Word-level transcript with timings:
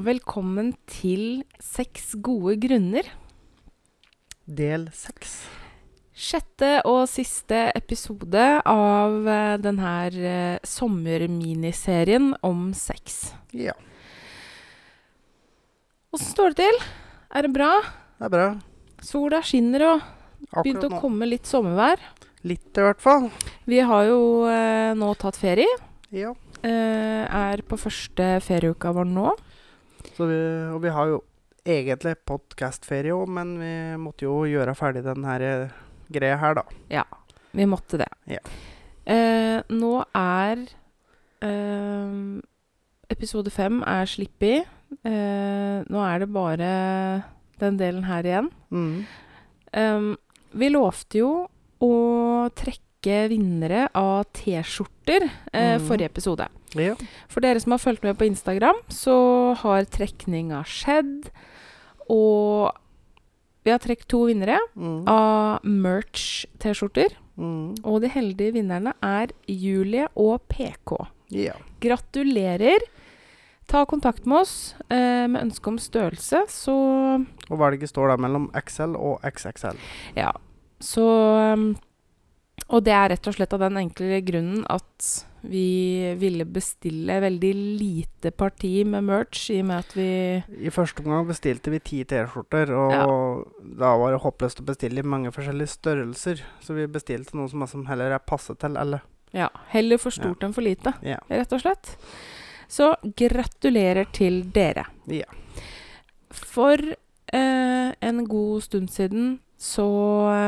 Og 0.00 0.06
velkommen 0.06 0.70
til 0.88 1.42
Seks 1.60 2.14
gode 2.24 2.54
grunner. 2.56 3.04
Del 4.48 4.86
seks. 4.96 5.34
Sjette 6.16 6.70
og 6.88 7.02
siste 7.12 7.66
episode 7.76 8.46
av 8.64 9.28
eh, 9.28 9.58
den 9.60 9.82
her 9.84 10.16
eh, 10.16 10.56
sommerminiserien 10.64 12.30
om 12.40 12.70
sex. 12.72 13.34
Ja, 13.52 13.76
Åssen 16.16 16.32
står 16.32 16.56
det 16.56 16.64
til? 16.64 16.80
Er 17.36 17.44
det 17.44 17.52
bra? 17.60 17.68
det 18.16 18.30
er 18.30 18.34
bra. 18.38 18.48
Sola 19.04 19.42
skinner 19.44 19.84
og 19.90 20.08
begynte 20.62 20.88
å 20.88 21.02
komme 21.04 21.28
litt 21.28 21.44
sommervær. 21.44 22.00
Litt 22.48 22.72
i 22.72 22.88
hvert 22.88 23.04
fall. 23.04 23.28
Vi 23.68 23.84
har 23.84 24.08
jo 24.08 24.48
eh, 24.48 24.96
nå 24.96 25.12
tatt 25.20 25.36
ferie. 25.44 25.68
Ja. 26.08 26.32
Eh, 26.64 27.22
er 27.28 27.68
på 27.68 27.76
første 27.84 28.38
ferieuka 28.48 28.96
vår 28.96 29.12
nå. 29.12 29.36
Så 30.16 30.28
vi, 30.30 30.40
og 30.74 30.80
vi 30.84 30.92
har 30.94 31.10
jo 31.12 31.20
egentlig 31.66 32.16
podkastferie 32.28 33.14
òg, 33.14 33.28
men 33.36 33.54
vi 33.60 33.72
måtte 34.00 34.26
jo 34.26 34.42
gjøre 34.48 34.76
ferdig 34.78 35.04
den 35.04 35.26
her 35.28 35.44
eh, 35.44 35.78
greia 36.12 36.38
her, 36.40 36.56
da. 36.60 36.64
Ja, 36.92 37.04
vi 37.56 37.66
måtte 37.68 38.00
det. 38.00 38.10
Ja. 38.30 38.42
Eh, 39.10 39.58
nå 39.74 39.94
er 40.16 40.64
eh, 41.44 42.20
Episode 43.10 43.50
fem 43.50 43.80
er 43.82 44.06
sluppet. 44.06 44.68
Eh, 45.02 45.78
nå 45.82 46.02
er 46.06 46.22
det 46.22 46.28
bare 46.30 46.70
den 47.60 47.78
delen 47.80 48.04
her 48.06 48.26
igjen. 48.26 48.50
Mm. 48.70 49.02
Um, 49.74 50.12
vi 50.54 50.70
lovte 50.70 51.20
jo 51.20 51.32
å 51.82 51.92
trekke 52.54 53.26
vinnere 53.32 53.88
av 53.96 54.28
T-skjorter 54.36 55.26
eh, 55.26 55.76
mm. 55.76 55.86
forrige 55.88 56.10
episode. 56.12 56.46
Ja. 56.78 56.94
For 57.28 57.40
dere 57.40 57.60
som 57.60 57.72
har 57.74 57.78
fulgt 57.82 58.02
med 58.06 58.18
på 58.18 58.26
Instagram, 58.28 58.76
så 58.88 59.54
har 59.62 59.84
trekninga 59.90 60.62
skjedd. 60.68 61.30
Og 62.10 62.70
vi 63.64 63.70
har 63.74 63.78
trukket 63.82 64.08
to 64.08 64.24
vinnere 64.30 64.58
Mm. 64.76 65.02
av 65.08 65.60
merch-T-skjorter. 65.64 67.12
Mm. 67.38 67.76
Og 67.84 68.00
de 68.02 68.08
heldige 68.12 68.52
vinnerne 68.58 68.92
er 69.02 69.32
Julie 69.48 70.08
og 70.16 70.40
PK. 70.48 71.06
ja. 71.30 71.54
Gratulerer. 71.80 72.80
Ta 73.70 73.84
kontakt 73.86 74.26
med 74.26 74.40
oss 74.42 74.74
eh, 74.90 75.26
med 75.30 75.44
ønske 75.46 75.68
om 75.70 75.78
størrelse, 75.78 76.42
så 76.50 76.74
Og 77.48 77.58
valget 77.58 77.88
står 77.88 78.08
da 78.08 78.16
mellom 78.20 78.50
XL 78.52 78.96
og 78.98 79.20
XXL. 79.22 79.78
Ja. 80.16 80.32
Så 80.80 81.00
um, 81.54 81.76
Og 82.68 82.84
det 82.84 82.92
er 82.92 83.08
rett 83.14 83.26
og 83.30 83.34
slett 83.34 83.52
av 83.54 83.60
den 83.60 83.76
enkle 83.80 84.20
grunnen 84.26 84.64
at 84.68 85.24
vi 85.42 86.14
ville 86.20 86.44
bestille 86.44 87.16
veldig 87.22 87.50
lite 87.80 88.30
parti 88.36 88.84
med 88.84 89.04
merch, 89.06 89.46
i 89.54 89.60
og 89.62 89.68
med 89.70 89.78
at 89.84 89.94
vi 89.96 90.08
I 90.66 90.72
første 90.74 91.04
omgang 91.04 91.26
bestilte 91.28 91.72
vi 91.72 91.80
ti 91.80 92.02
T-skjorter, 92.04 92.72
og 92.76 93.46
da 93.80 93.94
var 94.00 94.12
det 94.14 94.20
håpløst 94.24 94.60
å 94.60 94.66
bestille 94.68 95.00
i 95.00 95.06
mange 95.06 95.32
forskjellige 95.34 95.74
størrelser. 95.76 96.42
Så 96.60 96.76
vi 96.76 96.86
bestilte 96.90 97.36
noe 97.38 97.48
som, 97.52 97.64
som 97.70 97.86
heller 97.88 98.12
er 98.12 98.22
passe 98.24 98.54
til 98.60 98.76
alle. 98.80 99.00
Ja, 99.36 99.48
heller 99.70 100.00
for 100.02 100.10
stort 100.14 100.42
enn 100.42 100.52
for 100.56 100.66
lite, 100.66 100.92
Ja. 101.06 101.18
rett 101.30 101.52
og 101.54 101.62
slett. 101.62 101.94
Så 102.70 102.92
gratulerer 103.18 104.06
til 104.14 104.42
dere. 104.54 104.84
Ja. 105.10 105.26
For 106.30 106.76
eh, 106.78 107.90
en 108.00 108.24
god 108.28 108.62
stund 108.66 108.90
siden 108.94 109.38
så 109.60 109.86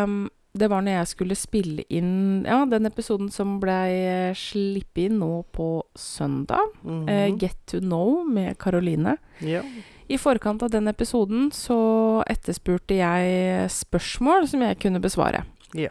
um, 0.07 0.31
Det 0.55 0.69
var 0.69 0.83
når 0.85 0.99
jeg 0.99 1.09
skulle 1.15 1.37
spille 1.39 1.85
inn 1.89 2.43
Ja, 2.45 2.59
den 2.69 2.85
episoden 2.85 3.31
som 3.33 3.55
blei 3.63 4.33
sluppet 4.37 5.07
inn 5.07 5.19
nå 5.23 5.45
på 5.53 5.83
søndag. 5.97 6.61
Mhm. 6.85 7.09
eh, 7.09 7.31
Get 7.41 7.57
to 7.67 7.81
know 7.81 8.23
med 8.29 8.59
Karoline. 8.59 9.17
ja. 9.41 9.63
I 10.11 10.19
forkant 10.19 10.63
av 10.63 10.69
den 10.71 10.89
episoden 10.89 11.51
så 11.53 12.23
etterspurte 12.29 12.97
jeg 12.99 13.71
spørsmål 13.71 14.47
som 14.51 14.61
jeg 14.61 14.79
kunne 14.79 15.01
besvare. 15.01 15.45
Ja. 15.73 15.89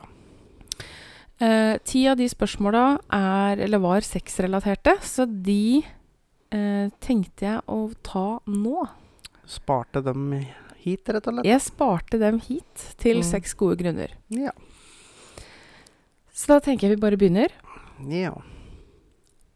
Eh, 1.39 1.77
ti 1.83 2.03
av 2.07 2.17
de 2.17 2.27
spørsmåla 2.29 2.99
er, 3.09 3.57
eller 3.65 3.79
var 3.81 4.01
sexrelaterte, 4.05 4.93
så 5.01 5.25
de 5.25 5.81
eh, 6.51 6.89
tenkte 7.01 7.47
jeg 7.47 7.61
å 7.67 7.91
ta 8.03 8.39
nå. 8.45 8.83
Sparte 9.47 10.03
dem 10.03 10.33
i- 10.33 10.47
hit, 10.83 11.07
rett 11.09 11.27
og 11.29 11.35
slett. 11.37 11.47
Jeg 11.49 11.61
sparte 11.65 12.19
dem 12.21 12.39
hit 12.43 12.85
til 13.01 13.21
Mm. 13.21 13.27
seks 13.27 13.53
gode 13.59 13.77
grunner. 13.81 14.11
Ja. 14.29 14.51
Så 16.33 16.47
da 16.47 16.59
tenker 16.59 16.87
jeg 16.89 16.97
vi 16.97 17.01
bare 17.01 17.17
begynner. 17.21 17.49
ja. 18.09 18.33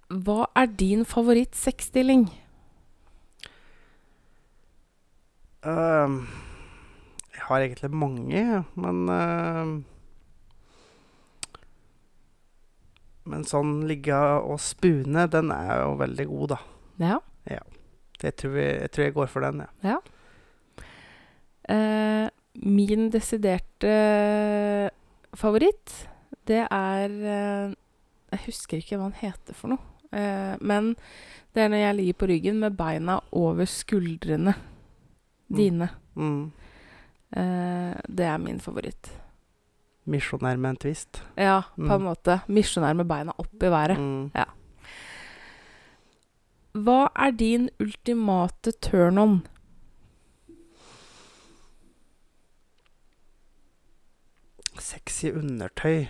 Hva 0.10 0.46
er 0.56 0.68
din 0.70 1.02
favoritt-sexstilling? 1.04 2.28
Uh, 5.66 6.22
jeg 7.34 7.42
har 7.48 7.64
egentlig 7.66 7.90
mange, 7.92 8.66
men 8.78 9.10
uh, 9.10 9.82
Men 13.26 13.42
sånn 13.50 13.88
ligge 13.90 14.14
og 14.14 14.60
spune, 14.62 15.24
den 15.34 15.50
er 15.50 15.80
jo 15.82 15.96
veldig 15.98 16.26
god, 16.30 16.52
da. 16.54 16.60
Ja. 17.02 17.18
Det 18.22 18.36
tror 18.38 18.54
jeg, 18.62 18.76
jeg 18.84 18.92
tror 18.94 19.04
jeg 19.08 19.14
går 19.16 19.28
for 19.34 19.42
den, 19.48 19.64
ja. 19.82 19.96
Eh, 19.98 20.12
min 21.68 23.10
desiderte 23.12 23.94
favoritt, 25.36 26.08
det 26.48 26.68
er 26.72 27.10
eh, 27.10 27.74
Jeg 28.32 28.40
husker 28.46 28.78
ikke 28.82 28.98
hva 28.98 29.08
han 29.10 29.18
heter 29.20 29.54
for 29.58 29.68
noe. 29.74 29.80
Eh, 30.12 30.56
men 30.62 30.96
det 31.56 31.64
er 31.64 31.70
når 31.72 31.78
jeg 31.82 31.96
ligger 31.96 32.14
på 32.20 32.28
ryggen 32.30 32.60
med 32.60 32.78
beina 32.78 33.20
over 33.32 33.66
skuldrene 33.66 34.54
Mm. 35.48 35.56
dine. 35.58 35.90
Mm. 36.16 36.52
Eh, 37.38 37.94
det 38.10 38.26
er 38.26 38.38
min 38.42 38.60
favoritt. 38.60 39.12
Misjonær 40.10 40.58
med 40.58 40.70
en 40.72 40.78
twist. 40.78 41.22
Ja, 41.38 41.62
på 41.78 41.82
Mm. 41.86 41.92
en 41.92 42.02
måte. 42.02 42.42
Misjonær 42.48 42.96
med 42.96 43.08
beina 43.08 43.32
opp 43.38 43.54
i 43.62 43.70
været. 43.70 43.98
Mm. 43.98 44.32
Hva 46.76 47.10
er 47.16 47.32
din 47.32 47.70
ultimate 47.80 48.72
turn-on? 48.82 49.46
Sexy 54.80 55.26
undertøy 55.32 56.06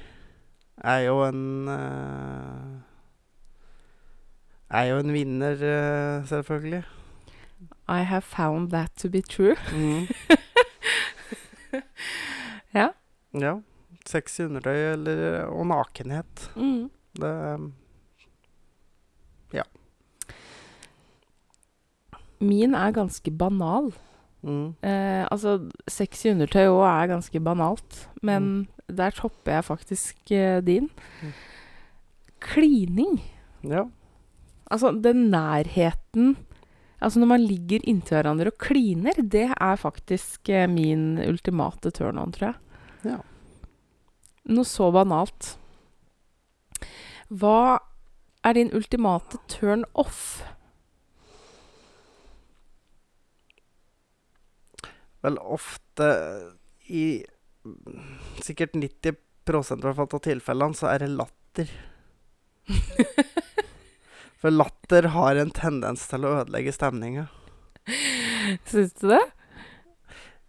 er 0.84 0.98
jo 1.06 1.22
en 1.28 1.68
eh, 1.68 2.81
Er 4.70 4.84
jo 4.90 4.98
en 5.00 5.14
vinner, 5.14 5.52
eh, 5.53 6.28
selvfølgelig. 6.28 6.84
I 7.88 8.02
have 8.03 8.22
found 8.22 8.72
that 8.72 8.92
to 8.98 9.09
be 9.09 9.22
true. 9.22 9.56
Mm. 9.74 10.08
Ja. 12.76 12.90
Ja. 13.34 13.53
Sexy 14.06 14.42
undertøy 14.42 14.92
eller, 14.92 15.46
og 15.47 15.68
nakenhet. 15.68 16.52
Mm. 16.56 16.90
Det 17.16 17.72
Ja. 19.53 19.64
Min 22.40 22.76
er 22.76 22.92
ganske 22.92 23.32
banal. 23.32 23.94
Mm. 24.46 24.66
Eh, 24.86 25.26
altså, 25.28 25.58
sexy 25.90 26.32
undertøy 26.32 26.68
òg 26.70 26.86
er 26.88 27.12
ganske 27.16 27.42
banalt, 27.44 28.02
men 28.26 28.68
der 28.88 29.16
topper 29.18 29.58
jeg 29.58 29.68
faktisk 29.68 30.34
eh, 30.36 30.62
din. 30.66 30.90
Mm. 31.22 31.36
Klining. 32.46 33.22
Ja. 33.66 33.88
Altså, 34.72 34.94
den 34.94 35.30
nærheten 35.34 36.36
Altså, 37.03 37.20
når 37.20 37.28
man 37.28 37.44
ligger 37.44 37.84
inntil 37.86 38.18
hverandre 38.18 38.50
og 38.50 38.58
kliner, 38.58 39.18
det 39.20 39.50
er 39.52 39.76
faktisk 39.78 40.50
eh, 40.50 40.66
min 40.72 41.20
ultimate 41.22 41.91
turn-on, 41.94 42.32
tror 42.34 42.48
jeg. 42.48 43.12
Ja. 43.12 43.18
Noe 44.56 44.66
så 44.66 44.88
banalt. 44.96 45.52
Hva 47.30 47.78
er 48.46 48.58
din 48.58 48.72
ultimate 48.74 49.41
turn-off? 49.52 50.40
Vel, 55.26 55.40
ofte 55.42 56.08
i 56.86 57.06
sikkert 58.46 58.76
90 58.78 59.16
i 59.16 59.16
hvert 59.54 59.98
fall 59.98 60.10
av 60.18 60.22
tilfellene 60.26 60.78
så 60.78 60.90
er 60.92 61.02
det 61.06 61.12
latter. 61.14 61.70
For 64.42 64.54
latter 64.54 65.08
har 65.16 65.40
en 65.42 65.54
tendens 65.54 66.06
til 66.10 66.26
å 66.26 66.36
ødelegge 66.42 66.74
stemninga. 66.76 67.28
Syns 68.70 68.94
du 69.02 69.08
det? 69.14 69.24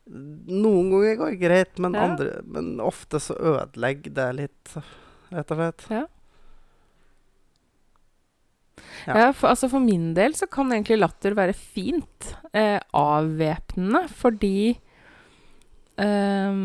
Noen 0.07 0.91
ganger 0.93 1.17
går 1.19 1.33
det 1.33 1.41
greit, 1.41 1.79
men, 1.83 1.97
Ja. 1.97 2.05
andre, 2.09 2.43
men 2.45 2.77
ofte 2.81 3.21
så 3.21 3.37
ødelegger 3.37 4.13
det 4.15 4.29
litt, 4.39 4.77
rett 5.33 5.51
og 5.51 5.61
slett. 5.61 5.87
Ja. 5.91 6.05
Ja. 9.07 9.15
Ja, 9.19 9.29
for, 9.33 9.49
altså 9.53 9.69
for 9.71 9.81
min 9.81 10.13
del 10.17 10.35
så 10.35 10.47
kan 10.51 10.73
egentlig 10.75 10.99
latter 11.01 11.35
være 11.39 11.55
fint. 11.57 12.33
Eh, 12.53 12.79
avvæpnende, 12.97 14.07
fordi 14.11 14.77
eh, 16.03 16.59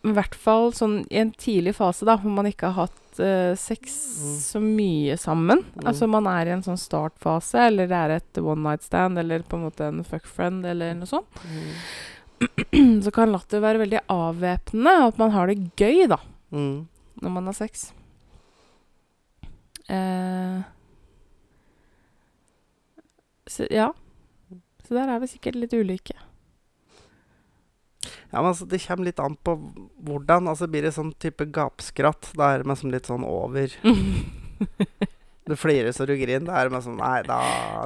I 0.00 0.14
hvert 0.16 0.34
fall 0.34 0.70
sånn 0.76 1.02
i 1.12 1.18
en 1.20 1.32
tidlig 1.36 1.74
fase, 1.76 2.06
da, 2.08 2.16
hvor 2.16 2.32
man 2.32 2.48
ikke 2.48 2.70
har 2.72 2.86
hatt 2.88 3.20
eh, 3.20 3.52
sex 3.60 3.98
Mm. 4.20 4.36
så 4.40 4.60
mye 4.64 5.16
sammen. 5.20 5.60
Mm. 5.76 5.84
Altså 5.90 6.08
man 6.08 6.26
er 6.30 6.48
i 6.48 6.54
en 6.54 6.62
sånn 6.64 6.78
startfase, 6.80 7.66
eller 7.68 7.86
det 7.90 7.96
er 7.98 8.14
et 8.18 8.40
one 8.40 8.62
night 8.64 8.82
stand, 8.86 9.18
eller 9.20 9.42
på 9.44 9.56
en 9.58 9.66
måte 9.68 9.86
en 9.90 10.02
fuck 10.04 10.26
friend, 10.28 10.64
eller 10.66 10.94
noe 10.96 11.08
sånt. 11.10 11.42
Mm. 11.44 13.00
så 13.04 13.12
kan 13.12 13.32
latter 13.32 13.60
være 13.60 13.82
veldig 13.84 14.00
avvæpnende, 14.08 14.92
og 15.02 15.08
at 15.12 15.18
man 15.20 15.30
har 15.36 15.46
det 15.52 15.58
gøy, 15.76 16.06
da, 16.08 16.20
Mm. 16.50 16.86
når 17.22 17.30
man 17.36 17.46
har 17.46 17.54
sex. 17.54 17.90
Eh, 19.90 20.60
så 23.50 23.66
ja. 23.70 23.90
Så 24.86 24.94
der 24.96 25.10
er 25.12 25.20
vi 25.22 25.26
sikkert 25.30 25.58
litt 25.60 25.74
ulike. 25.76 26.14
Ja, 28.30 28.38
men 28.40 28.50
altså, 28.52 28.66
Det 28.70 28.80
kommer 28.86 29.04
litt 29.10 29.20
an 29.20 29.36
på 29.44 29.56
hvordan. 30.06 30.48
altså 30.48 30.68
Blir 30.70 30.82
det 30.86 30.94
sånn 30.96 31.12
type 31.20 31.46
gapskratt, 31.52 32.30
da 32.38 32.54
er 32.54 32.62
det 32.62 32.70
liksom 32.70 32.92
litt 32.94 33.10
sånn 33.10 33.26
over. 33.26 33.74
Du 35.50 35.56
flirer 35.58 35.90
så 35.90 36.04
du 36.06 36.12
griner. 36.14 36.44
Da 36.46 36.58
er 36.60 36.68
det 36.68 36.76
liksom 36.76 36.98
Nei, 37.00 37.22
da, 37.26 37.38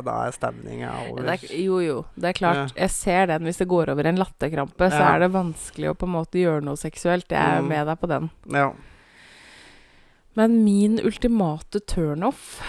da 0.05 0.15
er 0.27 0.35
stemninga 0.37 0.91
over. 1.09 1.29
Er, 1.33 1.45
jo, 1.57 1.79
jo. 1.81 1.95
Det 2.19 2.29
er 2.33 2.37
klart. 2.37 2.75
Jeg 2.77 2.91
ser 2.93 3.31
den. 3.31 3.47
Hvis 3.47 3.61
det 3.63 3.69
går 3.71 3.89
over 3.95 4.05
en 4.11 4.19
latterkrampe, 4.21 4.89
så 4.93 4.99
Ja. 5.01 5.15
er 5.15 5.23
det 5.23 5.31
vanskelig 5.33 5.89
å 5.89 5.95
på 5.97 6.05
en 6.05 6.13
måte 6.13 6.43
gjøre 6.43 6.61
noe 6.67 6.77
seksuelt. 6.77 7.25
Jeg 7.31 7.39
er 7.41 7.63
Mm. 7.63 7.69
med 7.71 7.87
deg 7.89 8.01
på 8.03 8.09
den. 8.11 8.29
Ja. 8.53 8.67
Men 10.37 10.59
min 10.65 10.99
ultimate 11.01 11.81
turnoff 11.87 12.61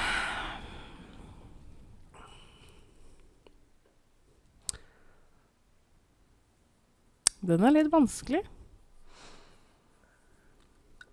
Den 7.45 7.63
er 7.65 7.73
litt 7.75 7.91
vanskelig. 7.93 8.41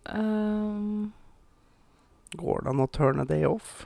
Um, 0.08 1.12
Går 2.34 2.62
det 2.64 2.72
an 2.72 2.80
å 2.82 2.88
turne 2.90 3.24
det 3.28 3.42
off? 3.46 3.84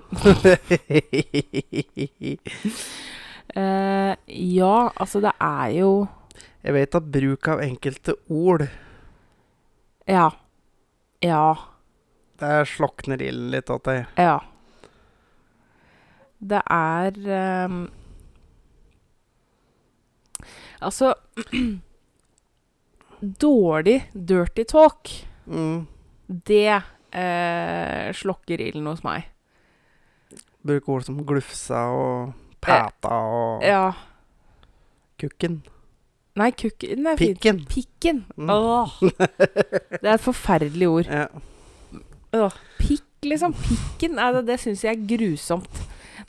uh, 3.56 4.14
ja, 4.60 4.76
altså 4.96 5.20
det 5.20 5.34
er 5.36 5.74
jo 5.76 5.90
Jeg 6.64 6.76
vet 6.78 6.96
at 6.96 7.10
bruk 7.12 7.50
av 7.52 7.60
enkelte 7.66 8.16
ord 8.32 8.64
Ja. 10.08 10.30
Ja. 11.24 11.56
Der 12.40 12.64
slokner 12.68 13.20
ilden 13.22 13.50
litt 13.50 13.70
åt 13.72 13.84
deg. 13.88 14.06
Ja. 14.20 14.38
Det 16.38 16.60
er 16.70 17.16
um, 17.66 17.78
Altså 20.80 21.14
Dårlig 23.20 24.02
dirty 24.14 24.64
talk, 24.64 25.10
Mm. 25.46 25.86
det 26.28 26.82
eh, 27.12 28.12
slokker 28.12 28.60
ilden 28.60 28.86
hos 28.86 29.02
meg. 29.04 29.28
Bruke 30.66 30.88
ord 30.90 31.04
som 31.06 31.20
glufsa 31.24 31.84
og 31.94 32.32
pæta 32.60 33.08
og 33.14 33.62
Ja. 33.62 33.92
kukken. 35.18 35.62
Nei, 36.36 36.50
kukken 36.52 37.06
fint. 37.16 37.40
Pikken. 37.40 37.60
Pikken. 37.66 38.24
Mm. 38.36 38.50
Åh. 38.50 38.96
Det 39.00 40.02
er 40.04 40.14
et 40.14 40.20
forferdelig 40.20 40.88
ord. 40.88 41.06
Ja. 41.08 41.26
Åh, 42.34 42.52
pikk, 42.78 43.06
liksom. 43.22 43.54
Pikken, 43.54 44.16
nei, 44.18 44.32
det, 44.34 44.42
det 44.50 44.58
syns 44.60 44.82
jeg 44.84 44.92
er 44.98 45.06
grusomt. 45.16 45.80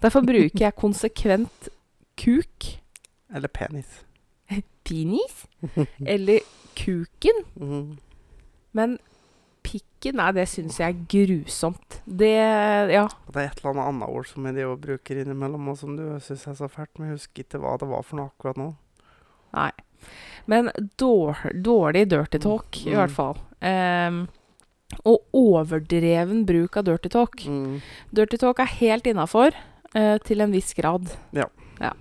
Derfor 0.01 0.21
bruker 0.23 0.61
jeg 0.63 0.75
konsekvent 0.77 1.69
kuk, 2.17 2.77
Eller 3.35 3.47
penis. 3.51 4.03
penis, 4.87 5.41
eller 6.05 6.39
kuken. 6.77 7.43
Mm. 7.59 7.97
Men 8.77 8.97
pikken, 9.67 10.15
nei, 10.21 10.29
det 10.37 10.45
syns 10.47 10.77
jeg 10.79 10.93
er 10.93 11.01
grusomt. 11.11 11.97
Det 12.07 12.29
Ja. 12.93 13.07
Det 13.27 13.35
er 13.41 13.49
et 13.49 13.59
eller 13.59 13.73
annet 13.73 13.87
annet 13.89 14.09
ord 14.15 14.27
som 14.29 14.45
jeg 14.45 14.63
også 14.67 14.81
bruker 14.85 15.21
innimellom, 15.23 15.67
og 15.73 15.77
som 15.81 15.97
du 15.97 16.03
syns 16.23 16.45
er 16.47 16.53
så 16.61 16.69
fælt. 16.71 16.93
Men 16.99 17.09
jeg 17.09 17.17
husker 17.17 17.43
ikke 17.43 17.59
hva 17.63 17.77
det 17.81 17.89
var 17.89 18.03
for 18.07 18.15
noe 18.21 18.29
akkurat 18.31 18.57
nå. 18.61 18.69
Nei. 19.57 19.71
Men 20.47 20.69
dår, 21.01 21.41
dårlig 21.65 22.05
dirty 22.09 22.37
talk, 22.39 22.77
i 22.85 22.91
Mm. 22.93 22.95
hvert 22.95 23.11
fall. 23.11 23.37
Um, 23.61 24.27
og 25.03 25.19
overdreven 25.35 26.45
bruk 26.47 26.77
av 26.77 26.85
dirty 26.85 27.09
talk. 27.09 27.35
Mm. 27.43 27.81
Dirty 28.13 28.37
talk 28.37 28.59
er 28.59 28.71
helt 28.79 29.03
innafor 29.09 29.51
uh, 29.95 30.17
til 30.23 30.39
en 30.41 30.51
viss 30.53 30.73
grad. 30.77 31.09
Ja. 31.33 31.49
ja. 31.81 31.91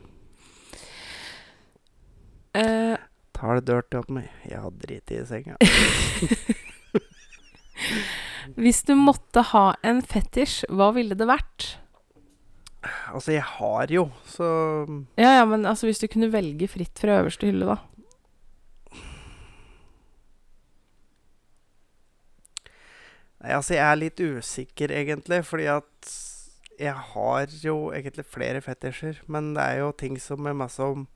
Eh, 2.54 2.96
Tar 3.36 3.58
det 3.58 3.66
dirty 3.68 3.98
opp 4.00 4.12
meg. 4.16 4.30
Jeg 4.48 4.62
har 4.62 4.72
driti 4.80 5.18
i 5.20 5.24
senga. 5.28 5.56
hvis 8.62 8.80
du 8.88 8.94
måtte 8.96 9.42
ha 9.52 9.66
en 9.84 10.00
fetisj, 10.00 10.62
hva 10.72 10.92
ville 10.96 11.18
det 11.18 11.28
vært? 11.28 11.74
Altså, 13.10 13.34
jeg 13.34 13.42
har 13.42 13.90
jo, 13.90 14.06
så 14.30 14.46
Ja, 15.18 15.40
ja, 15.40 15.44
men 15.48 15.66
altså 15.66 15.88
hvis 15.88 16.00
du 16.00 16.06
kunne 16.08 16.30
velge 16.32 16.68
fritt 16.70 16.98
fra 17.02 17.18
øverste 17.20 17.50
hylle, 17.50 17.74
da. 17.74 17.80
Nei, 23.42 23.52
altså, 23.52 23.74
jeg 23.76 23.84
er 23.84 24.00
litt 24.00 24.22
usikker, 24.22 24.94
egentlig, 24.94 25.42
fordi 25.44 25.68
at 25.74 26.14
jeg 26.80 26.94
har 27.12 27.52
jo 27.64 27.76
egentlig 27.96 28.24
flere 28.28 28.62
fetisjer, 28.64 29.20
men 29.32 29.52
det 29.56 29.64
er 29.64 29.82
jo 29.82 29.92
ting 29.96 30.16
som 30.20 30.46
er 30.46 30.56
masse 30.56 30.82
om 30.82 31.06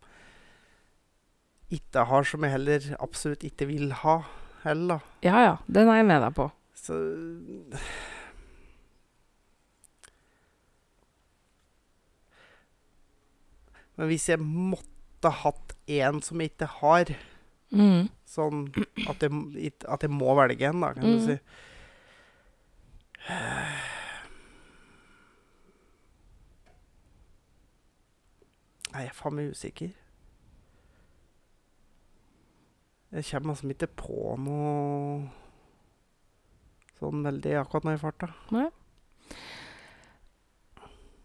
ikke 1.71 2.05
har, 2.11 2.25
som 2.27 2.43
jeg 2.45 2.51
heller 2.57 2.87
absolutt 3.01 3.45
ikke 3.47 3.67
vil 3.71 3.93
ha 4.03 4.19
heller. 4.65 5.01
Ja 5.25 5.43
ja, 5.45 5.57
den 5.71 5.89
er 5.89 6.01
jeg 6.01 6.07
med 6.11 6.23
deg 6.27 6.35
på. 6.37 6.49
Så 6.75 6.97
Men 13.99 14.09
hvis 14.11 14.29
jeg 14.31 14.41
måtte 14.43 15.33
hatt 15.43 15.75
en 16.01 16.21
som 16.25 16.41
jeg 16.41 16.53
ikke 16.55 16.71
har, 16.81 17.13
Mm. 17.71 18.09
sånn 18.27 18.63
at 19.09 19.21
jeg, 19.23 19.73
at 19.89 20.03
jeg 20.03 20.11
må 20.11 20.35
velge 20.35 20.67
en, 20.69 20.81
da, 20.81 20.93
kan 20.93 21.05
Mm. 21.05 21.19
du 21.19 21.25
si 21.27 21.39
Nei, 28.93 29.03
jeg 29.05 29.13
er 29.13 29.15
faen 29.19 29.37
meg 29.39 29.53
usikker. 29.55 29.93
Jeg 33.11 33.27
kommer 33.27 33.55
liksom 33.55 33.73
ikke 33.75 33.91
på 33.99 34.37
noe 34.39 35.25
sånn 37.01 37.25
veldig 37.25 37.57
akkurat 37.63 37.87
nå 37.87 37.95
i 37.97 38.01
farta. 38.01 38.29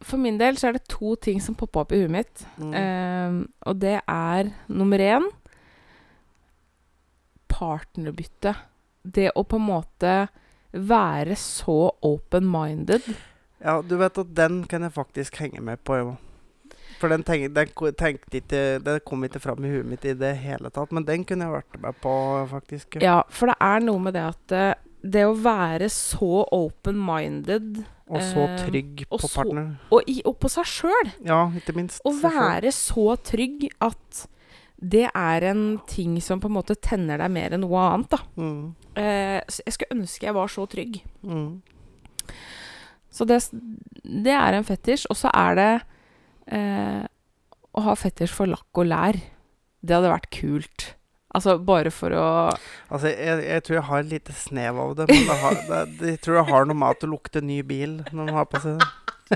For 0.06 0.22
min 0.22 0.38
del 0.40 0.58
så 0.58 0.70
er 0.70 0.78
det 0.78 0.88
to 0.90 1.16
ting 1.22 1.42
som 1.44 1.58
poppa 1.58 1.84
opp 1.84 1.94
i 1.94 2.02
huet 2.02 2.14
mitt. 2.14 2.46
Mm. 2.62 2.74
Um, 2.74 3.38
og 3.66 3.82
det 3.82 4.00
er 4.02 4.52
nummer 4.70 5.02
én 5.02 5.28
partnerbytte. 7.52 8.56
Det 9.06 9.30
å 9.38 9.46
på 9.48 9.60
en 9.60 9.70
måte 9.70 10.16
være 10.76 11.38
så 11.40 11.94
open-minded. 12.04 13.08
Ja, 13.64 13.80
du 13.82 13.96
vet 14.02 14.18
at 14.22 14.34
den 14.38 14.64
kan 14.70 14.84
jeg 14.84 14.96
faktisk 14.96 15.40
henge 15.42 15.62
med 15.64 15.84
på, 15.86 16.02
Jo. 16.02 16.16
For 17.06 17.14
den, 17.14 17.22
tenk, 17.28 17.52
den, 17.54 17.70
tenkte 18.00 18.40
ikke, 18.42 18.62
den 18.82 19.00
kom 19.06 19.24
ikke 19.28 19.40
fram 19.44 19.62
i 19.62 19.70
huet 19.76 19.86
mitt 19.86 20.06
i 20.10 20.16
det 20.18 20.32
hele 20.42 20.72
tatt. 20.74 20.90
Men 20.96 21.06
den 21.06 21.22
kunne 21.30 21.46
jeg 21.46 21.54
vært 21.60 21.80
med 21.84 22.00
på, 22.02 22.14
faktisk. 22.50 22.98
Ja, 23.04 23.20
for 23.30 23.52
det 23.54 23.58
er 23.62 23.84
noe 23.86 24.02
med 24.02 24.16
det 24.18 24.24
at 24.26 24.56
eh, 24.58 24.72
det 25.06 25.22
å 25.30 25.36
være 25.38 25.86
så 25.94 26.42
open-minded 26.50 27.84
Og 28.10 28.22
så 28.26 28.48
eh, 28.48 28.56
trygg 28.66 29.04
eh, 29.06 29.10
på 29.12 29.20
så- 29.22 29.30
partner. 29.44 29.68
og, 29.94 30.08
i, 30.10 30.16
og 30.26 30.40
på 30.42 30.50
seg 30.50 30.66
sjøl 30.66 31.12
Ja, 31.30 31.44
ikke 31.58 31.76
minst. 31.78 32.02
Å 32.06 32.14
være 32.24 32.72
så 32.74 33.14
trygg 33.22 33.68
at 33.86 34.26
det 34.82 35.06
er 35.16 35.46
en 35.52 35.64
ting 35.88 36.18
som 36.22 36.42
på 36.42 36.50
en 36.50 36.58
måte 36.58 36.76
tenner 36.84 37.22
deg 37.22 37.32
mer 37.32 37.54
enn 37.56 37.62
noe 37.64 37.86
annet, 37.94 38.10
da. 38.18 38.24
Mm, 38.42 38.74
Eh, 38.96 39.42
jeg 39.46 39.74
skulle 39.76 39.96
ønske 40.00 40.24
jeg 40.24 40.34
var 40.38 40.48
så 40.48 40.64
trygg. 40.72 41.02
mm. 41.22 41.62
Så 43.12 43.26
det, 43.28 43.42
det 44.04 44.32
er 44.36 44.56
en 44.58 44.64
fetisj. 44.68 45.06
Og 45.12 45.18
så 45.20 45.30
er 45.36 45.56
det 45.60 45.70
å 46.52 47.88
ha 47.88 47.96
fetters 47.98 48.34
for 48.34 48.50
lakk 48.52 48.82
og 48.82 48.90
lær. 48.92 49.18
Det 49.86 49.98
hadde 49.98 50.14
vært 50.14 50.30
kult. 50.34 50.92
Altså 51.36 51.58
bare 51.60 51.92
for 51.92 52.14
å 52.16 52.26
Altså, 52.88 53.10
jeg, 53.12 53.42
jeg 53.44 53.64
tror 53.66 53.76
jeg 53.76 53.88
har 53.90 54.04
et 54.04 54.12
lite 54.14 54.34
snev 54.38 54.78
av 54.80 54.94
det. 55.00 55.08
Men 55.12 55.26
det 55.28 55.38
har, 55.42 55.58
det, 55.68 55.80
jeg 56.14 56.20
tror 56.24 56.36
jeg 56.40 56.50
har 56.52 56.70
noe 56.70 56.80
med 56.80 56.96
at 56.96 57.02
det 57.04 57.10
lukter 57.12 57.42
ny 57.44 57.58
bil 57.68 57.98
når 58.12 58.22
man 58.22 58.36
har 58.38 58.46
på 58.50 58.62
seg 58.64 58.74
det. 58.80 58.88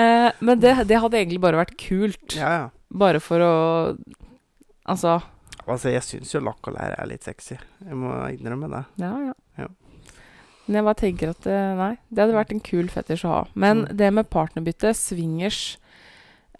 eh, 0.00 0.28
Men 0.40 0.62
det, 0.62 0.72
det 0.90 1.02
hadde 1.04 1.20
egentlig 1.20 1.42
bare 1.44 1.60
vært 1.62 1.76
kult. 1.80 2.28
Ja, 2.34 2.50
ja. 2.56 2.66
Bare 2.90 3.20
for 3.22 3.38
å 3.44 3.52
Altså 4.90 5.20
Altså, 5.70 5.90
jeg 5.92 6.02
syns 6.02 6.32
jo 6.34 6.40
lakk 6.42 6.66
og 6.66 6.74
lær 6.74 6.96
er 6.96 7.06
litt 7.06 7.22
sexy. 7.22 7.54
Jeg 7.84 7.96
må 7.98 8.10
innrømme 8.32 8.66
det. 8.72 8.80
Ja, 8.98 9.12
ja. 9.28 9.34
Ja. 9.60 9.68
Men 10.70 10.78
jeg 10.78 10.86
bare 10.86 11.00
tenker 11.00 11.30
at 11.34 11.46
eh, 11.50 11.70
nei, 11.80 11.90
det 12.14 12.22
hadde 12.22 12.36
vært 12.36 12.52
en 12.54 12.60
kul 12.62 12.86
fetisj 12.92 13.24
å 13.26 13.32
ha. 13.32 13.40
Men 13.58 13.80
Mm. 13.88 13.96
det 13.98 14.10
med 14.14 14.28
partnerbytte, 14.30 14.92
swingers 14.94 15.78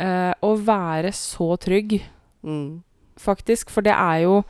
eh, 0.01 0.33
Å 0.43 0.51
være 0.67 1.13
så 1.15 1.53
trygg, 1.63 2.01
Mm. 2.43 2.81
faktisk. 3.21 3.71
For 3.71 3.85
det 3.87 3.93
er 3.95 4.23
jo 4.25 4.41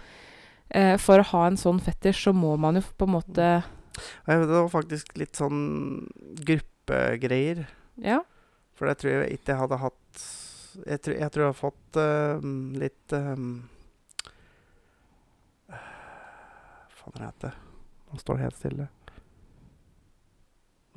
eh, 0.70 0.96
for 0.96 1.18
å 1.20 1.26
ha 1.34 1.46
en 1.50 1.56
sånn 1.60 1.80
fetisj, 1.82 2.22
så 2.30 2.32
må 2.32 2.56
man 2.58 2.76
jo 2.78 2.82
på 2.96 3.04
en 3.08 3.14
måte 3.18 3.50
det 4.24 4.46
var 4.48 4.68
faktisk 4.72 5.18
litt 5.18 5.36
sånn 5.36 6.06
gruppegreier. 6.40 7.66
Ja. 8.00 8.20
For 8.78 8.86
det 8.88 8.96
tror 9.02 9.10
jeg 9.26 9.34
ikke 9.36 9.52
jeg 9.52 9.58
hadde 9.60 9.76
hatt 9.82 10.22
Jeg 10.86 11.02
tror 11.02 11.16
jeg, 11.18 11.30
tror 11.34 11.42
jeg 11.44 11.50
har 11.50 11.58
fått 11.58 11.96
uh, 11.98 12.40
litt 12.80 13.12
um, 13.12 13.68
Hva 15.68 15.80
faen 17.02 17.26
heter 17.26 17.50
det? 17.50 17.52
Nå 18.10 18.20
står 18.22 18.38
det 18.38 18.44
helt 18.46 18.58
stille. 18.60 18.88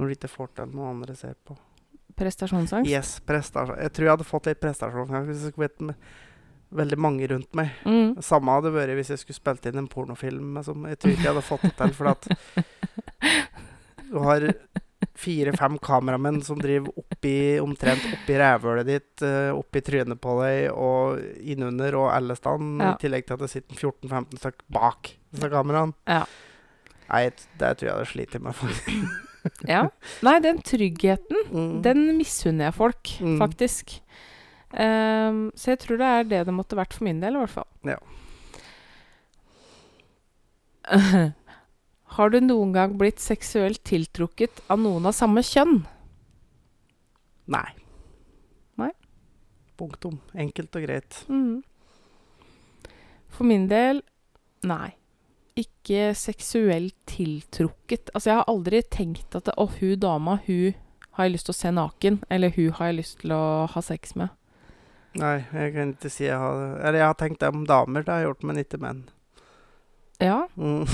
Når 0.04 0.12
du 0.12 0.18
ikke 0.18 0.30
får 0.36 0.52
til 0.60 0.76
noe 0.76 0.90
andre 0.92 1.16
ser 1.16 1.38
på. 1.48 1.56
Prestasjonsangst. 2.20 2.92
Yes, 2.92 3.16
prestasjon. 3.26 3.80
Jeg 3.82 3.94
tror 3.96 4.06
jeg 4.06 4.14
hadde 4.18 4.28
fått 4.28 4.50
litt 4.52 4.60
prestasjonsangst 4.62 5.32
hvis 5.32 5.46
jeg 5.48 5.54
skulle 5.56 5.70
vært 5.72 5.96
veldig 6.74 6.98
mange 7.02 7.28
rundt 7.32 7.56
meg. 7.58 7.72
Mm. 7.88 8.20
Samme 8.26 8.54
hadde 8.58 8.70
det 8.70 8.76
vært 8.78 8.98
hvis 9.00 9.10
jeg 9.16 9.22
skulle 9.24 9.40
spilt 9.40 9.66
inn 9.70 9.80
en 9.82 9.88
pornofilm. 9.90 10.60
Som 10.66 10.86
jeg 10.90 11.00
tror 11.02 11.16
ikke 11.16 11.26
jeg 11.26 11.32
hadde 11.34 11.46
fått 11.48 11.66
det 11.70 11.74
til. 11.80 11.96
For 11.98 12.12
at 12.12 12.30
du 14.12 14.20
har 14.28 14.46
fire-fem 15.24 15.78
kameramenn 15.84 16.40
som 16.46 16.60
driver 16.62 16.94
oppi, 17.02 17.34
omtrent 17.62 18.06
oppi 18.14 18.38
rævhølet 18.40 18.88
ditt, 18.88 19.22
eh, 19.26 19.50
oppi 19.54 19.82
trynet 19.86 20.20
på 20.22 20.38
deg 20.42 20.70
og 20.74 21.20
innunder 21.42 21.98
og 22.00 22.10
alle 22.14 22.36
steder, 22.40 22.64
Ja. 22.82 22.94
I 22.94 23.02
tillegg 23.02 23.26
til 23.28 23.34
at 23.38 23.44
det 23.46 23.50
sitter 23.52 23.76
14-15 23.76 24.40
stykk 24.42 24.64
bak 24.70 25.14
disse 25.34 25.50
kameraene. 25.50 25.94
Ja. 26.08 26.26
Nei, 27.10 27.30
det 27.30 27.78
tror 27.78 27.88
jeg 27.90 27.94
hadde 27.98 28.10
slitt 28.14 28.42
med. 28.42 28.54
faktisk. 28.56 29.30
ja. 29.68 29.86
Nei, 30.24 30.38
den 30.44 30.62
tryggheten, 30.64 31.44
Mm. 31.52 31.82
den 31.84 32.04
misunner 32.18 32.70
jeg 32.70 32.74
folk, 32.80 33.14
Mm. 33.20 33.38
faktisk. 33.42 34.00
Um, 34.74 35.52
så 35.56 35.72
jeg 35.76 35.80
tror 35.84 35.98
det 36.02 36.08
er 36.10 36.24
det 36.24 36.46
det 36.48 36.54
måtte 36.56 36.76
vært 36.80 36.94
for 36.98 37.04
min 37.06 37.20
del, 37.22 37.36
i 37.36 37.42
hvert 37.44 37.50
fall. 37.60 37.68
Ja. 37.86 37.98
Har 42.14 42.30
du 42.30 42.40
noen 42.44 42.74
gang 42.76 42.96
blitt 43.00 43.22
seksuelt 43.24 43.82
tiltrukket 43.88 44.60
av 44.70 44.80
noen 44.82 45.06
av 45.10 45.16
samme 45.18 45.42
kjønn? 45.46 45.80
Nei. 47.54 47.70
Nei. 48.80 48.92
Punktum. 49.80 50.20
Enkelt 50.38 50.76
og 50.78 50.86
greit. 50.86 51.24
Mm. 51.30 51.64
For 53.34 53.48
min 53.50 53.66
del 53.72 54.04
nei. 54.64 54.94
Ikke 55.60 56.14
seksuelt 56.18 56.96
tiltrukket. 57.06 58.10
Altså, 58.14 58.30
jeg 58.32 58.40
har 58.40 58.48
aldri 58.50 58.80
tenkt 58.90 59.36
at 59.38 59.52
Å, 59.54 59.68
hun 59.80 60.00
dama, 60.02 60.40
hun 60.48 60.74
har 61.14 61.28
jeg 61.28 61.36
lyst 61.36 61.46
til 61.46 61.54
å 61.54 61.60
se 61.60 61.74
naken. 61.76 62.22
Eller 62.34 62.54
hun 62.56 62.72
har 62.80 62.90
jeg 62.90 62.98
lyst 63.04 63.20
til 63.22 63.36
å 63.36 63.44
ha 63.70 63.84
sex 63.86 64.16
med. 64.18 64.34
Nei, 65.20 65.44
jeg 65.54 65.76
kan 65.76 65.92
ikke 65.94 66.10
si 66.10 66.24
jeg 66.26 66.40
har 66.42 66.80
Eller 66.80 67.04
jeg 67.04 67.06
har 67.06 67.18
tenkt 67.20 67.44
det 67.44 67.52
om 67.54 67.68
damer, 67.70 68.02
det 68.02 68.10
har 68.10 68.24
jeg 68.24 68.32
gjort, 68.32 68.48
men 68.50 68.62
ikke 68.64 68.80
menn. 68.82 69.04
Ja, 70.24 70.40
Mm. 70.58 70.88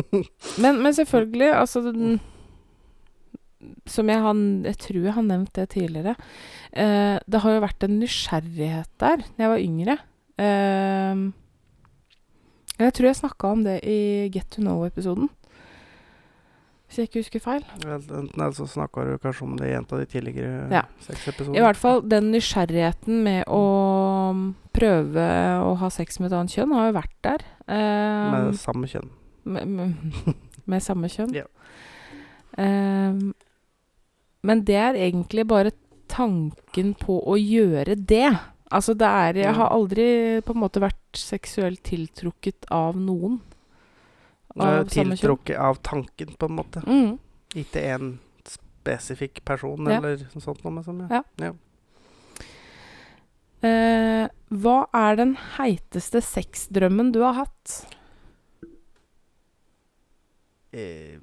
men, 0.62 0.78
men 0.82 0.94
selvfølgelig, 0.94 1.50
altså 1.54 1.80
den, 1.84 2.20
Som 3.86 4.08
jeg 4.08 4.22
har 4.22 4.34
Jeg 4.66 4.78
tror 4.84 5.00
jeg 5.02 5.14
har 5.16 5.26
nevnt 5.26 5.52
det 5.58 5.68
tidligere. 5.74 6.14
Eh, 6.72 7.18
det 7.26 7.40
har 7.42 7.56
jo 7.56 7.64
vært 7.64 7.82
en 7.88 7.98
nysgjerrighet 7.98 8.90
der 9.02 9.24
da 9.24 9.42
jeg 9.46 9.50
var 9.50 9.64
yngre. 9.66 9.98
Eh, 10.38 11.26
jeg 12.78 12.92
tror 12.94 13.06
jeg 13.10 13.16
snakka 13.22 13.50
om 13.52 13.64
det 13.64 13.80
i 13.84 14.28
Get 14.34 14.50
to 14.50 14.62
know-episoden. 14.62 15.28
Hvis 16.86 16.98
jeg 17.00 17.08
ikke 17.08 17.18
husker 17.24 17.42
feil. 17.42 17.64
Enten 17.82 18.28
eller 18.36 18.52
så 18.54 18.66
snakka 18.70 19.02
du 19.08 19.16
kanskje 19.18 19.42
om 19.42 19.56
det 19.58 19.66
i 19.72 19.74
en 19.74 19.86
av 19.90 19.98
de 19.98 20.06
tidligere 20.06 20.68
Ja. 20.70 20.82
seks 21.02 21.26
episodene. 21.32 21.56
I 21.58 21.64
hvert 21.64 21.76
fall 21.80 22.00
den 22.06 22.30
nysgjerrigheten 22.30 23.22
med 23.24 23.44
å 23.50 23.62
prøve 24.76 25.24
å 25.66 25.72
ha 25.80 25.88
sex 25.90 26.20
med 26.20 26.30
et 26.30 26.36
annet 26.38 26.54
kjønn 26.54 26.74
har 26.76 26.86
jo 26.92 26.98
vært 27.00 27.16
der. 27.26 27.44
Eh, 27.66 28.30
Med 28.36 28.54
samme 28.60 28.86
kjønn. 28.86 29.10
med, 29.44 29.66
med, 29.66 29.94
med 30.66 30.82
samme 30.82 31.08
kjønn. 31.10 31.34
Ja. 31.34 31.44
Ehm, 32.58 33.34
men 34.46 34.62
det 34.64 34.76
er 34.78 34.94
egentlig 34.94 35.46
bare 35.48 35.72
tanken 36.08 36.94
på 36.94 37.18
å 37.26 37.34
gjøre 37.36 37.96
det. 38.06 38.30
Altså 38.74 38.96
det 38.98 39.06
er 39.06 39.36
Jeg 39.44 39.54
har 39.54 39.70
aldri 39.70 40.06
på 40.42 40.54
en 40.54 40.60
måte 40.60 40.80
vært 40.82 41.18
seksuelt 41.20 41.82
tiltrukket 41.86 42.66
av 42.74 42.96
noen. 42.98 43.40
Av 44.56 44.88
tiltrukket 44.88 45.58
av 45.60 45.78
tanken, 45.84 46.32
på 46.38 46.48
en 46.48 46.56
måte. 46.56 46.82
Mm. 46.86 47.18
Ikke 47.54 47.82
en 47.94 48.18
spesifikk 48.48 49.44
person 49.44 49.86
Ja. 49.86 49.98
eller 49.98 50.16
noe 50.34 50.42
sånt. 50.42 50.64
Noe, 50.64 50.82
som, 50.82 51.06
Ja. 51.10 51.52
Eh, 53.62 54.28
hva 54.50 54.86
er 54.94 55.16
den 55.16 55.36
heiteste 55.56 56.20
sexdrømmen 56.22 57.12
du 57.12 57.20
har 57.22 57.34
hatt? 57.34 57.86
Eh, 60.72 61.18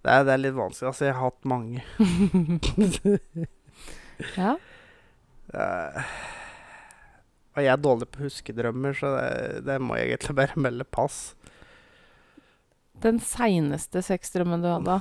det, 0.00 0.10
er, 0.10 0.24
det 0.24 0.32
er 0.34 0.42
litt 0.42 0.56
vanskelig. 0.56 0.90
Altså, 0.90 1.04
jeg 1.08 1.16
har 1.16 1.30
hatt 1.30 1.48
mange. 1.48 1.84
Ja. 4.36 4.50
Uh, 5.48 6.08
og 7.56 7.62
jeg 7.64 7.70
er 7.72 7.78
dårlig 7.80 8.08
på 8.12 8.26
huskedrømmer, 8.26 8.92
så 8.92 9.14
det, 9.14 9.62
det 9.64 9.78
må 9.80 9.96
jeg 9.96 10.10
egentlig 10.10 10.34
bare 10.36 10.60
melde 10.60 10.84
pass. 10.84 11.16
Den 13.00 13.16
seineste 13.24 14.02
sexdrømmen 14.04 14.60
du 14.60 14.68
hadde? 14.68 14.98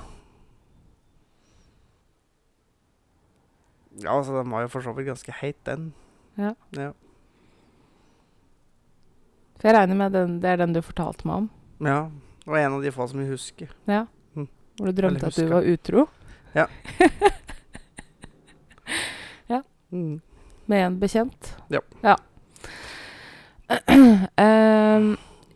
Ja, 4.00 4.16
altså, 4.16 4.38
den 4.40 4.56
var 4.56 4.64
jo 4.64 4.72
for 4.72 4.88
så 4.88 4.94
vidt 4.96 5.10
ganske 5.12 5.36
heit, 5.42 5.60
den. 5.68 5.92
Ja. 6.40 6.54
Ja. 6.80 6.94
For 9.60 9.68
jeg 9.68 9.76
regner 9.76 10.00
med 10.00 10.16
den, 10.16 10.40
det 10.40 10.54
er 10.54 10.64
den 10.64 10.74
du 10.74 10.80
fortalte 10.82 11.28
meg 11.28 11.44
om. 11.44 11.52
ja. 11.84 12.02
Og 12.50 12.56
en 12.58 12.80
av 12.80 12.82
de 12.82 12.90
få 12.90 13.06
som 13.12 13.20
jeg 13.22 13.30
husker. 13.30 13.74
Ja. 13.86 14.08
Hvor 14.80 14.90
du 14.90 14.96
drømte 14.96 15.28
at 15.28 15.36
du 15.38 15.46
var 15.52 15.68
utro 15.68 16.08
Mm. 19.92 20.20
med 20.70 20.84
en 20.86 21.00
bekjent. 21.02 21.48
Ja. 22.06 22.16
Ehm, 24.38 25.08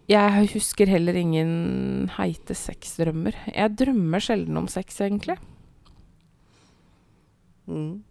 jeg 0.09 0.47
husker 0.55 0.89
heller 0.89 1.13
ingen 1.17 2.09
heite 2.17 2.55
sexdrømmer. 2.57 3.37
Jeg 3.53 3.75
drømmer 3.77 4.23
sjelden 4.25 4.57
om 4.57 4.67
sex, 4.67 4.97
egentlig. 5.05 5.37
Mm. 7.69 8.01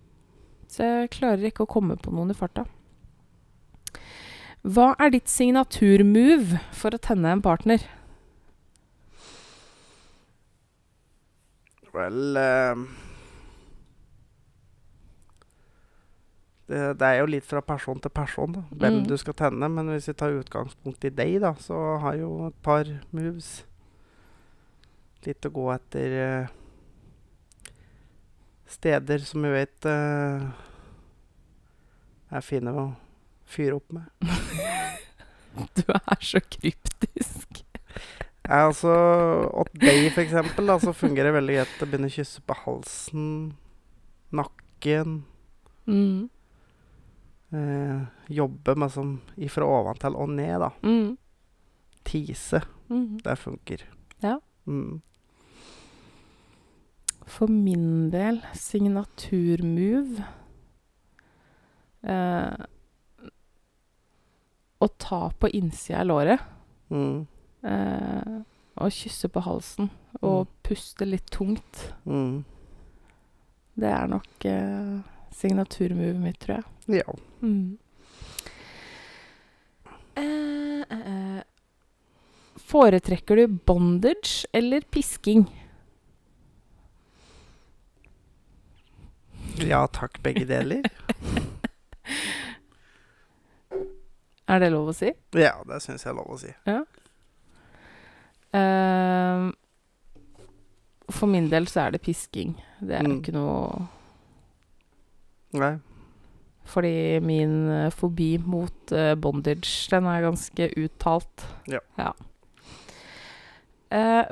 Så 0.71 0.87
jeg 0.87 1.11
klarer 1.19 1.51
ikke 1.51 1.67
å 1.67 1.73
komme 1.75 1.99
på 1.99 2.15
noen 2.15 2.31
i 2.31 2.39
farta. 2.39 2.65
Hva 4.63 4.93
er 5.03 5.11
ditt 5.11 5.27
signaturmove 5.31 6.63
for 6.79 6.95
å 6.95 7.03
tenne 7.03 7.35
en 7.35 7.43
partner? 7.43 7.83
Vel 11.93 12.37
eh, 12.41 12.85
det, 16.71 16.81
det 17.01 17.09
er 17.09 17.19
jo 17.21 17.27
litt 17.29 17.45
fra 17.45 17.61
person 17.67 18.01
til 18.01 18.13
person, 18.15 18.53
da. 18.57 18.63
Hvem 18.71 19.01
Mm. 19.03 19.07
du 19.11 19.17
skal 19.21 19.35
tenne. 19.37 19.69
Men 19.69 19.91
hvis 19.93 20.09
vi 20.09 20.15
tar 20.15 20.33
utgangspunkt 20.39 21.05
i 21.05 21.11
deg, 21.11 21.41
da, 21.43 21.55
så 21.61 21.99
har 22.01 22.17
jo 22.17 22.47
et 22.49 22.57
par 22.63 22.89
moves. 23.13 23.65
Litt 25.27 25.45
å 25.47 25.51
gå 25.55 25.67
etter 25.75 26.17
eh, 26.23 26.47
steder 28.67 29.19
som 29.29 29.45
jeg 29.45 29.53
vet 29.53 29.87
eh, 29.87 30.49
er 32.33 32.41
fine 32.47 32.73
å 32.73 32.87
fyre 33.45 33.77
opp 33.77 33.93
med. 33.93 34.09
Du 35.77 35.83
er 35.93 36.17
så 36.25 36.41
kryptisk. 36.41 37.12
Altså, 38.53 38.93
Åt 39.63 39.73
deg, 39.81 40.11
for 40.13 40.23
eksempel, 40.25 40.69
da, 40.69 40.77
så 40.83 40.93
fungerer 40.93 41.31
det 41.31 41.39
veldig 41.39 41.55
greit 41.57 41.85
å 41.85 41.89
begynne 41.89 42.11
å 42.11 42.13
kysse 42.13 42.43
på 42.45 42.57
halsen, 42.67 43.29
nakken. 44.37 45.23
Mm. 45.89 46.29
Eh, 47.53 48.03
jobbe 48.33 48.75
med 48.81 48.93
sånn 48.93 49.15
ifra 49.41 49.69
oventil 49.69 50.19
og 50.21 50.35
ned, 50.37 50.59
da. 50.65 50.71
Mm. 50.85 51.17
Tise. 52.09 52.61
Mm. 52.93 53.23
Det 53.25 53.39
funker. 53.41 53.87
Ja. 54.25 54.37
Mm. 54.69 55.01
For 57.33 57.49
min 57.49 58.11
del, 58.13 58.43
signaturmove 58.59 60.25
eh, 62.03 62.65
Å 64.83 64.89
ta 64.99 65.21
på 65.39 65.51
innsida 65.55 66.03
av 66.03 66.11
låret 66.11 66.49
Mm. 66.93 67.23
Eh, 67.67 68.41
og 68.83 68.95
kysse 68.95 69.29
på 69.33 69.43
halsen 69.45 69.91
og 70.23 70.51
puste 70.67 71.07
litt 71.09 71.31
tungt. 71.33 71.87
Mm. 72.09 72.43
Det 73.79 73.89
er 73.89 74.11
nok 74.11 74.47
eh, 74.49 74.99
signaturmovet 75.37 76.21
mitt, 76.21 76.41
tror 76.43 76.61
jeg. 76.61 77.01
Ja. 77.01 77.17
Mm. 77.41 77.79
Eh, 80.17 80.83
eh, 80.83 81.09
eh. 81.15 81.43
Foretrekker 82.73 83.43
du 83.43 83.59
bondage 83.67 84.47
eller 84.53 84.85
pisking? 84.91 85.49
ja 89.63 89.85
takk, 89.93 90.17
begge 90.25 90.47
deler. 90.49 90.81
Er 94.53 94.61
det 94.61 94.73
lov 94.75 94.91
å 94.91 94.97
si? 94.97 95.13
Ja, 95.39 95.55
det 95.69 95.79
syns 95.85 96.05
jeg 96.05 96.13
er 96.13 96.19
lov 96.19 96.35
å 96.35 96.41
si. 96.41 96.51
Eh, 96.69 96.83
for 101.13 101.27
min 101.29 101.49
del 101.53 101.67
så 101.71 101.87
er 101.87 101.95
det 101.97 102.03
pisking. 102.05 102.55
Det 102.81 102.99
er 102.99 103.03
jo 103.07 103.09
Mm. 103.13 103.21
ikke 103.23 103.33
noe 103.37 103.89
Nei. 105.53 105.75
Fordi 106.65 107.21
min 107.21 107.69
eh, 107.69 107.91
fobi 107.91 108.39
mot 108.39 108.93
eh, 108.93 109.15
bondage, 109.15 109.89
den 109.91 110.07
er 110.07 110.23
ganske 110.23 110.69
uttalt. 110.81 111.45
Ja. 111.69 112.13
Eh, 113.91 114.25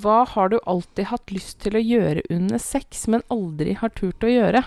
hva 0.00 0.24
har 0.26 0.48
du 0.48 0.58
alltid 0.64 1.06
hatt 1.10 1.26
lyst 1.34 1.58
til 1.60 1.72
å 1.76 1.82
gjøre 1.84 2.22
under 2.30 2.56
sex, 2.58 3.06
men 3.08 3.20
aldri 3.28 3.74
har 3.76 3.90
turt 3.90 4.24
å 4.24 4.30
gjøre? 4.32 4.62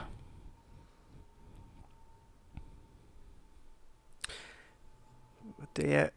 Det 5.75 6.09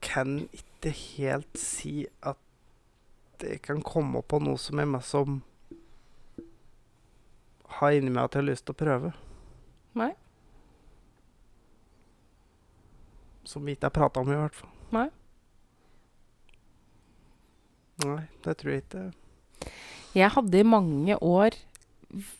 kan 0.00 0.38
ikke 0.52 0.65
helt 0.84 1.58
si 1.58 2.06
at 2.20 2.36
jeg 3.42 3.60
kan 3.64 3.82
komme 3.84 4.22
på 4.22 4.40
noe 4.40 4.58
som 4.60 4.78
er 4.80 4.88
mest 4.88 5.12
som 5.12 5.40
har 7.78 7.96
inni 7.96 8.12
meg 8.12 8.24
at 8.24 8.36
jeg 8.36 8.42
har 8.42 8.48
lyst 8.50 8.66
til 8.66 8.76
å 8.76 8.80
prøve. 8.80 9.12
Nei. 9.96 10.12
Som 13.46 13.66
vi 13.66 13.76
ikke 13.76 13.90
har 13.90 13.96
prata 13.96 14.22
om, 14.22 14.32
i 14.32 14.38
hvert 14.38 14.56
fall. 14.56 14.72
Nei. 14.94 15.06
Nei, 18.04 18.22
det 18.44 18.56
tror 18.60 18.72
jeg 18.72 18.84
ikke. 18.84 19.04
Jeg 20.16 20.32
hadde 20.32 20.60
i 20.60 20.66
mange 20.66 21.16
år 21.20 21.56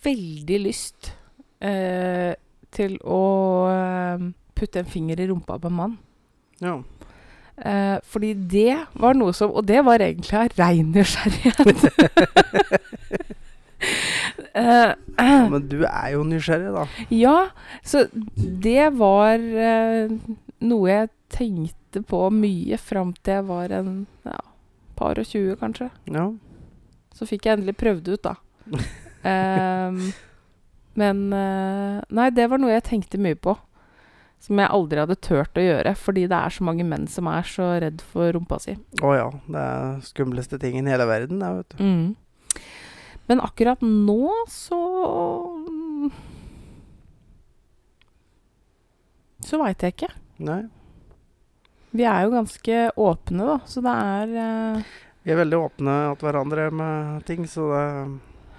veldig 0.04 0.58
lyst 0.62 1.12
eh, 1.60 2.32
til 2.72 2.96
å 3.04 3.22
eh, 3.70 4.26
putte 4.56 4.82
en 4.82 4.90
finger 4.90 5.20
i 5.20 5.28
rumpa 5.30 5.58
på 5.60 5.72
en 5.72 5.80
mann. 5.80 5.96
Ja. 6.62 6.78
Eh, 7.56 7.96
fordi 8.04 8.34
det 8.52 8.74
var 9.00 9.14
noe 9.16 9.32
som 9.32 9.48
Og 9.56 9.64
det 9.64 9.78
var 9.86 10.02
egentlig 10.04 10.34
av 10.36 10.50
rein 10.58 10.90
nysgjerrighet. 10.92 11.86
Eh, 14.56 14.92
Men 15.50 15.66
du 15.68 15.82
er 15.84 16.14
jo 16.14 16.22
nysgjerrig, 16.24 16.70
da. 16.72 16.84
ja, 17.12 17.34
så 17.84 18.06
det 18.34 18.86
var 18.96 19.36
eh, 19.36 20.14
noe 20.64 20.88
jeg 20.90 21.10
tenkte 21.32 22.00
på 22.08 22.22
mye 22.32 22.78
fram 22.80 23.12
til 23.20 23.36
jeg 23.36 23.46
var 23.50 23.74
en 23.76 23.90
ja, 24.24 24.40
par 24.96 25.20
og 25.20 25.28
tjue, 25.28 25.58
kanskje. 25.60 25.90
Ja. 26.12 26.24
Så 27.16 27.28
fikk 27.28 27.46
jeg 27.46 27.58
endelig 27.58 27.76
prøvd 27.80 28.08
ut, 28.14 28.24
da. 28.26 28.34
Ehm, 29.26 30.12
men 30.94 31.22
eh, 31.34 31.96
Nei, 32.14 32.28
det 32.30 32.44
var 32.50 32.60
noe 32.62 32.70
jeg 32.76 32.84
tenkte 32.86 33.18
mye 33.18 33.34
på. 33.36 33.56
Som 34.42 34.60
jeg 34.60 34.70
aldri 34.70 35.00
hadde 35.00 35.16
turt 35.24 35.58
å 35.58 35.64
gjøre, 35.64 35.94
fordi 35.98 36.26
det 36.30 36.38
er 36.38 36.54
så 36.54 36.66
mange 36.66 36.84
menn 36.86 37.06
som 37.10 37.26
er 37.30 37.46
så 37.48 37.70
redd 37.82 38.04
for 38.12 38.30
rumpa 38.36 38.60
si. 38.62 38.76
Å 39.02 39.14
ja. 39.16 39.30
Det 39.48 39.62
er 39.62 40.04
skumleste 40.06 40.60
tingen 40.62 40.86
i 40.86 40.92
hele 40.92 41.08
verden, 41.08 41.40
det, 41.42 41.50
vet 41.56 41.74
du. 41.74 41.82
Mm. 41.82 42.62
Men 43.26 43.42
akkurat 43.42 43.82
nå 43.82 44.30
så 44.50 44.80
Så 49.46 49.58
veit 49.60 49.82
jeg 49.82 49.94
ikke. 49.94 50.08
Nei. 50.42 50.62
Vi 51.96 52.04
er 52.06 52.24
jo 52.26 52.32
ganske 52.34 52.78
åpne, 52.98 53.44
da, 53.46 53.58
så 53.66 53.82
det 53.84 53.92
er 53.92 54.32
uh... 54.36 54.94
Vi 55.26 55.32
er 55.34 55.38
veldig 55.40 55.58
åpne 55.58 55.94
til 56.18 56.28
hverandre 56.28 56.64
med 56.74 57.22
ting, 57.26 57.46
så 57.50 57.68
det, 57.72 57.84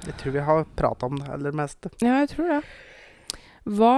jeg 0.07 0.15
tror 0.19 0.33
vi 0.35 0.45
har 0.47 0.63
prata 0.79 1.09
om 1.09 1.19
det 1.19 1.27
aller 1.31 1.55
meste. 1.55 1.91
Ja, 2.01 2.21
jeg 2.23 2.31
tror 2.33 2.49
det. 2.51 2.61
Hva 3.77 3.93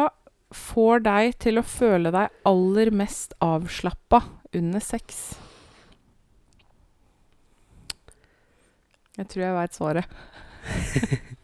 får 0.70 1.04
deg 1.06 1.36
til 1.42 1.60
å 1.62 1.66
føle 1.66 2.12
deg 2.14 2.34
aller 2.50 2.92
mest 2.96 3.34
avslappa 3.44 4.22
under 4.56 4.84
sex? 4.84 5.38
Jeg 9.20 9.28
tror 9.28 9.44
jeg 9.44 9.56
veit 9.58 9.76
svaret. 9.76 10.06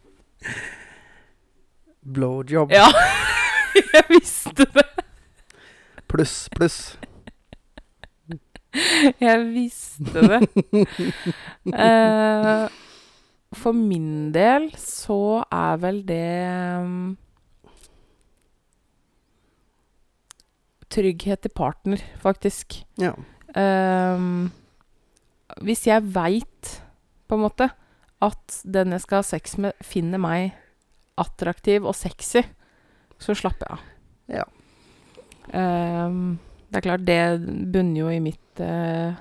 Blowjob 2.15 2.71
Ja, 2.71 2.85
jeg 3.95 4.03
visste 4.11 4.67
det. 4.75 4.85
pluss, 6.11 6.35
pluss. 6.55 6.79
Jeg 9.19 9.45
visste 9.55 10.21
det. 10.29 10.41
uh, 11.73 12.67
for 13.61 13.71
min 13.75 14.31
del 14.35 14.69
så 14.79 15.43
er 15.51 15.77
vel 15.81 16.01
det 16.07 16.25
um, 16.83 17.15
Trygghet 20.95 21.47
i 21.47 21.51
partner, 21.51 22.03
faktisk. 22.23 22.79
Ja. 23.01 23.12
Um, 23.55 24.51
hvis 25.65 25.86
jeg 25.88 26.05
veit, 26.15 26.77
på 27.27 27.38
en 27.38 27.43
måte, 27.43 27.69
at 28.23 28.60
den 28.63 28.95
jeg 28.95 29.03
skal 29.03 29.21
ha 29.21 29.27
sex 29.27 29.58
med, 29.62 29.75
finner 29.84 30.21
meg 30.21 30.55
attraktiv 31.19 31.86
og 31.88 31.95
sexy, 31.97 32.45
så 33.21 33.36
slapper 33.38 33.67
jeg 33.67 33.75
av. 33.75 33.86
Ja. 34.39 34.45
Um, 35.51 36.38
det 36.71 36.79
er 36.79 36.88
klart, 36.88 37.05
det 37.08 37.19
bunner 37.71 38.01
jo 38.01 38.12
i 38.12 38.21
mitt 38.23 38.63
uh, 38.63 39.15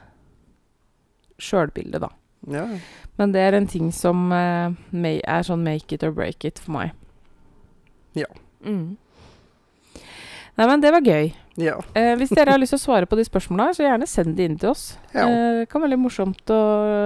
sjølbilde, 1.38 2.00
da. 2.06 2.10
ja. 2.54 2.66
Men 3.14 3.30
det 3.30 3.44
er 3.44 3.54
en 3.54 3.68
ting 3.70 3.92
som 3.94 4.32
uh, 4.34 4.74
er 4.74 5.46
sånn 5.46 5.62
make 5.62 5.94
it 5.94 6.02
or 6.02 6.14
break 6.14 6.46
it 6.48 6.58
for 6.58 6.74
meg. 6.74 6.94
Ja. 8.18 8.30
Mm. 8.64 8.96
Nei, 10.56 10.66
men 10.70 10.80
det 10.80 10.92
var 10.94 11.02
gøy. 11.02 11.32
Ja. 11.58 11.76
Eh, 11.98 12.12
hvis 12.18 12.30
dere 12.34 12.50
har 12.54 12.58
lyst 12.62 12.74
til 12.74 12.78
å 12.78 12.84
svare 12.84 13.06
på 13.10 13.16
de 13.18 13.24
spørsmåla, 13.26 13.72
så 13.74 13.82
gjerne 13.86 14.06
send 14.10 14.36
de 14.38 14.44
inn 14.48 14.58
til 14.58 14.70
oss. 14.70 14.96
ja. 15.14 15.26
Eh, 15.26 15.60
det 15.60 15.68
kan 15.68 15.80
være 15.82 15.88
veldig 15.90 16.02
morsomt 16.04 16.50
å 16.54 16.60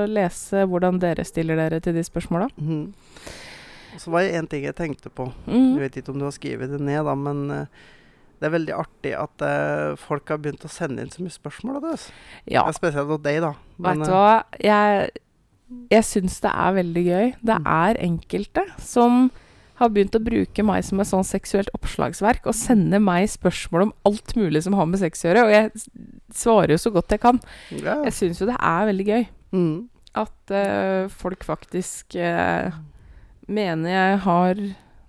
lese 0.08 0.66
hvordan 0.68 0.98
dere 1.00 1.24
stiller 1.24 1.56
dere 1.56 1.80
til 1.84 1.94
de 1.96 2.04
spørsmåla. 2.04 2.48
Mm. 2.60 2.92
Så 3.98 4.10
var 4.12 4.22
det 4.22 4.34
en 4.38 4.46
ting 4.46 4.64
jeg 4.64 4.76
tenkte 4.76 5.10
på. 5.10 5.32
Jeg 5.46 5.54
Mm. 5.54 5.78
vet 5.80 5.96
ikke 5.96 6.10
om 6.12 6.18
du 6.18 6.24
har 6.24 6.32
skrevet 6.36 6.70
det 6.70 6.80
ned, 6.80 7.04
da, 7.04 7.14
men 7.14 7.50
eh, 7.50 7.66
det 8.40 8.46
er 8.46 8.54
veldig 8.58 8.74
artig 8.78 9.12
at 9.18 9.42
uh, 9.42 9.96
folk 9.96 10.28
har 10.28 10.38
begynt 10.38 10.62
å 10.62 10.70
sende 10.70 11.00
inn 11.02 11.10
så 11.10 11.18
mye 11.24 11.34
spørsmål. 11.34 11.80
Da. 11.82 11.96
Ja, 12.46 12.62
spesielt 12.70 13.08
hos 13.10 13.20
deg, 13.24 13.40
da. 13.42 13.54
vet 13.80 13.96
du 13.98 14.02
eh, 14.04 14.14
hva. 14.14 14.44
Jeg, 14.62 15.10
jeg 15.90 16.04
syns 16.06 16.38
det 16.44 16.52
er 16.54 16.72
veldig 16.76 17.04
gøy. 17.08 17.34
Det 17.42 17.56
Mm. 17.58 17.66
er 17.66 17.94
enkelte 18.06 18.62
som 18.78 19.30
har 19.78 19.92
begynt 19.94 20.16
å 20.18 20.22
bruke 20.22 20.64
meg 20.66 20.82
som 20.86 21.00
et 21.02 21.08
sånn 21.10 21.26
seksuelt 21.26 21.70
oppslagsverk 21.76 22.48
og 22.50 22.56
sende 22.56 23.00
meg 23.02 23.28
spørsmål 23.30 23.88
om 23.88 23.94
alt 24.08 24.34
mulig 24.38 24.64
som 24.66 24.76
har 24.78 24.88
med 24.90 25.00
sex 25.02 25.22
å 25.22 25.30
gjøre. 25.30 25.46
Og 25.46 25.54
jeg 25.54 25.70
svarer 26.34 26.74
jo 26.74 26.80
så 26.82 26.92
godt 26.94 27.14
jeg 27.14 27.22
kan. 27.22 27.40
ja. 27.74 28.00
Jeg 28.08 28.16
syns 28.16 28.42
jo 28.42 28.50
det 28.50 28.58
er 28.58 28.90
veldig 28.90 29.08
gøy. 29.08 29.24
Mm. 29.54 29.78
At 30.18 30.52
uh, 30.54 31.08
folk 31.12 31.46
faktisk 31.46 32.18
uh, 32.18 32.74
mener 33.46 33.94
jeg 33.94 34.20
har 34.26 34.62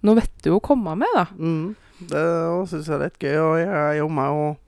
noe 0.05 0.19
vettig 0.21 0.53
å 0.53 0.61
komme 0.63 0.95
med, 1.01 1.17
da. 1.17 1.25
Mm. 1.35 1.75
Det 1.99 2.25
syns 2.71 2.87
jeg 2.87 2.95
er 2.95 3.05
litt 3.07 3.19
gøy, 3.19 3.37
og 3.41 3.53
jeg 3.59 3.71
er 3.81 3.95
jo 3.99 4.09
med 4.13 4.41
og 4.45 4.65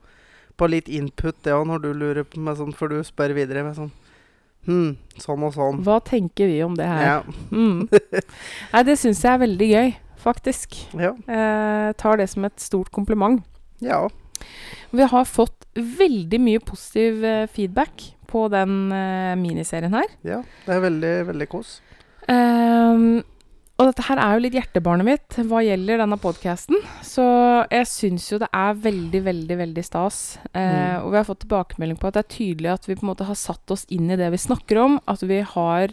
på 0.60 0.68
litt 0.70 0.90
input, 0.92 1.38
det 1.46 1.54
òg, 1.56 1.64
når 1.70 1.82
du 1.82 1.92
lurer 1.98 2.26
på 2.28 2.42
meg 2.44 2.60
sånn, 2.60 2.74
for 2.78 2.92
du 2.92 3.00
spør 3.06 3.34
videre 3.34 3.64
med 3.66 3.78
sånn 3.78 3.90
Hm, 4.68 4.96
sånn 5.18 5.44
og 5.48 5.54
sånn. 5.56 5.82
Hva 5.86 6.00
tenker 6.06 6.50
vi 6.52 6.60
om 6.66 6.76
det 6.78 6.86
her? 6.86 7.04
Ja. 7.08 7.20
Mm. 7.52 7.88
Nei, 8.74 8.84
det 8.88 8.98
syns 9.02 9.24
jeg 9.26 9.34
er 9.34 9.42
veldig 9.42 9.70
gøy, 9.72 9.94
faktisk. 10.22 10.78
Ja. 10.98 11.14
Eh, 11.26 11.92
tar 11.98 12.22
det 12.22 12.30
som 12.30 12.46
et 12.50 12.60
stort 12.62 12.92
kompliment. 12.94 13.44
ja. 13.82 14.08
Vi 14.92 15.06
har 15.06 15.24
fått 15.30 15.68
veldig 15.78 16.40
mye 16.42 16.60
positiv 16.66 17.22
eh, 17.24 17.46
feedback 17.48 18.02
på 18.28 18.48
den 18.52 18.92
eh, 18.92 19.36
miniserien 19.40 19.94
her. 19.94 20.10
Ja. 20.26 20.40
Det 20.66 20.74
er 20.76 20.82
veldig, 20.84 21.12
veldig 21.30 21.48
kos. 21.52 21.76
Ehm, 22.28 23.22
og 23.82 23.88
dette 23.90 24.04
her 24.06 24.20
er 24.22 24.36
jo 24.38 24.44
litt 24.46 24.54
hjertebarnet 24.56 25.08
mitt 25.08 25.38
hva 25.50 25.60
gjelder 25.66 26.04
denne 26.04 26.18
podkasten. 26.22 26.78
Så 27.04 27.26
jeg 27.72 27.90
syns 27.90 28.28
jo 28.32 28.38
det 28.44 28.50
er 28.54 28.78
veldig, 28.86 29.22
veldig 29.26 29.58
veldig 29.66 29.84
stas. 29.88 30.22
Eh, 30.54 30.62
Mm. 30.62 31.04
Og 31.06 31.12
vi 31.12 31.18
har 31.18 31.26
fått 31.28 31.44
tilbakemelding 31.48 31.98
på 32.00 32.08
at 32.08 32.14
det 32.20 32.24
er 32.26 32.34
tydelig 32.38 32.72
at 32.74 32.86
vi 32.88 32.96
på 32.96 33.04
en 33.06 33.12
måte 33.16 33.26
har 33.28 33.36
satt 33.40 33.72
oss 33.74 33.86
inn 33.90 34.10
i 34.14 34.16
det 34.20 34.30
vi 34.32 34.38
snakker 34.38 34.78
om. 34.86 35.00
At 35.08 35.22
vi 35.26 35.42
har 35.42 35.90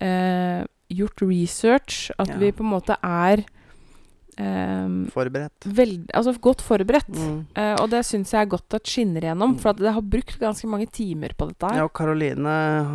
eh, 0.00 0.64
gjort 0.88 1.20
research. 1.26 2.10
At 2.18 2.28
Ja. 2.28 2.36
vi 2.38 2.52
på 2.52 2.62
en 2.64 2.70
måte 2.78 2.96
er 3.02 3.44
Um, 4.38 5.08
Forberedt. 5.10 5.64
veld, 5.66 6.12
altså 6.14 6.30
godt 6.38 6.60
forberedt. 6.62 7.08
Mm. 7.10 7.40
Uh, 7.58 7.74
og 7.82 7.88
det 7.90 8.04
syns 8.06 8.30
jeg 8.30 8.40
er 8.44 8.46
godt 8.52 8.72
at 8.76 8.86
skinner 8.86 9.20
igjennom, 9.26 9.56
for 9.58 9.70
at 9.72 9.80
det 9.82 9.90
har 9.92 10.00
brukt 10.00 10.38
ganske 10.38 10.68
mange 10.70 10.86
timer 10.94 11.32
på 11.36 11.48
dette 11.48 11.66
her. 11.66 11.80
Ja, 11.80 11.86
og 11.88 11.92
Karoline 11.92 12.46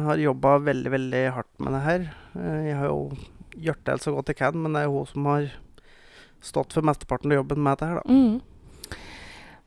har 0.05 0.15
jobba 0.23 0.53
veldig, 0.63 0.93
veldig 0.93 1.23
hardt 1.35 1.51
med 1.59 1.73
det 1.75 1.81
her. 1.83 2.05
Uh, 2.37 2.63
Jeg 2.69 2.77
har 2.79 2.85
jo 2.87 3.11
gjort 3.55 3.83
det 3.87 3.99
så 4.03 4.13
godt 4.15 4.31
jeg 4.31 4.39
kan, 4.41 4.57
men 4.59 4.75
det 4.75 4.83
er 4.83 4.89
jo 4.89 5.03
hun 5.03 5.09
som 5.09 5.29
har 5.29 5.51
stått 6.43 6.75
for 6.75 6.85
mesteparten 6.85 7.31
av 7.31 7.41
jobben 7.41 7.63
med 7.63 7.77
dette 7.77 7.89
her, 7.89 8.01
da. 8.01 8.13
Mm. 8.13 8.99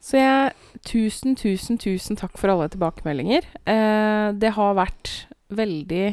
Så 0.06 0.20
jeg 0.20 0.54
Tusen, 0.86 1.34
tusen, 1.34 1.78
tusen 1.80 2.18
takk 2.20 2.36
for 2.38 2.52
alle 2.52 2.68
tilbakemeldinger. 2.70 3.46
Eh, 3.66 4.26
det 4.38 4.52
har 4.54 4.76
vært 4.76 5.12
veldig, 5.56 6.10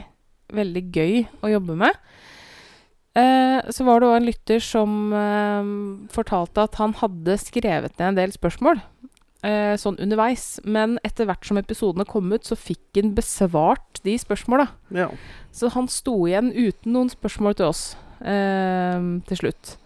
veldig 0.55 0.83
gøy 0.87 1.17
å 1.43 1.51
jobbe 1.51 1.75
med. 1.83 1.99
Eh, 3.13 3.59
så 3.69 3.85
var 3.85 4.01
det 4.01 4.07
òg 4.07 4.15
en 4.17 4.29
lytter 4.29 4.63
som 4.63 5.13
eh, 5.13 5.67
fortalte 6.15 6.63
at 6.65 6.79
han 6.79 6.95
hadde 6.97 7.37
skrevet 7.43 7.99
ned 7.99 8.07
en 8.07 8.21
del 8.21 8.33
spørsmål. 8.33 8.81
Eh, 9.43 9.75
sånn 9.79 9.99
underveis. 10.01 10.57
Men 10.63 10.97
etter 11.05 11.27
hvert 11.29 11.45
som 11.47 11.59
episodene 11.61 12.07
kom 12.09 12.31
ut, 12.33 12.47
så 12.47 12.57
fikk 12.59 12.99
han 12.99 13.13
besvart 13.17 14.01
de 14.05 14.15
spørsmåla. 14.19 14.69
Ja. 14.95 15.09
Så 15.53 15.71
han 15.75 15.89
sto 15.91 16.15
igjen 16.27 16.51
uten 16.55 16.95
noen 16.95 17.11
spørsmål 17.13 17.59
til 17.59 17.69
oss 17.69 17.85
eh, 18.21 18.99
til 19.29 19.41
slutt. 19.43 19.77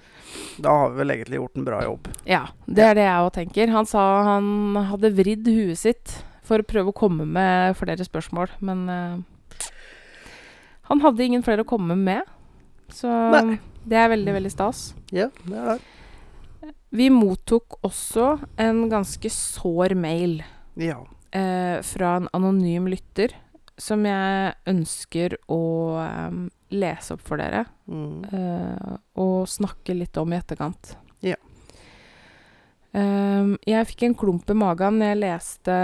Da 0.61 0.73
har 0.73 0.91
vi 0.91 1.01
vel 1.01 1.13
egentlig 1.13 1.39
gjort 1.39 1.59
en 1.59 1.67
bra 1.67 1.81
jobb. 1.85 2.07
Ja, 2.27 2.45
det 2.65 2.85
er 2.85 2.97
det 2.97 3.05
jeg 3.05 3.25
òg 3.25 3.33
tenker. 3.35 3.73
Han 3.73 3.87
sa 3.89 4.03
han 4.27 4.77
hadde 4.91 5.13
vridd 5.17 5.47
huet 5.49 5.79
sitt 5.79 6.17
for 6.47 6.61
å 6.61 6.67
prøve 6.67 6.93
å 6.93 6.95
komme 6.95 7.27
med 7.27 7.75
flere 7.79 8.05
spørsmål, 8.07 8.53
men 8.63 8.85
eh, 8.91 9.67
han 10.87 11.03
hadde 11.03 11.25
ingen 11.25 11.43
flere 11.43 11.65
å 11.65 11.67
komme 11.67 11.97
med. 11.99 12.23
Så 12.93 13.11
Nei. 13.33 13.59
det 13.83 13.99
er 13.99 14.11
veldig, 14.13 14.33
veldig 14.37 14.51
stas. 14.53 14.89
Ja, 15.11 15.27
det 15.43 15.57
er 15.57 15.71
det. 15.73 15.96
Vi 16.89 17.09
mottok 17.11 17.79
også 17.83 18.37
en 18.57 18.85
ganske 18.91 19.29
sår 19.33 19.95
mail 19.99 20.43
Ja. 20.79 21.01
eh, 21.31 21.81
fra 21.83 22.15
en 22.17 22.29
anonym 22.33 22.87
lytter 22.87 23.33
som 23.77 24.05
jeg 24.05 24.53
ønsker 24.65 25.35
å 25.51 25.59
eh, 26.01 26.37
lese 26.71 27.13
opp 27.13 27.21
for 27.27 27.37
dere. 27.37 27.65
Mm. 27.87 28.23
eh, 28.31 28.95
og 29.19 29.47
snakke 29.47 29.93
litt 29.97 30.17
om 30.17 30.33
i 30.33 30.37
etterkant. 30.39 30.95
Ja. 31.21 31.35
Ehm, 32.97 33.57
jeg 33.67 33.87
fikk 33.91 34.03
en 34.07 34.15
klump 34.15 34.49
i 34.49 34.55
magen 34.57 34.99
når 34.99 35.11
jeg 35.13 35.21
leste 35.25 35.77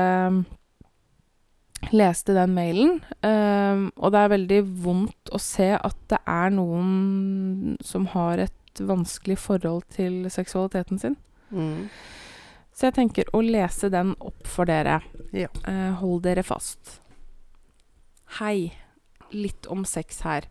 leste 1.92 2.34
den 2.34 2.54
mailen, 2.56 3.02
ehm, 3.28 3.90
og 4.00 4.14
det 4.16 4.20
er 4.24 4.32
veldig 4.32 4.60
vondt 4.86 5.32
å 5.36 5.40
se 5.42 5.74
at 5.76 5.98
det 6.10 6.20
er 6.32 6.54
noen 6.56 7.76
som 7.84 8.06
har 8.14 8.40
et 8.46 8.54
vanskelig 8.82 9.38
forhold 9.44 9.86
til 9.94 10.24
seksualiteten 10.32 11.00
sin. 11.00 11.18
Mm. 11.54 11.90
Så 12.74 12.88
jeg 12.88 12.98
tenker 12.98 13.30
å 13.36 13.44
lese 13.46 13.90
den 13.94 14.16
opp 14.24 14.48
for 14.50 14.70
dere. 14.70 15.02
Ja. 15.36 15.50
Eh, 15.70 15.92
hold 16.00 16.24
dere 16.26 16.44
fast. 16.46 17.00
Hei. 18.40 18.74
Litt 19.34 19.66
om 19.70 19.86
sex 19.86 20.22
her. 20.26 20.48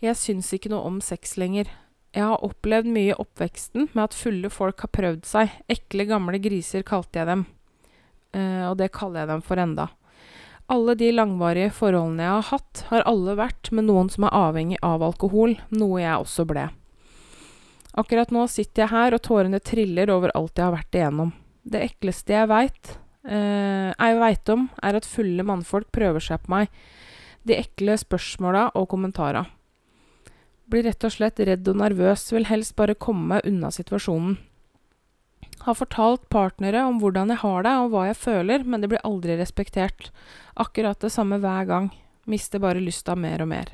Jeg 0.00 0.16
syns 0.20 0.52
ikke 0.52 0.72
noe 0.72 0.84
om 0.88 1.00
sex 1.04 1.36
lenger. 1.40 1.68
Jeg 2.16 2.24
har 2.24 2.44
opplevd 2.44 2.88
mye 2.92 3.12
i 3.12 3.16
oppveksten 3.20 3.90
med 3.92 4.02
at 4.06 4.16
fulle 4.16 4.48
folk 4.52 4.80
har 4.84 4.92
prøvd 4.92 5.28
seg. 5.28 5.52
Ekle, 5.72 6.08
gamle 6.08 6.40
griser 6.40 6.84
kalte 6.88 7.20
jeg 7.20 7.28
dem. 7.28 7.46
Eh, 8.36 8.64
og 8.68 8.76
det 8.80 8.92
kaller 8.96 9.24
jeg 9.24 9.32
dem 9.34 9.44
for 9.44 9.60
enda. 9.60 9.90
Alle 10.72 10.96
de 10.98 11.12
langvarige 11.12 11.70
forholdene 11.76 12.24
jeg 12.24 12.32
har 12.32 12.48
hatt, 12.50 12.82
har 12.88 13.04
alle 13.06 13.36
vært 13.38 13.70
med 13.76 13.86
noen 13.86 14.08
som 14.10 14.26
er 14.26 14.34
avhengig 14.34 14.80
av 14.84 15.04
alkohol, 15.04 15.54
noe 15.70 16.00
jeg 16.02 16.24
også 16.24 16.46
ble. 16.48 16.66
Akkurat 17.96 18.32
nå 18.34 18.44
sitter 18.52 18.84
jeg 18.84 18.92
her, 18.92 19.16
og 19.16 19.24
tårene 19.24 19.60
triller 19.64 20.10
over 20.12 20.34
alt 20.36 20.58
jeg 20.58 20.66
har 20.66 20.74
vært 20.74 20.98
igjennom. 20.98 21.32
Det 21.66 21.80
ekleste 21.82 22.34
jeg 22.34 22.50
veit, 22.50 22.90
eh, 23.24 23.90
jeg 23.90 24.18
veit 24.20 24.52
om, 24.52 24.68
er 24.82 24.98
at 24.98 25.08
fulle 25.08 25.46
mannfolk 25.46 25.88
prøver 25.92 26.20
seg 26.20 26.44
på 26.44 26.52
meg. 26.52 26.68
De 27.46 27.56
ekle 27.56 27.96
spørsmåla 27.96 28.70
og 28.74 28.88
kommentara. 28.92 29.46
Blir 30.66 30.82
rett 30.82 31.04
og 31.06 31.14
slett 31.14 31.40
redd 31.40 31.68
og 31.70 31.78
nervøs, 31.78 32.26
vil 32.34 32.48
helst 32.50 32.76
bare 32.76 32.98
komme 32.98 33.36
meg 33.36 33.46
unna 33.46 33.70
situasjonen. 33.70 34.36
Har 35.62 35.78
fortalt 35.78 36.28
partnere 36.28 36.82
om 36.84 36.98
hvordan 37.00 37.30
jeg 37.32 37.40
har 37.40 37.62
det 37.64 37.74
og 37.80 37.90
hva 37.94 38.06
jeg 38.10 38.18
føler, 38.18 38.64
men 38.66 38.82
det 38.82 38.90
blir 38.92 39.04
aldri 39.06 39.38
respektert. 39.38 40.10
Akkurat 40.54 41.00
det 41.00 41.12
samme 41.14 41.38
hver 41.40 41.64
gang. 41.70 41.90
Mister 42.26 42.60
bare 42.62 42.82
lysta 42.82 43.14
mer 43.16 43.42
og 43.42 43.50
mer. 43.54 43.72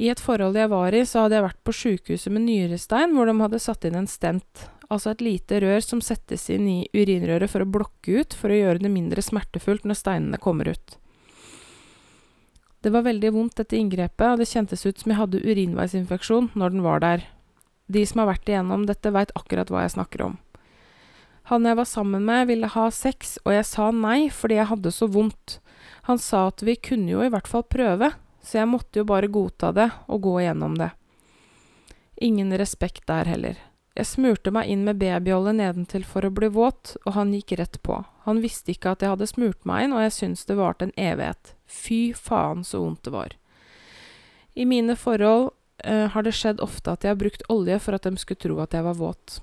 I 0.00 0.08
et 0.08 0.20
forhold 0.22 0.56
jeg 0.56 0.70
var 0.72 0.94
i, 0.96 1.02
så 1.04 1.26
hadde 1.26 1.36
jeg 1.36 1.44
vært 1.44 1.64
på 1.66 1.74
sjukehuset 1.76 2.32
med 2.32 2.46
nyrestein, 2.46 3.12
hvor 3.12 3.28
de 3.28 3.34
hadde 3.36 3.60
satt 3.60 3.84
inn 3.84 3.98
en 4.00 4.08
stent. 4.08 4.62
Altså 4.88 5.12
et 5.12 5.20
lite 5.22 5.58
rør 5.60 5.84
som 5.84 6.00
settes 6.00 6.46
inn 6.50 6.64
i 6.70 6.78
urinrøret 6.96 7.52
for 7.52 7.62
å 7.62 7.68
blokke 7.68 8.22
ut, 8.22 8.34
for 8.34 8.48
å 8.48 8.56
gjøre 8.56 8.80
det 8.80 8.92
mindre 8.92 9.22
smertefullt 9.22 9.84
når 9.84 9.98
steinene 10.00 10.40
kommer 10.40 10.72
ut. 10.72 10.96
Det 12.80 12.88
var 12.94 13.04
veldig 13.04 13.32
vondt 13.34 13.60
dette 13.60 13.76
inngrepet, 13.76 14.24
og 14.24 14.40
det 14.40 14.48
kjentes 14.48 14.86
ut 14.86 15.02
som 15.02 15.12
jeg 15.12 15.20
hadde 15.20 15.42
urinveisinfeksjon 15.44 16.48
når 16.56 16.72
den 16.72 16.86
var 16.86 17.04
der. 17.04 17.26
De 17.92 18.06
som 18.08 18.22
har 18.22 18.30
vært 18.32 18.48
igjennom 18.48 18.88
dette, 18.88 19.12
veit 19.12 19.34
akkurat 19.36 19.68
hva 19.68 19.84
jeg 19.84 19.98
snakker 19.98 20.24
om. 20.30 20.38
Han 21.52 21.68
jeg 21.68 21.76
var 21.76 21.88
sammen 21.92 22.24
med, 22.24 22.48
ville 22.48 22.72
ha 22.72 22.88
sex, 22.94 23.36
og 23.44 23.52
jeg 23.52 23.68
sa 23.68 23.90
nei 23.92 24.30
fordi 24.32 24.56
jeg 24.62 24.70
hadde 24.72 24.96
så 24.96 25.10
vondt. 25.12 25.58
Han 26.08 26.16
sa 26.16 26.46
at 26.48 26.64
vi 26.64 26.78
kunne 26.80 27.12
jo 27.12 27.20
i 27.26 27.30
hvert 27.32 27.50
fall 27.50 27.66
prøve, 27.68 28.14
så 28.42 28.62
jeg 28.62 28.70
måtte 28.70 29.00
jo 29.00 29.08
bare 29.08 29.30
godta 29.30 29.72
det 29.76 29.90
og 30.08 30.22
gå 30.24 30.38
igjennom 30.40 30.76
det. 30.80 30.90
Ingen 32.20 32.52
respekt 32.58 33.06
der 33.08 33.28
heller. 33.28 33.58
Jeg 33.96 34.06
smurte 34.06 34.52
meg 34.54 34.70
inn 34.70 34.84
med 34.86 35.00
babyolje 35.00 35.52
nedentil 35.56 36.04
for 36.06 36.24
å 36.24 36.32
bli 36.32 36.48
våt, 36.54 36.94
og 37.04 37.16
han 37.16 37.32
gikk 37.34 37.56
rett 37.58 37.80
på. 37.82 37.98
Han 38.24 38.42
visste 38.44 38.72
ikke 38.72 38.94
at 38.94 39.02
jeg 39.02 39.12
hadde 39.12 39.28
smurt 39.28 39.66
meg 39.68 39.86
inn, 39.86 39.94
og 39.96 40.04
jeg 40.04 40.14
syntes 40.16 40.46
det 40.46 40.58
varte 40.60 40.86
en 40.86 40.94
evighet. 40.96 41.54
Fy 41.66 42.00
faen 42.14 42.62
så 42.64 42.84
vondt 42.84 43.02
det 43.08 43.14
var. 43.14 43.34
I 44.54 44.66
mine 44.68 44.96
forhold 44.96 45.50
eh, 45.84 46.06
har 46.14 46.26
det 46.26 46.36
skjedd 46.38 46.62
ofte 46.62 46.94
at 46.94 47.04
jeg 47.04 47.14
har 47.14 47.20
brukt 47.20 47.44
olje 47.50 47.78
for 47.82 47.96
at 47.96 48.06
de 48.06 48.20
skulle 48.20 48.40
tro 48.40 48.60
at 48.62 48.76
jeg 48.76 48.86
var 48.86 48.98
våt. 49.00 49.40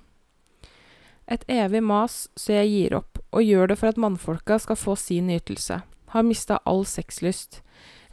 Et 1.28 1.44
evig 1.52 1.84
mas, 1.84 2.26
så 2.40 2.56
jeg 2.56 2.72
gir 2.72 2.98
opp, 3.02 3.20
og 3.36 3.44
gjør 3.44 3.74
det 3.74 3.80
for 3.82 3.92
at 3.92 4.00
mannfolka 4.00 4.62
skal 4.64 4.80
få 4.80 4.96
sin 4.96 5.30
ytelse. 5.34 5.82
Har 6.16 6.24
mista 6.24 6.62
all 6.64 6.86
sexlyst. 6.88 7.62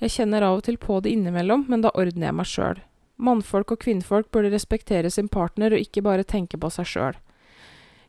Jeg 0.04 0.12
kjenner 0.18 0.44
av 0.44 0.58
og 0.58 0.66
til 0.66 0.76
på 0.76 0.98
det 1.00 1.14
innimellom, 1.14 1.62
men 1.72 1.80
da 1.80 1.88
ordner 1.96 2.28
jeg 2.28 2.36
meg 2.36 2.48
sjøl. 2.50 2.80
Mannfolk 3.24 3.70
og 3.72 3.80
kvinnfolk 3.80 4.26
burde 4.34 4.50
respektere 4.52 5.08
sin 5.08 5.30
partner 5.32 5.72
og 5.72 5.80
ikke 5.80 6.02
bare 6.04 6.26
tenke 6.28 6.58
på 6.60 6.68
seg 6.74 6.90
sjøl. 6.90 7.16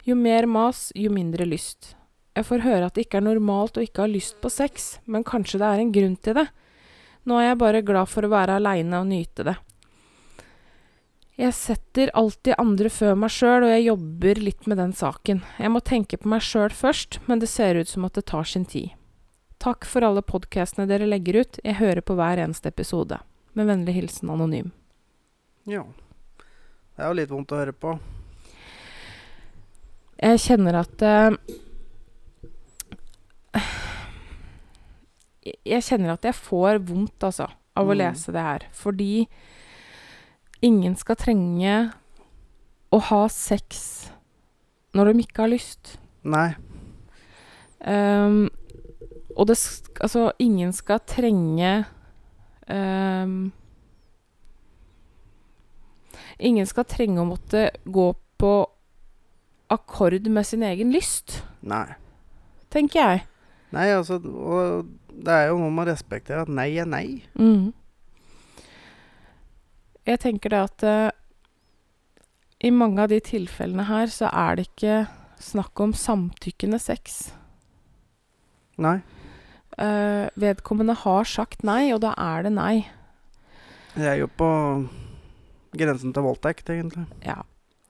Jo 0.03 0.17
mer 0.19 0.43
mas, 0.43 0.89
jo 0.91 1.13
mindre 1.13 1.47
lyst. 1.47 1.93
Jeg 2.35 2.49
får 2.49 2.65
høre 2.65 2.89
at 2.89 2.97
det 2.97 3.05
ikke 3.05 3.21
er 3.21 3.29
normalt 3.29 3.79
å 3.79 3.85
ikke 3.85 4.03
ha 4.03 4.09
lyst 4.11 4.35
på 4.43 4.51
sex, 4.51 4.97
men 5.07 5.23
kanskje 5.23 5.61
det 5.61 5.69
er 5.69 5.83
en 5.85 5.93
grunn 5.95 6.17
til 6.19 6.35
det. 6.41 6.49
Nå 7.23 7.39
er 7.39 7.47
jeg 7.47 7.61
bare 7.63 7.85
glad 7.87 8.11
for 8.11 8.27
å 8.27 8.33
være 8.33 8.59
aleine 8.59 8.99
og 8.99 9.07
nyte 9.13 9.47
det. 9.47 9.55
Jeg 11.39 11.55
setter 11.55 12.11
alltid 12.15 12.59
andre 12.59 12.91
før 12.91 13.15
meg 13.23 13.31
sjøl, 13.31 13.63
og 13.63 13.71
jeg 13.71 13.87
jobber 13.87 14.43
litt 14.43 14.67
med 14.67 14.83
den 14.83 14.91
saken. 14.95 15.41
Jeg 15.63 15.71
må 15.71 15.79
tenke 15.79 16.19
på 16.19 16.27
meg 16.35 16.43
sjøl 16.43 16.75
først, 16.75 17.21
men 17.27 17.39
det 17.39 17.51
ser 17.51 17.79
ut 17.79 17.87
som 17.87 18.03
at 18.07 18.19
det 18.19 18.27
tar 18.35 18.43
sin 18.51 18.67
tid. 18.67 18.91
Takk 19.65 19.85
for 19.89 20.05
alle 20.05 20.21
podkastene 20.21 20.85
dere 20.89 21.07
legger 21.09 21.39
ut, 21.41 21.57
jeg 21.65 21.79
hører 21.79 22.03
på 22.05 22.13
hver 22.19 22.37
eneste 22.43 22.69
episode. 22.69 23.17
Med 23.57 23.65
vennlig 23.69 23.95
hilsen 23.97 24.29
Anonym. 24.33 24.71
ja. 25.65 25.85
Det 26.95 27.03
er 27.03 27.09
jo 27.11 27.15
litt 27.17 27.31
vondt 27.33 27.51
å 27.51 27.57
høre 27.59 27.73
på. 27.75 27.89
Jeg 30.23 30.37
kjenner 30.39 30.77
at 30.79 31.01
uh, 31.03 31.35
Jeg 35.65 35.83
kjenner 35.83 36.13
at 36.13 36.23
jeg 36.29 36.37
får 36.39 36.79
vondt, 36.87 37.19
altså, 37.27 37.49
av 37.75 37.89
å 37.91 37.91
Mm. 37.91 37.99
lese 37.99 38.31
det 38.31 38.41
her. 38.47 38.63
Fordi 38.71 39.27
ingen 40.63 40.95
skal 40.95 41.15
trenge 41.19 41.91
å 42.95 42.99
ha 43.11 43.27
sex 43.27 44.09
når 44.95 45.11
de 45.11 45.19
ikke 45.25 45.41
har 45.43 45.51
lyst. 45.51 45.97
Nei. 46.23 46.55
Ehm, 47.81 48.47
og 49.35 49.47
det 49.47 49.57
Altså, 50.01 50.31
ingen 50.39 50.73
skal 50.75 50.99
trenge 51.07 51.85
ehm, 52.67 53.51
Ingen 56.39 56.67
skal 56.67 56.87
trenge 56.91 57.21
å 57.21 57.29
måtte 57.29 57.69
gå 57.85 58.09
på 58.39 58.51
akkord 59.71 60.27
med 60.27 60.45
sin 60.45 60.63
egen 60.67 60.91
lyst, 60.93 61.39
Nei. 61.61 61.95
tenker 62.69 62.99
jeg. 62.99 63.23
Nei, 63.71 63.87
altså 63.95 64.19
Og 64.19 64.91
det 65.15 65.31
er 65.31 65.47
jo 65.47 65.57
noe 65.61 65.71
med 65.71 65.87
å 65.87 65.93
respektere 65.93 66.43
at 66.43 66.51
nei 66.51 66.75
er 66.75 66.89
nei. 66.89 67.23
Mm. 67.39 67.71
Jeg 70.05 70.21
tenker 70.21 70.51
det 70.53 70.59
at 70.67 70.85
uh, 70.85 71.09
i 72.59 72.69
mange 72.69 73.01
av 73.01 73.09
de 73.09 73.21
tilfellene 73.23 73.87
her 73.87 74.11
så 74.11 74.29
er 74.29 74.59
det 74.59 74.67
ikke 74.67 74.99
snakk 75.41 75.79
om 75.81 75.95
samtykkende 75.97 76.79
sex. 76.83 77.31
Nei. 78.77 78.99
Eh, 79.77 80.29
vedkommende 80.39 80.95
har 80.95 81.23
sagt 81.27 81.63
nei, 81.67 81.89
og 81.93 81.99
da 82.05 82.13
er 82.17 82.43
det 82.47 82.53
nei. 82.55 82.85
Det 83.95 84.05
er 84.07 84.17
jo 84.21 84.27
på 84.27 84.47
grensen 85.75 86.13
til 86.15 86.23
voldtekt, 86.23 86.69
egentlig. 86.71 87.05
Ja, 87.25 87.41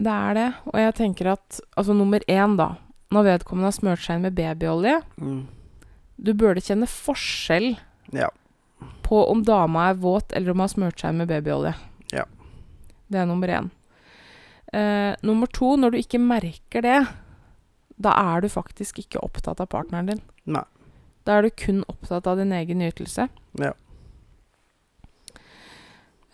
det 0.02 0.12
er 0.14 0.34
det. 0.38 0.48
Og 0.74 0.80
jeg 0.82 0.96
tenker 0.98 1.32
at 1.36 1.60
altså 1.78 1.94
nummer 1.98 2.20
én, 2.30 2.56
da. 2.58 2.72
Når 3.14 3.28
vedkommende 3.30 3.70
har 3.70 3.78
smurt 3.78 4.02
seg 4.02 4.16
inn 4.18 4.26
med 4.26 4.36
babyolje, 4.36 5.02
Mm. 5.22 5.46
du 6.22 6.34
burde 6.34 6.62
kjenne 6.62 6.88
forskjell 6.90 7.78
Ja. 8.12 8.30
på 9.04 9.30
om 9.30 9.44
dama 9.44 9.90
er 9.92 9.94
våt 9.96 10.34
eller 10.34 10.52
om 10.52 10.58
hun 10.58 10.68
har 10.68 10.74
smurt 10.74 11.00
seg 11.00 11.10
inn 11.10 11.18
med 11.18 11.28
babyolje. 11.30 11.76
Ja. 12.12 12.26
Det 13.10 13.20
er 13.20 13.26
nummer 13.26 13.48
én. 13.48 13.70
Eh, 14.74 15.16
nummer 15.22 15.46
to, 15.48 15.76
når 15.78 15.92
du 15.92 15.98
ikke 15.98 16.20
merker 16.20 16.82
det, 16.82 17.08
da 18.02 18.10
er 18.36 18.42
du 18.42 18.48
faktisk 18.50 18.98
ikke 19.00 19.22
opptatt 19.24 19.60
av 19.62 19.68
partneren 19.70 20.08
din. 20.08 20.22
Nei. 20.46 20.64
Da 21.26 21.38
er 21.38 21.46
du 21.46 21.54
kun 21.58 21.84
opptatt 21.90 22.28
av 22.30 22.38
din 22.38 22.54
egen 22.54 22.82
nytelse. 22.84 23.28
Ja. 23.62 23.74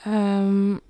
Um, 0.06 0.82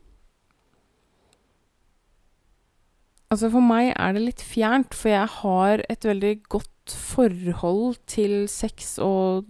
Altså 3.32 3.48
For 3.48 3.64
meg 3.64 3.94
er 3.96 4.16
det 4.16 4.26
litt 4.26 4.42
fjernt, 4.44 4.96
for 4.98 5.14
jeg 5.14 5.28
har 5.38 5.84
et 5.88 6.04
veldig 6.04 6.34
godt 6.52 6.68
forhold 6.92 7.96
til 8.12 8.44
sex 8.52 8.98
og 9.00 9.48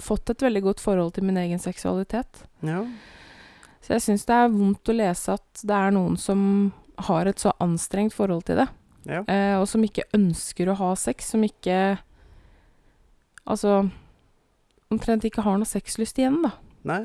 fått 0.00 0.32
et 0.32 0.44
veldig 0.46 0.62
godt 0.64 0.80
forhold 0.80 1.12
til 1.16 1.26
min 1.28 1.36
egen 1.40 1.60
seksualitet. 1.60 2.46
Ja. 2.64 2.84
Så 3.84 3.96
jeg 3.96 4.04
syns 4.06 4.24
det 4.28 4.38
er 4.38 4.54
vondt 4.54 4.88
å 4.88 4.96
lese 4.96 5.36
at 5.36 5.60
det 5.66 5.76
er 5.76 5.92
noen 5.92 6.16
som 6.20 6.40
har 7.06 7.28
et 7.28 7.42
så 7.42 7.52
anstrengt 7.60 8.16
forhold 8.16 8.46
til 8.48 8.62
det. 8.62 8.68
Ja. 9.06 9.20
Eh, 9.28 9.54
og 9.60 9.68
som 9.70 9.84
ikke 9.84 10.08
ønsker 10.16 10.72
å 10.72 10.78
ha 10.80 10.94
sex, 10.98 11.28
som 11.34 11.44
ikke 11.46 11.98
Altså 13.46 13.86
omtrent 14.92 15.26
ikke 15.26 15.44
har 15.46 15.58
noe 15.58 15.68
sexlyst 15.68 16.18
igjen, 16.20 16.42
da. 16.44 16.52
Nei. 16.86 17.02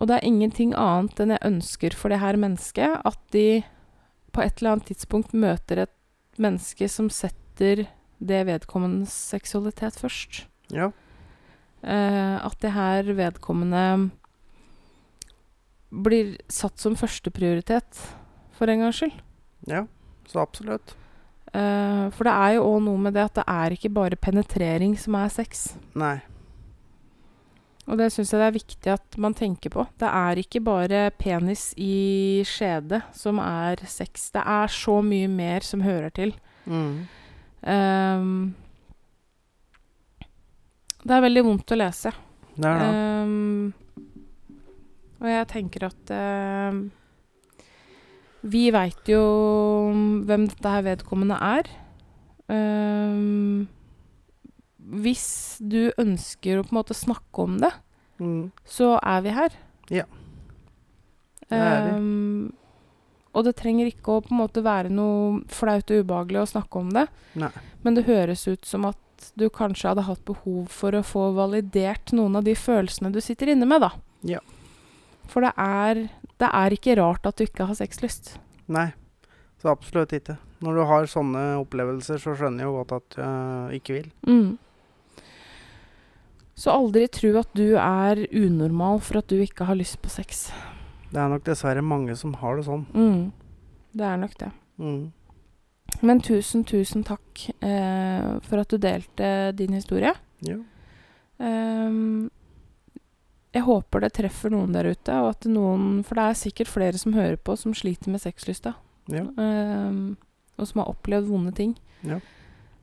Og 0.00 0.08
det 0.10 0.18
er 0.18 0.26
ingenting 0.26 0.74
annet 0.76 1.20
enn 1.22 1.34
jeg 1.36 1.46
ønsker 1.46 1.96
for 1.96 2.12
det 2.12 2.20
her 2.22 2.38
mennesket, 2.40 2.98
at 3.06 3.20
de 3.34 3.62
på 4.34 4.42
et 4.42 4.58
eller 4.58 4.74
annet 4.74 4.90
tidspunkt 4.90 5.36
møter 5.36 5.84
et 5.84 6.40
menneske 6.42 6.88
som 6.90 7.10
setter 7.12 7.86
det 8.24 8.40
vedkommendes 8.48 9.14
seksualitet 9.34 10.00
først. 10.00 10.44
Ja. 10.74 10.90
Eh, 11.84 12.36
at 12.40 12.58
det 12.64 12.72
her 12.74 13.12
vedkommende 13.14 13.84
blir 15.94 16.34
satt 16.50 16.80
som 16.82 16.96
førsteprioritet, 16.98 18.00
for 18.54 18.70
en 18.70 18.82
gangs 18.82 18.98
skyld. 18.98 19.14
Ja. 19.70 19.84
Så 20.26 20.40
absolutt. 20.42 20.96
Eh, 21.54 22.04
for 22.14 22.26
det 22.26 22.34
er 22.34 22.54
jo 22.56 22.68
òg 22.72 22.78
noe 22.88 23.00
med 23.06 23.14
det 23.14 23.28
at 23.28 23.36
det 23.38 23.44
er 23.50 23.74
ikke 23.76 23.92
bare 23.94 24.18
penetrering 24.18 24.96
som 24.98 25.18
er 25.20 25.30
sex. 25.32 25.68
Nei. 25.98 26.16
Og 27.84 27.98
det 28.00 28.08
syns 28.14 28.32
jeg 28.32 28.40
det 28.40 28.46
er 28.46 28.56
viktig 28.56 28.92
at 28.94 29.18
man 29.20 29.36
tenker 29.36 29.70
på. 29.74 29.84
Det 30.00 30.08
er 30.08 30.40
ikke 30.40 30.62
bare 30.64 31.04
penis 31.20 31.68
i 31.76 32.42
skjede 32.48 33.02
som 33.14 33.38
er 33.42 33.84
sex. 33.86 34.30
Det 34.34 34.40
er 34.40 34.72
så 34.72 34.98
mye 35.04 35.28
mer 35.28 35.66
som 35.66 35.84
hører 35.84 36.14
til. 36.16 36.32
Mm. 36.64 37.04
Um, 37.60 38.54
det 41.04 41.12
er 41.12 41.26
veldig 41.26 41.44
vondt 41.44 41.76
å 41.76 41.78
lese. 41.78 42.14
Det 42.56 42.70
er 42.70 42.80
det. 42.80 42.88
Um, 43.28 43.74
og 45.20 45.28
jeg 45.30 45.48
tenker 45.52 45.86
at 45.86 46.10
ehm, 46.12 46.80
Vi 48.44 48.66
veit 48.74 49.08
jo 49.08 49.20
hvem 50.28 50.48
dette 50.50 50.68
her 50.74 50.84
vedkommende 50.84 51.38
er. 51.40 51.70
Um, 52.52 53.64
hvis 55.00 55.56
du 55.64 55.88
ønsker 56.00 56.60
å 56.60 56.66
på 56.66 56.74
en 56.74 56.80
måte 56.82 56.96
snakke 56.98 57.46
om 57.46 57.58
det, 57.62 57.72
Mm. 58.20 58.52
så 58.64 58.92
er 59.02 59.22
vi 59.24 59.30
her. 59.34 59.50
Ja. 59.90 60.04
Det 61.48 61.58
er 61.58 61.80
vi. 61.82 61.90
Ehm, 61.96 62.52
og 63.34 63.44
det 63.44 63.56
trenger 63.56 63.88
ikke 63.90 64.12
å 64.14 64.22
på 64.22 64.30
en 64.30 64.38
måte 64.38 64.62
være 64.62 64.88
noe 64.92 65.40
flaut 65.50 65.90
og 65.90 66.04
ubehagelig 66.04 66.42
å 66.44 66.52
snakke 66.52 66.78
om 66.78 66.90
det. 66.94 67.08
Nei. 67.34 67.50
Men 67.82 67.94
det 67.96 68.04
høres 68.06 68.46
ut 68.46 68.64
som 68.64 68.84
at 68.86 69.32
du 69.36 69.48
kanskje 69.50 69.88
hadde 69.88 70.04
hatt 70.06 70.24
behov 70.24 70.68
for 70.68 70.92
å 70.92 71.02
få 71.02 71.32
validert 71.34 72.12
noen 72.12 72.36
av 72.36 72.44
de 72.44 72.54
følelsene 72.54 73.10
du 73.12 73.20
sitter 73.20 73.48
inne 73.50 73.66
med, 73.66 73.80
da. 73.82 73.90
Ja. 74.22 74.38
For 75.26 75.40
det 75.42 75.52
er, 75.58 76.04
det 76.44 76.50
er 76.52 76.76
ikke 76.76 76.98
rart 77.00 77.26
at 77.26 77.40
du 77.40 77.46
ikke 77.46 77.68
har 77.70 77.78
sexlyst. 77.78 78.36
Nei. 78.68 78.90
Så 79.60 79.72
absolutt 79.72 80.12
ikke. 80.12 80.36
Når 80.64 80.76
du 80.76 80.82
har 80.88 81.08
sånne 81.08 81.42
opplevelser, 81.62 82.20
så 82.20 82.34
skjønner 82.36 82.64
jeg 82.64 82.68
jo 82.68 82.76
godt 82.82 82.94
at 82.98 83.16
du 83.16 83.74
ikke 83.78 83.96
vil. 83.96 84.10
Mm. 84.28 84.58
Så 86.54 86.70
aldri 86.70 87.06
tro 87.10 87.32
at 87.40 87.50
du 87.56 87.74
er 87.80 88.20
unormal 88.30 89.00
for 89.02 89.22
at 89.22 89.30
du 89.32 89.40
ikke 89.42 89.66
har 89.66 89.78
lyst 89.78 89.98
på 90.04 90.12
sex. 90.12 90.46
Det 91.10 91.18
er 91.20 91.32
nok 91.32 91.46
dessverre 91.46 91.82
mange 91.82 92.14
som 92.18 92.36
har 92.38 92.58
det 92.58 92.66
sånn. 92.68 92.84
Mm. 92.94 93.24
Det 93.94 94.06
er 94.06 94.20
nok 94.20 94.36
det. 94.38 94.50
Mm. 94.82 95.02
Men 96.04 96.22
tusen, 96.24 96.64
tusen 96.66 97.04
takk 97.06 97.48
eh, 97.62 98.30
for 98.46 98.62
at 98.62 98.70
du 98.70 98.78
delte 98.82 99.28
din 99.58 99.76
historie. 99.76 100.12
Ja. 100.46 100.58
Ehm, 101.42 102.30
jeg 103.54 103.62
håper 103.62 104.02
det 104.02 104.12
treffer 104.16 104.50
noen 104.50 104.74
der 104.74 104.88
ute, 104.90 105.14
og 105.22 105.30
at 105.30 105.46
noen 105.46 106.02
For 106.06 106.18
det 106.18 106.24
er 106.26 106.38
sikkert 106.40 106.70
flere 106.72 106.98
som 106.98 107.14
hører 107.14 107.36
på, 107.38 107.54
som 107.56 107.74
sliter 107.76 108.10
med 108.10 108.22
sexlysta. 108.22 108.74
ja. 109.12 109.26
Um, 109.38 110.16
og 110.54 110.68
som 110.70 110.80
har 110.80 110.90
opplevd 110.92 111.26
vonde 111.26 111.50
ting. 111.50 111.72
Ja. 112.06 112.20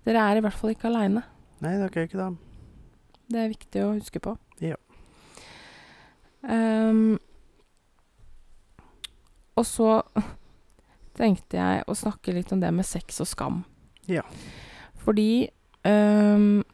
Dere 0.03 0.23
er 0.27 0.39
i 0.39 0.41
hvert 0.43 0.57
fall 0.60 0.73
ikke 0.73 0.89
aleine. 0.89 1.21
Nei, 1.63 1.77
dere 1.79 2.01
er 2.01 2.07
ikke 2.10 2.19
det. 2.19 2.25
Det 3.31 3.39
er 3.39 3.51
viktig 3.53 3.84
å 3.86 3.93
huske 3.93 4.19
på. 4.19 4.34
Ja. 4.60 4.75
Um, 6.43 7.15
og 9.55 9.67
så 9.69 10.01
tenkte 11.19 11.62
jeg 11.62 11.86
å 11.88 11.95
snakke 11.95 12.36
litt 12.36 12.51
om 12.51 12.60
det 12.60 12.73
med 12.75 12.88
sex 12.88 13.21
og 13.23 13.29
skam. 13.31 13.62
Ja. 14.12 14.25
Fordi 15.05 15.47
um, 15.88 16.65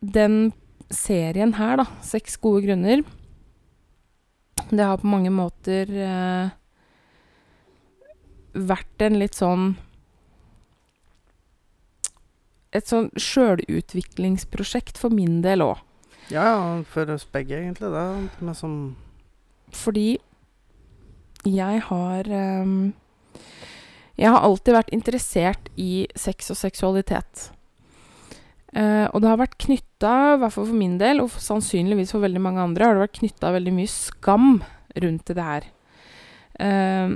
den 0.00 0.54
serien 0.88 1.56
her, 1.60 1.82
da, 1.82 1.86
'Seks 2.00 2.40
gode 2.40 2.64
grunner', 2.64 3.04
det 4.70 4.84
har 4.84 4.98
på 4.98 5.06
mange 5.06 5.30
måter 5.30 5.90
eh, 5.90 6.54
vært 8.56 9.04
en 9.04 9.18
litt 9.20 9.36
sånn 9.38 9.74
Et 12.76 12.84
sånn 12.84 13.06
sjølutviklingsprosjekt 13.16 14.98
for 15.00 15.08
min 15.14 15.38
del 15.40 15.62
òg. 15.64 15.78
Ja, 16.28 16.82
for 16.90 17.08
oss 17.14 17.24
begge, 17.32 17.56
egentlig. 17.62 17.88
Det 17.88 18.42
med 18.44 18.56
som 18.58 18.96
Fordi 19.72 20.18
jeg 21.46 21.80
har 21.86 22.28
eh, 22.28 22.74
Jeg 24.18 24.32
har 24.34 24.42
alltid 24.42 24.76
vært 24.76 24.92
interessert 24.92 25.70
i 25.76 26.06
sex 26.18 26.50
og 26.52 26.58
seksualitet. 26.60 27.50
Eh, 28.76 29.06
og 29.08 29.22
det 29.24 29.30
har 29.30 29.40
vært 29.40 29.56
knytta, 29.62 30.12
i 30.34 30.40
hvert 30.42 30.52
fall 30.52 30.68
for 30.68 30.76
min 30.76 30.98
del, 31.00 31.22
og 31.24 31.32
sannsynligvis 31.40 32.12
for 32.12 32.24
veldig 32.24 32.42
mange 32.44 32.60
andre, 32.60 32.84
har 32.84 32.98
det 32.98 33.06
vært 33.06 33.20
knytta 33.22 33.54
veldig 33.56 33.72
mye 33.78 33.92
skam 33.92 34.50
rundt 35.00 35.32
det 35.32 35.46
her. 35.46 35.68
Eh, 36.60 37.14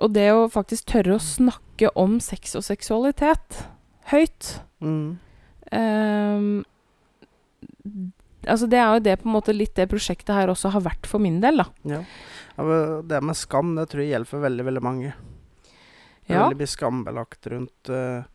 og 0.00 0.14
det 0.14 0.28
å 0.32 0.46
faktisk 0.50 0.88
tørre 0.94 1.18
å 1.18 1.22
snakke 1.22 1.90
om 1.98 2.18
sex 2.24 2.54
og 2.58 2.64
seksualitet 2.66 3.64
høyt 4.10 4.54
mm. 4.82 5.18
Ehm, 5.70 6.64
altså 8.42 8.66
det 8.66 8.78
er 8.80 8.96
jo 8.96 9.02
det 9.04 9.12
på 9.20 9.28
en 9.28 9.34
måte 9.36 9.54
litt 9.54 9.76
det 9.78 9.84
prosjektet 9.92 10.32
her 10.34 10.50
også 10.50 10.72
har 10.74 10.82
vært 10.82 11.06
for 11.06 11.22
min 11.22 11.36
del, 11.44 11.60
da. 11.62 11.66
Ja. 11.86 12.00
ja. 12.56 12.80
Det 13.06 13.20
med 13.22 13.38
skam, 13.38 13.76
det 13.78 13.84
tror 13.92 14.02
jeg 14.02 14.10
gjelder 14.16 14.30
for 14.32 14.42
veldig, 14.42 14.64
veldig 14.66 14.82
mange. 14.82 15.12
Det 15.62 16.34
er 16.34 16.40
Ja. 16.40 16.42
veldig 16.48 16.58
mye 16.58 16.72
skambelagt 16.72 17.46
rundt 17.52 17.92
uh, 17.94 18.26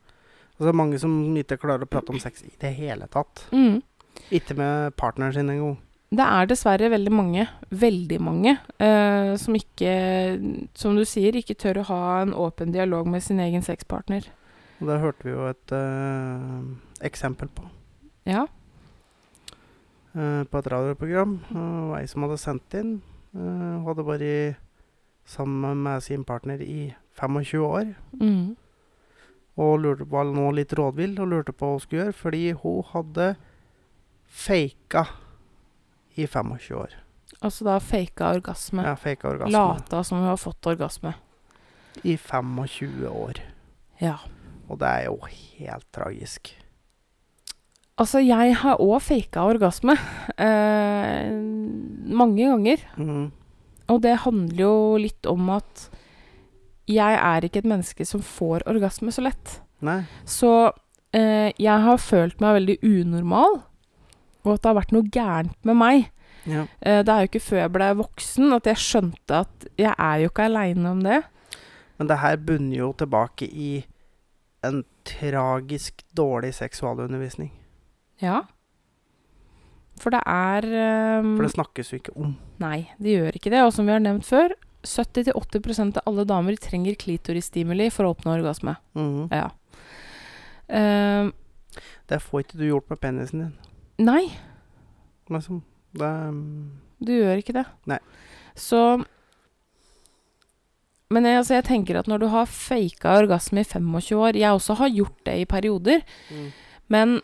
Altså 0.55 0.71
mange 0.75 0.99
som 1.01 1.11
ikke 1.35 1.59
klarer 1.59 1.83
å 1.83 1.89
prate 1.89 2.13
om 2.13 2.21
sex 2.21 2.45
i 2.47 2.53
det 2.61 2.71
hele 2.77 3.09
tatt. 3.11 3.43
Mm. 3.51 3.81
Ikke 4.35 4.55
med 4.57 4.95
partneren 4.99 5.35
sin 5.35 5.51
engang. 5.51 5.75
Det 6.15 6.23
er 6.23 6.47
dessverre 6.47 6.89
veldig 6.93 7.11
mange, 7.11 7.43
veldig 7.75 8.19
mange, 8.23 8.53
uh, 8.79 9.33
som 9.41 9.55
ikke, 9.57 9.93
som 10.77 10.95
du 10.95 11.03
sier, 11.07 11.35
ikke 11.35 11.57
tør 11.59 11.81
å 11.81 11.87
ha 11.89 12.01
en 12.21 12.35
åpen 12.37 12.71
dialog 12.71 13.09
med 13.09 13.23
sin 13.25 13.41
egen 13.43 13.65
sexpartner. 13.65 14.29
Og 14.79 14.91
det 14.91 14.99
hørte 15.01 15.27
vi 15.27 15.33
jo 15.33 15.47
et 15.49 15.73
uh, 15.75 16.61
eksempel 17.03 17.49
på. 17.51 17.65
Ja. 18.29 18.45
Uh, 20.15 20.45
på 20.47 20.61
et 20.61 20.69
radioprogram. 20.71 21.39
og 21.51 21.97
ei 21.99 22.05
som 22.07 22.23
hadde 22.23 22.39
sendt 22.39 22.77
inn. 22.79 22.99
Hun 23.35 23.83
hadde 23.83 24.05
vært 24.07 24.61
sammen 25.27 25.81
med 25.83 26.03
sin 26.05 26.23
partner 26.23 26.61
i 26.63 26.93
25 27.19 27.65
år. 27.65 27.89
Mm. 28.21 28.55
Og 29.55 29.77
lurte, 29.79 30.03
på, 30.03 30.23
nå 30.35 30.49
litt 30.51 30.73
rådvill 30.75 31.15
og 31.23 31.29
lurte 31.31 31.53
på 31.55 31.69
hva 31.69 31.77
hun 31.77 31.83
skulle 31.83 32.01
gjøre, 32.03 32.17
fordi 32.19 32.43
hun 32.59 32.81
hadde 32.91 33.29
faka 34.27 35.05
i 36.15 36.27
25 36.27 36.75
år. 36.75 36.97
Altså 37.39 37.67
da 37.67 37.77
faka 37.83 38.33
orgasme. 38.35 38.83
Ja, 38.83 38.95
faka 38.99 39.29
orgasme. 39.31 39.55
Lata 39.55 40.03
som 40.03 40.19
hun 40.19 40.27
har 40.27 40.39
fått 40.39 40.67
orgasme. 40.67 41.15
I 42.03 42.17
25 42.17 43.07
år. 43.07 43.39
Ja. 44.01 44.17
Og 44.67 44.79
det 44.81 44.91
er 44.91 45.07
jo 45.07 45.17
helt 45.29 45.87
tragisk. 45.95 46.51
Altså, 47.95 48.19
jeg 48.19 48.57
har 48.59 48.81
òg 48.83 48.97
faka 48.99 49.45
orgasme. 49.47 49.95
Eh, 50.35 51.31
mange 52.11 52.43
ganger. 52.43 52.81
Mm. 52.99 53.29
Og 53.87 54.01
det 54.03 54.17
handler 54.25 54.59
jo 54.65 54.75
litt 54.99 55.29
om 55.29 55.47
at 55.55 55.85
jeg 56.91 57.19
er 57.19 57.45
ikke 57.45 57.63
et 57.63 57.69
menneske 57.69 58.05
som 58.07 58.23
får 58.23 58.65
orgasme 58.69 59.13
så 59.13 59.25
lett. 59.25 59.59
Nei. 59.85 60.01
Så 60.29 60.51
eh, 61.15 61.51
jeg 61.61 61.85
har 61.87 62.01
følt 62.01 62.41
meg 62.43 62.59
veldig 62.59 62.77
unormal, 62.85 63.61
og 64.45 64.51
at 64.53 64.61
det 64.61 64.69
har 64.69 64.77
vært 64.79 64.93
noe 64.95 65.09
gærent 65.13 65.57
med 65.65 65.79
meg. 65.81 66.09
Ja. 66.45 66.67
Eh, 66.79 67.01
det 67.05 67.11
er 67.11 67.23
jo 67.23 67.31
ikke 67.31 67.45
før 67.47 67.61
jeg 67.63 67.73
ble 67.73 67.91
voksen 68.01 68.55
at 68.55 68.69
jeg 68.69 68.83
skjønte 68.83 69.41
at 69.45 69.67
jeg 69.81 69.93
er 69.93 70.21
jo 70.21 70.31
ikke 70.31 70.49
aleine 70.49 70.91
om 70.93 71.01
det. 71.05 71.23
Men 71.97 72.11
det 72.11 72.19
her 72.21 72.37
bunner 72.37 72.77
jo 72.77 72.91
tilbake 72.99 73.47
i 73.47 73.71
en 74.65 74.83
tragisk 75.05 76.03
dårlig 76.17 76.53
seksualundervisning. 76.57 77.51
Ja. 78.21 78.43
For 80.01 80.11
det 80.11 80.21
er 80.27 80.65
um, 81.21 81.35
For 81.37 81.45
det 81.45 81.53
snakkes 81.53 81.91
jo 81.93 81.99
ikke 82.01 82.15
om. 82.19 82.35
Nei, 82.59 82.89
det 82.99 83.15
gjør 83.15 83.37
ikke 83.37 83.53
det. 83.53 83.61
Og 83.63 83.71
som 83.75 83.87
vi 83.87 83.95
har 83.95 84.03
nevnt 84.03 84.27
før, 84.27 84.55
70-80% 84.85 85.99
av 85.99 86.09
alle 86.09 86.25
damer 86.29 86.57
trenger 86.61 86.97
klitorisstimuli 86.99 87.89
for 87.93 88.07
å 88.07 88.13
oppnå 88.15 88.35
orgasme. 88.37 88.75
Mm. 88.97 89.27
Ja. 89.33 89.49
Uh, 90.69 91.31
Det 92.09 92.21
får 92.23 92.45
ikke 92.45 92.59
du 92.61 92.67
gjort 92.69 92.89
med 92.89 93.01
penisen 93.01 93.43
din. 93.43 93.55
nei, 94.05 94.23
Liksom. 95.29 95.63
Det 95.97 96.05
um... 96.05 96.79
du 97.01 97.11
gjør 97.15 97.41
ikke 97.41 97.55
det. 97.55 97.65
Nei. 97.89 97.99
Så 98.55 99.03
Men 101.09 101.25
jeg, 101.25 101.37
altså, 101.37 101.53
jeg 101.57 101.65
tenker 101.67 101.99
at 101.99 102.07
når 102.07 102.23
du 102.23 102.27
har 102.33 102.49
faka 102.49 103.17
orgasme 103.19 103.61
i 103.61 103.67
25 103.67 104.19
år 104.19 104.37
Jeg 104.39 104.51
også 104.51 104.77
har 104.79 104.89
gjort 104.89 105.17
det 105.25 105.39
i 105.41 105.45
perioder. 105.45 106.05
mm. 106.31 106.51
Men 106.87 107.21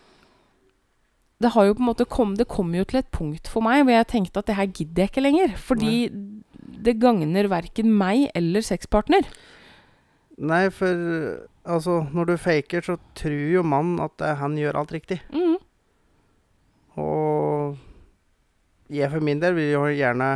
det 1.42 1.52
har 1.56 1.66
jo 1.66 1.74
på 1.74 1.82
en 1.82 1.90
måte 1.90 2.06
kom, 2.06 2.36
det 2.38 2.48
kom 2.50 2.74
jo 2.76 2.84
til 2.86 3.00
et 3.00 3.10
punkt 3.14 3.50
for 3.50 3.66
meg 3.66 3.84
hvor 3.84 3.96
jeg 3.96 4.10
tenkte 4.12 4.42
at 4.42 4.50
det 4.50 4.58
her 4.58 4.70
gidder 4.70 5.04
jeg 5.04 5.12
ikke 5.12 5.24
lenger. 5.26 5.56
Fordi 5.58 5.94
det 6.82 7.00
gagner 7.02 7.48
verken 7.52 7.92
meg 7.98 8.30
eller 8.36 8.62
sexpartner. 8.66 9.26
Nei, 10.42 10.70
for 10.74 10.96
altså, 11.70 12.00
når 12.16 12.26
du 12.32 12.38
faker, 12.42 12.82
så 12.82 12.96
tror 13.16 13.36
jo 13.58 13.64
mannen 13.68 14.00
at 14.02 14.22
uh, 14.24 14.34
han 14.40 14.56
gjør 14.58 14.80
alt 14.82 14.94
riktig. 14.96 15.20
Mm. 15.36 15.58
Og 17.02 17.78
jeg 18.92 19.12
for 19.14 19.24
min 19.24 19.40
del 19.40 19.56
vil 19.56 19.70
jo 19.76 19.84
gjerne 19.96 20.32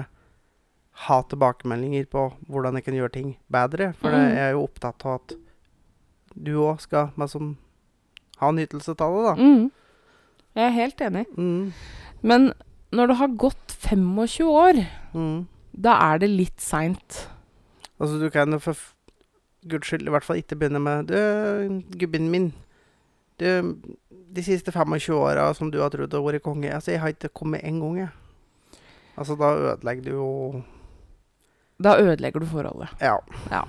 ha 1.06 1.18
tilbakemeldinger 1.28 2.06
på 2.08 2.28
hvordan 2.48 2.78
jeg 2.80 2.86
kan 2.86 2.96
gjøre 3.00 3.16
ting 3.18 3.34
bedre. 3.52 3.94
For 4.00 4.10
Mm. 4.12 4.30
jeg 4.30 4.38
er 4.46 4.52
jo 4.56 4.64
opptatt 4.64 5.06
av 5.06 5.16
at 5.20 5.34
du 6.36 6.54
òg 6.64 6.80
skal 6.80 7.10
liksom, 7.18 7.58
ha 8.40 8.52
nytelse 8.52 8.96
av 9.00 9.12
det, 9.16 9.24
da. 9.26 9.34
Mm. 9.36 9.72
Jeg 10.56 10.64
er 10.66 10.78
helt 10.80 11.02
enig. 11.02 11.26
Mm. 11.38 11.74
Men 12.24 12.54
når 12.92 13.08
det 13.08 13.16
har 13.18 13.28
gått 13.28 13.76
25 13.90 14.48
år, 14.48 14.86
Mm. 15.16 15.48
Da 15.76 15.96
er 16.14 16.20
det 16.24 16.30
litt 16.32 16.62
seint. 16.64 17.28
Altså, 18.00 18.20
du 18.20 18.30
kan 18.32 18.52
jo 18.52 18.60
for 18.60 18.76
guds 19.68 19.88
skyld 19.90 20.08
i 20.08 20.12
hvert 20.14 20.24
fall 20.28 20.38
ikke 20.42 20.56
begynne 20.60 20.80
med 20.84 21.08
Du, 21.10 21.82
gubben 21.98 22.30
min. 22.32 22.52
Du, 23.40 23.48
de 24.36 24.44
siste 24.44 24.72
25 24.72 25.16
åra 25.18 25.50
som 25.58 25.72
du 25.72 25.80
har 25.82 25.90
trodd 25.92 26.14
å 26.16 26.22
være 26.24 26.40
konge 26.44 26.70
Altså, 26.72 26.92
jeg 26.94 27.02
har 27.02 27.12
ikke 27.12 27.32
kommet 27.36 27.64
én 27.68 27.80
gang, 27.82 27.98
jeg. 28.06 28.10
Altså, 29.18 29.36
da 29.40 29.54
ødelegger 29.56 30.04
du 30.04 30.12
jo 30.12 30.64
Da 31.82 31.98
ødelegger 32.00 32.40
du 32.40 32.46
forholdet, 32.46 32.90
Ja. 33.02 33.64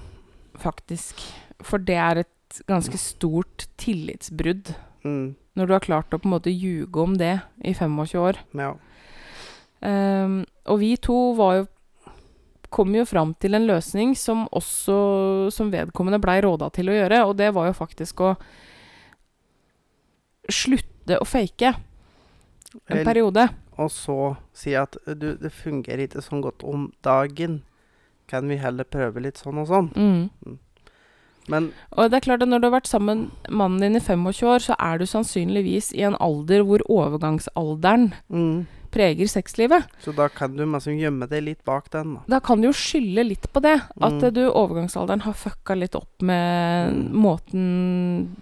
faktisk. 0.59 1.21
For 1.63 1.79
det 1.79 1.97
er 1.97 2.19
et 2.23 2.61
ganske 2.69 2.97
stort 2.99 3.67
tillitsbrudd. 3.79 4.75
Mm, 5.05 5.35
Når 5.57 5.67
du 5.67 5.73
har 5.73 5.81
klart 5.81 6.11
å 6.15 6.19
på 6.19 6.27
en 6.29 6.35
måte 6.37 6.51
ljuge 6.53 6.97
om 7.03 7.15
det 7.17 7.41
i 7.65 7.73
25 7.75 8.19
år. 8.21 8.37
ja. 8.55 8.75
Um, 9.83 10.47
og 10.65 10.79
vi 10.81 10.97
to 10.97 11.35
var 11.37 11.55
jo 11.59 11.67
kom 12.77 12.95
jo 12.97 13.07
fram 13.09 13.33
til 13.41 13.57
en 13.57 13.67
løsning 13.69 14.15
som 14.19 14.45
også 14.55 14.97
som 15.55 15.73
vedkommende 15.73 16.21
blei 16.23 16.39
råda 16.45 16.69
til 16.77 16.93
å 16.93 16.97
gjøre, 16.97 17.23
og 17.25 17.37
det 17.41 17.53
var 17.57 17.71
jo 17.71 17.77
faktisk 17.79 18.23
å 18.27 18.35
slutte 20.53 21.19
å 21.19 21.27
fake 21.27 21.73
en 21.73 22.99
Vel, 22.99 23.07
periode. 23.07 23.49
Og 23.81 23.91
så 23.93 24.35
si 24.57 24.75
at 24.79 24.99
du, 25.07 25.33
det 25.41 25.53
fungerer 25.55 26.07
ikke 26.07 26.25
sånn 26.25 26.45
godt 26.45 26.65
om 26.67 26.91
dagen. 27.07 27.63
Kan 28.31 28.49
vi 28.51 28.59
heller 28.61 28.89
prøve 28.89 29.23
litt 29.23 29.41
sånn 29.41 29.61
og 29.63 29.69
sånn? 29.71 29.91
Mm. 29.95 30.57
Men 31.47 31.69
Og 31.95 32.11
det 32.11 32.19
er 32.19 32.25
klart 32.27 32.43
at 32.43 32.51
når 32.51 32.63
du 32.63 32.67
har 32.69 32.77
vært 32.81 32.91
sammen 32.91 33.29
med 33.47 33.59
mannen 33.61 33.85
din 33.85 33.99
i 33.99 34.03
25 34.03 34.49
år, 34.51 34.65
så 34.65 34.79
er 34.83 34.99
du 34.99 35.07
sannsynligvis 35.07 35.93
i 35.95 36.03
en 36.09 36.19
alder 36.19 36.65
hvor 36.67 36.83
overgangsalderen 36.91 38.11
mm, 38.27 38.67
preger 38.97 39.29
sexlivet. 39.29 39.85
Så 40.01 40.15
da 40.17 40.29
kan 40.33 40.57
du 40.57 40.65
liksom 40.65 40.97
gjemme 40.99 41.29
deg 41.29 41.45
litt 41.45 41.65
bak 41.69 41.91
den, 41.93 42.15
da. 42.17 42.23
Da 42.37 42.41
kan 42.41 42.61
du 42.65 42.71
jo 42.71 42.73
skylde 42.77 43.27
litt 43.29 43.45
på 43.53 43.61
det. 43.65 43.77
At 44.01 44.17
Mm. 44.23 44.33
du 44.35 44.41
overgangsalderen 44.49 45.21
har 45.27 45.37
fucka 45.37 45.77
litt 45.77 45.95
opp 45.95 46.23
med 46.23 46.95
Mm. 46.95 47.13
måten 47.13 47.67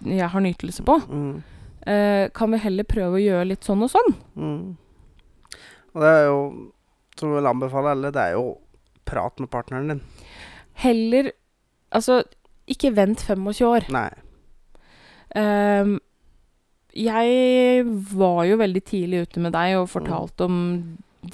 jeg 0.05 0.29
har 0.31 0.41
nytelse 0.41 0.83
på. 0.87 1.01
Mm, 1.09 1.43
Eh, 1.87 2.29
kan 2.33 2.49
vi 2.49 2.57
heller 2.57 2.83
prøve 2.83 3.19
å 3.19 3.21
gjøre 3.21 3.45
litt 3.47 3.61
sånn 3.61 3.83
og 3.83 3.91
sånn? 3.91 4.15
mm. 4.35 4.77
Og 5.93 6.01
det 6.01 6.09
er 6.09 6.25
jo, 6.25 6.39
som 7.15 7.29
jeg 7.29 7.37
vil 7.43 7.49
anbefale 7.51 7.91
alle, 7.93 8.09
det 8.11 8.21
er 8.23 8.31
jo 8.33 8.57
prat 9.05 9.39
med 9.39 9.49
partneren 9.51 9.87
din. 9.91 10.01
Heller 10.81 11.31
Altså, 11.93 12.23
ikke 12.67 12.89
vent 12.95 13.21
25 13.21 13.61
år. 13.69 13.85
Nei. 13.93 14.09
Ehm, 15.35 15.99
jeg 16.95 17.83
var 18.15 18.45
jo 18.47 18.59
veldig 18.61 18.81
tidlig 18.87 19.25
ute 19.25 19.41
med 19.43 19.53
deg 19.55 19.75
og 19.81 19.91
fortalte 19.91 20.47
om 20.47 20.59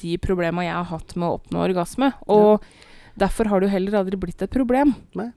de 0.01 0.15
problema 0.23 0.65
jeg 0.65 0.73
har 0.73 0.89
hatt 0.89 1.13
med 1.15 1.27
å 1.27 1.37
oppnå 1.37 1.61
orgasme. 1.67 2.11
Og 2.33 2.63
derfor 3.19 3.49
har 3.51 3.61
det 3.61 3.69
jo 3.69 3.75
heller 3.75 3.99
aldri 4.01 4.19
blitt 4.19 4.41
et 4.41 4.53
problem. 4.53 4.95
Nei. 5.19 5.29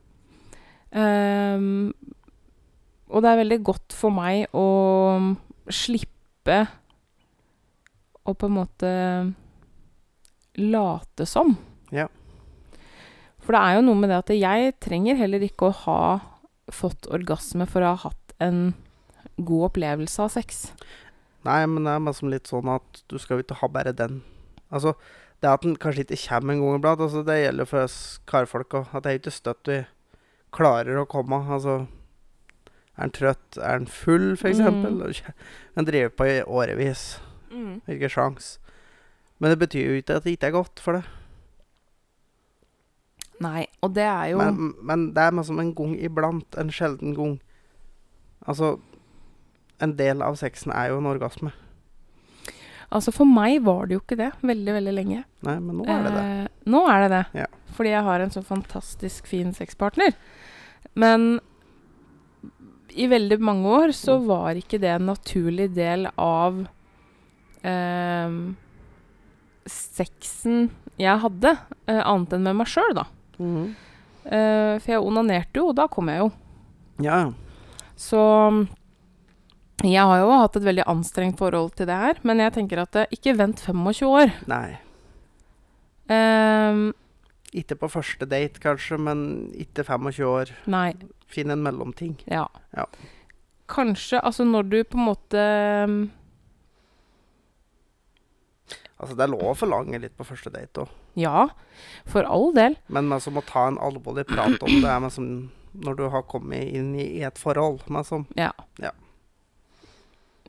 Um, 0.95 1.91
og 3.11 3.25
det 3.25 3.31
er 3.31 3.41
veldig 3.43 3.61
godt 3.67 3.95
for 3.97 4.15
meg 4.15 4.47
å 4.55 4.67
slippe 5.69 6.61
å 8.25 8.33
på 8.33 8.49
en 8.49 8.57
måte 8.57 8.93
late 10.57 11.27
som. 11.29 11.57
Ja. 11.93 12.07
For 13.45 13.53
det 13.53 13.61
er 13.61 13.77
jo 13.77 13.85
noe 13.91 14.01
med 14.01 14.13
det 14.13 14.23
at 14.23 14.33
jeg 14.33 14.77
trenger 14.81 15.19
heller 15.21 15.45
ikke 15.45 15.69
å 15.69 15.79
ha 15.85 16.01
fått 16.73 17.11
orgasme 17.13 17.67
for 17.69 17.85
å 17.85 17.93
ha 17.93 18.07
hatt 18.07 18.37
en 18.43 18.71
god 19.37 19.71
opplevelse 19.71 20.23
av 20.23 20.33
sex. 20.35 20.67
Nei, 21.45 21.61
men 21.69 21.85
det 21.85 21.93
er 21.93 22.07
liksom 22.07 22.31
litt 22.33 22.49
sånn 22.49 22.71
at 22.73 23.03
du 23.11 23.19
skal 23.21 23.39
jo 23.39 23.45
ikke 23.45 23.61
ha 23.61 23.69
bare 23.69 23.93
den. 23.97 24.23
Altså, 24.73 24.95
det 25.43 25.51
at 25.51 25.67
den 25.67 25.77
kanskje 25.77 26.07
ikke 26.07 26.23
kommer 26.29 26.55
en 26.55 26.63
gang 26.65 26.79
iblant, 26.79 27.03
altså, 27.05 27.25
det 27.27 27.41
gjelder 27.43 27.69
for 27.69 27.85
oss 27.85 27.99
karfolk 28.31 28.79
òg. 28.81 28.95
At 28.95 29.05
det 29.05 29.13
er 29.13 29.21
ikke 29.21 29.35
støtt 29.35 29.69
vi 29.69 29.83
klarer 30.55 31.01
å 31.01 31.09
komme. 31.11 31.43
Altså, 31.53 31.83
er 32.95 33.09
en 33.09 33.15
trøtt? 33.15 33.59
Er 33.59 33.83
en 33.83 33.91
full, 33.91 34.33
eksempel? 34.39 35.03
Mm. 35.03 35.35
En 35.77 35.89
driver 35.89 36.15
på 36.15 36.31
i 36.31 36.39
årevis. 36.47 37.05
Ikke 37.91 38.11
sjans. 38.11 38.55
Men 39.39 39.53
det 39.53 39.61
betyr 39.61 39.91
jo 39.91 40.01
ikke 40.01 40.19
at 40.19 40.25
det 40.25 40.37
ikke 40.37 40.51
er 40.51 40.57
godt 40.57 40.81
for 40.83 40.99
det. 40.99 41.05
Nei, 43.43 43.67
og 43.83 43.97
det 43.97 44.05
er 44.07 44.31
jo 44.31 44.39
Men, 44.39 44.75
men 44.81 45.09
det 45.15 45.23
er 45.23 45.35
liksom 45.35 45.59
en 45.61 45.75
gang 45.75 45.97
iblant. 45.99 46.57
En 46.57 46.71
sjelden 46.73 47.15
gang. 47.19 47.35
Altså, 48.47 48.77
en 49.81 49.97
del 49.97 50.23
av 50.23 50.37
sexen 50.37 50.73
er 50.73 50.89
jo 50.93 50.99
en 50.99 51.07
orgasme. 51.11 51.53
Altså, 52.95 53.11
for 53.13 53.27
meg 53.27 53.63
var 53.65 53.87
det 53.89 53.97
jo 53.97 54.01
ikke 54.05 54.17
det 54.21 54.31
veldig, 54.47 54.73
veldig 54.77 54.93
lenge. 54.95 55.25
Nei, 55.43 55.57
men 55.59 55.77
nå 55.81 55.87
er 55.91 56.03
det 56.05 56.13
det. 56.15 56.25
Eh, 56.45 56.49
nå 56.71 56.83
er 56.93 57.01
det 57.03 57.11
det. 57.11 57.23
Ja. 57.41 57.47
Fordi 57.75 57.91
jeg 57.91 58.03
har 58.07 58.21
en 58.23 58.31
så 58.31 58.43
fantastisk 58.47 59.27
fin 59.27 59.51
sexpartner. 59.57 60.15
Men 60.95 61.41
i 62.95 63.09
veldig 63.11 63.41
mange 63.43 63.67
år 63.67 63.89
så 63.93 64.21
Mm. 64.21 64.27
var 64.29 64.55
ikke 64.55 64.79
det 64.81 64.91
en 64.95 65.07
naturlig 65.07 65.75
del 65.75 66.07
av 66.17 66.67
eh, 67.65 68.31
sexen 69.67 70.71
jeg 71.01 71.19
hadde, 71.19 71.59
eh, 71.89 72.03
annet 72.05 72.33
enn 72.37 72.43
med 72.45 72.57
meg 72.61 72.67
sjøl, 72.71 72.95
da. 72.95 73.05
Mhm. 73.41 73.75
Eh, 74.27 74.79
for 74.79 74.87
jeg 74.93 75.01
onanerte 75.03 75.55
jo, 75.59 75.69
og 75.69 75.75
da 75.77 75.87
kom 75.89 76.07
jeg 76.09 76.19
jo. 76.21 76.33
Ja. 77.03 77.33
Så 77.97 78.69
jeg 79.83 80.07
har 80.07 80.21
jo 80.23 80.31
hatt 80.39 80.57
et 80.57 80.65
veldig 80.65 80.85
anstrengt 80.87 81.41
forhold 81.41 81.75
til 81.79 81.89
det 81.91 81.97
her, 81.99 82.21
men 82.23 82.39
jeg 82.41 82.55
tenker 82.55 82.85
at 82.85 82.97
eh, 83.01 83.11
ikke 83.17 83.35
vent 83.37 83.61
25 83.65 84.07
år. 84.09 84.35
Nei. 84.51 84.77
Um, 86.09 86.93
Ikke 87.55 87.77
på 87.81 87.89
første 87.89 88.27
date, 88.29 88.61
kanskje, 88.61 88.99
men 89.01 89.51
ikke 89.57 89.85
25 89.87 90.27
år. 90.29 90.53
nei. 90.67 90.93
Finn 91.27 91.51
en 91.51 91.65
mellomting. 91.65 92.15
Ja. 92.31 92.47
Ja. 92.77 92.85
Kanskje, 93.69 94.21
altså 94.21 94.45
når 94.45 94.69
du 94.69 94.77
på 94.85 94.99
en 95.01 95.09
måte 95.09 95.45
um, 95.89 95.97
Altså, 99.01 99.17
det 99.19 99.25
er 99.25 99.33
lov 99.33 99.49
å 99.51 99.57
forlange 99.59 99.99
litt 100.01 100.15
på 100.17 100.25
første 100.25 100.53
date 100.55 100.85
òg. 100.85 100.93
Ja, 101.19 101.49
for 102.09 102.25
all 102.31 102.53
del. 102.55 102.77
Men 102.89 103.09
man 103.11 103.21
må 103.35 103.43
ta 103.45 103.67
en 103.69 103.79
alvorlig 103.83 104.25
prat 104.31 104.63
om 104.63 104.81
det 104.81 104.91
er 104.91 105.09
som 105.13 105.27
når 105.75 105.97
du 105.99 106.05
har 106.15 106.23
kommet 106.31 106.71
inn 106.71 106.95
i 106.97 107.23
et 107.27 107.39
forhold. 107.41 107.83
Som, 108.07 108.29
Ja. 108.39 108.53
Ja. 108.79 108.93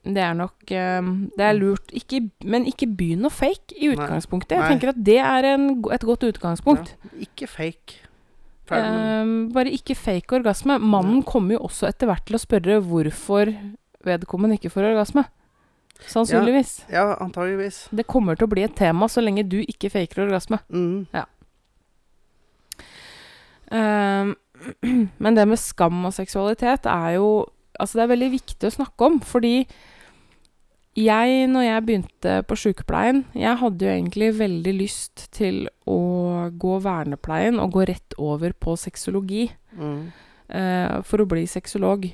Det 0.05 0.21
er 0.21 0.33
nok 0.37 0.69
um, 0.69 1.13
Det 1.33 1.45
er 1.45 1.55
lurt. 1.57 1.93
Ikke, 1.97 2.21
men 2.45 2.67
ikke 2.69 2.87
begynn 2.87 3.25
å 3.25 3.31
fake 3.33 3.73
i 3.73 3.89
Nei. 3.89 3.95
utgangspunktet. 3.95 4.57
Jeg 4.59 4.75
tenker 4.75 4.93
at 4.93 4.99
det 5.07 5.17
er 5.17 5.47
en, 5.55 5.69
et 5.93 6.05
godt 6.05 6.27
utgangspunkt. 6.27 6.93
ja, 6.93 7.13
ikke 7.25 7.49
fake. 7.49 8.01
Um, 8.69 9.51
bare 9.53 9.73
ikke 9.73 9.95
fake 9.97 10.37
orgasme. 10.39 10.77
Mannen 10.81 11.23
kommer 11.25 11.57
jo 11.57 11.65
også 11.67 11.89
etter 11.89 12.09
hvert 12.09 12.25
til 12.25 12.37
å 12.37 12.41
spørre 12.41 12.79
hvorfor 12.85 13.51
vedkommende 14.05 14.59
ikke 14.59 14.73
får 14.73 14.91
orgasme. 14.91 15.25
Sannsynligvis. 16.05 16.83
Ja, 16.91 17.15
antageligvis. 17.23 17.85
Det 17.95 18.07
kommer 18.09 18.37
til 18.37 18.49
å 18.49 18.51
bli 18.51 18.65
et 18.65 18.75
tema 18.77 19.07
så 19.09 19.23
lenge 19.23 19.45
du 19.47 19.61
ikke 19.63 19.89
faker 19.93 20.25
orgasme. 20.27 20.61
Mhm. 20.69 21.25
Um, 23.65 24.35
men 25.23 25.37
det 25.37 25.47
med 25.49 25.57
skam 25.57 26.03
og 26.05 26.13
seksualitet 26.13 26.85
er 26.85 27.17
jo 27.17 27.29
Altså, 27.75 27.97
det 27.97 28.03
er 28.05 28.11
veldig 28.13 28.27
viktig 28.31 28.67
å 28.69 28.71
snakke 28.71 29.03
om, 29.03 29.17
fordi 29.19 29.65
jeg, 30.95 31.47
når 31.51 31.63
jeg 31.65 31.83
begynte 31.85 32.33
på 32.47 32.55
sykepleien 32.55 33.25
Jeg 33.35 33.57
hadde 33.59 33.83
jo 33.83 33.91
egentlig 33.91 34.29
veldig 34.37 34.73
lyst 34.77 35.25
til 35.35 35.65
å 35.91 35.97
gå 36.55 36.77
vernepleien 36.85 37.59
og 37.59 37.73
gå 37.75 37.83
rett 37.89 38.15
over 38.17 38.53
på 38.53 38.77
sexologi 38.79 39.49
Mm. 39.75 40.11
eh, 40.49 41.01
for 41.03 41.19
å 41.19 41.27
bli 41.27 41.43
sexolog. 41.51 42.05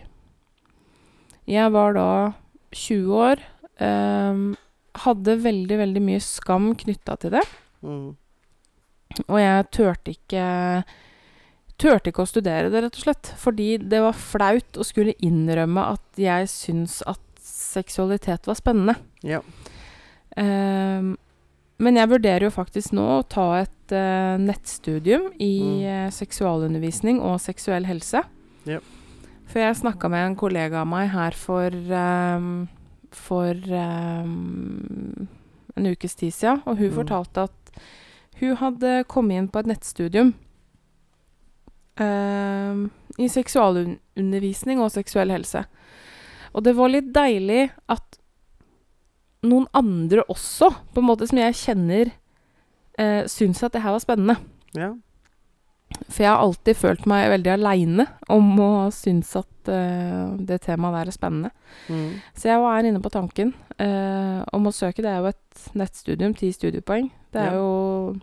Jeg 1.48 1.72
var 1.72 1.94
da 1.94 2.34
20 2.74 3.14
år. 3.14 3.38
eh, 3.82 4.42
hadde 5.06 5.38
veldig, 5.44 5.78
veldig 5.78 6.02
mye 6.04 6.20
skam 6.20 6.74
knytta 6.76 7.16
til 7.20 7.32
det. 7.32 7.44
Mm. 7.84 8.16
Og 9.28 9.38
jeg 9.40 9.70
turte 9.72 10.12
ikke 10.16 10.84
Turte 11.82 12.12
ikke 12.12 12.22
å 12.22 12.30
studere 12.30 12.70
det, 12.70 12.84
rett 12.84 12.98
og 13.00 13.02
slett. 13.02 13.32
Fordi 13.42 13.78
det 13.90 14.02
var 14.04 14.14
flaut 14.14 14.78
å 14.78 14.86
skulle 14.86 15.16
innrømme 15.26 15.82
at 15.96 16.20
jeg 16.22 16.46
syns 16.48 17.00
at 17.10 17.20
seksualitet 17.72 18.48
var 18.50 18.58
spennende. 18.60 18.96
Ja. 19.24 19.40
Um, 20.38 21.16
men 21.82 21.98
jeg 21.98 22.12
vurderer 22.12 22.46
jo 22.46 22.52
faktisk 22.54 22.94
nå 22.94 23.04
å 23.18 23.24
ta 23.28 23.46
et 23.64 23.96
uh, 23.96 24.38
nettstudium 24.40 25.32
i 25.42 25.52
Mm. 25.62 25.82
eh, 25.90 26.10
seksualundervisning 26.14 27.20
og 27.26 27.40
seksuell 27.42 27.88
helse. 27.90 28.22
Ja. 28.70 28.78
For 29.50 29.60
jeg 29.60 29.80
snakka 29.82 30.08
med 30.14 30.28
en 30.30 30.36
kollega 30.40 30.84
av 30.84 30.88
meg 30.88 31.10
her 31.12 31.32
for 31.36 31.74
um, 31.74 32.68
For 33.12 33.58
um, 33.76 35.28
en 35.76 35.88
ukes 35.90 36.16
tid 36.16 36.32
siden, 36.32 36.62
og 36.66 36.78
hun 36.78 36.92
Mm. 36.92 36.96
fortalte 37.02 37.44
at 37.50 37.82
hun 38.40 38.56
hadde 38.56 39.04
kommet 39.12 39.38
inn 39.42 39.50
på 39.52 39.60
et 39.60 39.68
nettstudium 39.68 40.34
uh, 42.00 42.88
i 43.20 43.28
seksualundervisning 43.28 44.80
og 44.80 44.92
seksuell 44.94 45.32
helse. 45.34 45.66
Og 46.54 46.64
det 46.66 46.74
var 46.78 46.92
litt 46.92 47.12
deilig 47.16 47.70
at 47.92 48.18
noen 49.48 49.66
andre 49.74 50.24
også, 50.30 50.70
på 50.94 51.02
en 51.02 51.08
måte 51.08 51.28
som 51.30 51.40
jeg 51.42 51.58
kjenner, 51.58 52.12
eh, 53.00 53.24
syns 53.32 53.64
at 53.66 53.74
det 53.74 53.82
her 53.86 53.96
var 53.98 54.04
spennende. 54.04 54.38
ja. 54.78 54.94
For 56.08 56.24
jeg 56.24 56.32
har 56.32 56.40
alltid 56.40 56.78
følt 56.80 57.06
meg 57.06 57.26
veldig 57.34 57.50
aleine 57.52 58.06
om 58.32 58.46
å 58.64 58.68
synes 58.96 59.34
at 59.36 59.68
uh, 59.68 60.38
det 60.40 60.62
temaet 60.64 60.94
der 60.96 61.10
er 61.12 61.12
spennende. 61.12 61.50
Mm. 61.92 62.14
Så 62.32 62.48
jeg 62.48 62.62
var 62.64 62.88
inne 62.88 63.02
på 63.04 63.12
tanken 63.12 63.52
uh, 63.76 64.40
om 64.56 64.70
å 64.70 64.72
søke. 64.72 65.04
Det 65.04 65.12
er 65.12 65.20
jo 65.20 65.34
et 65.34 65.66
nettstudium, 65.76 66.32
ti 66.40 66.48
studiepoeng. 66.56 67.10
Det 67.36 67.42
er 67.44 67.52
Ja. 67.52 67.60
jo 67.60 68.16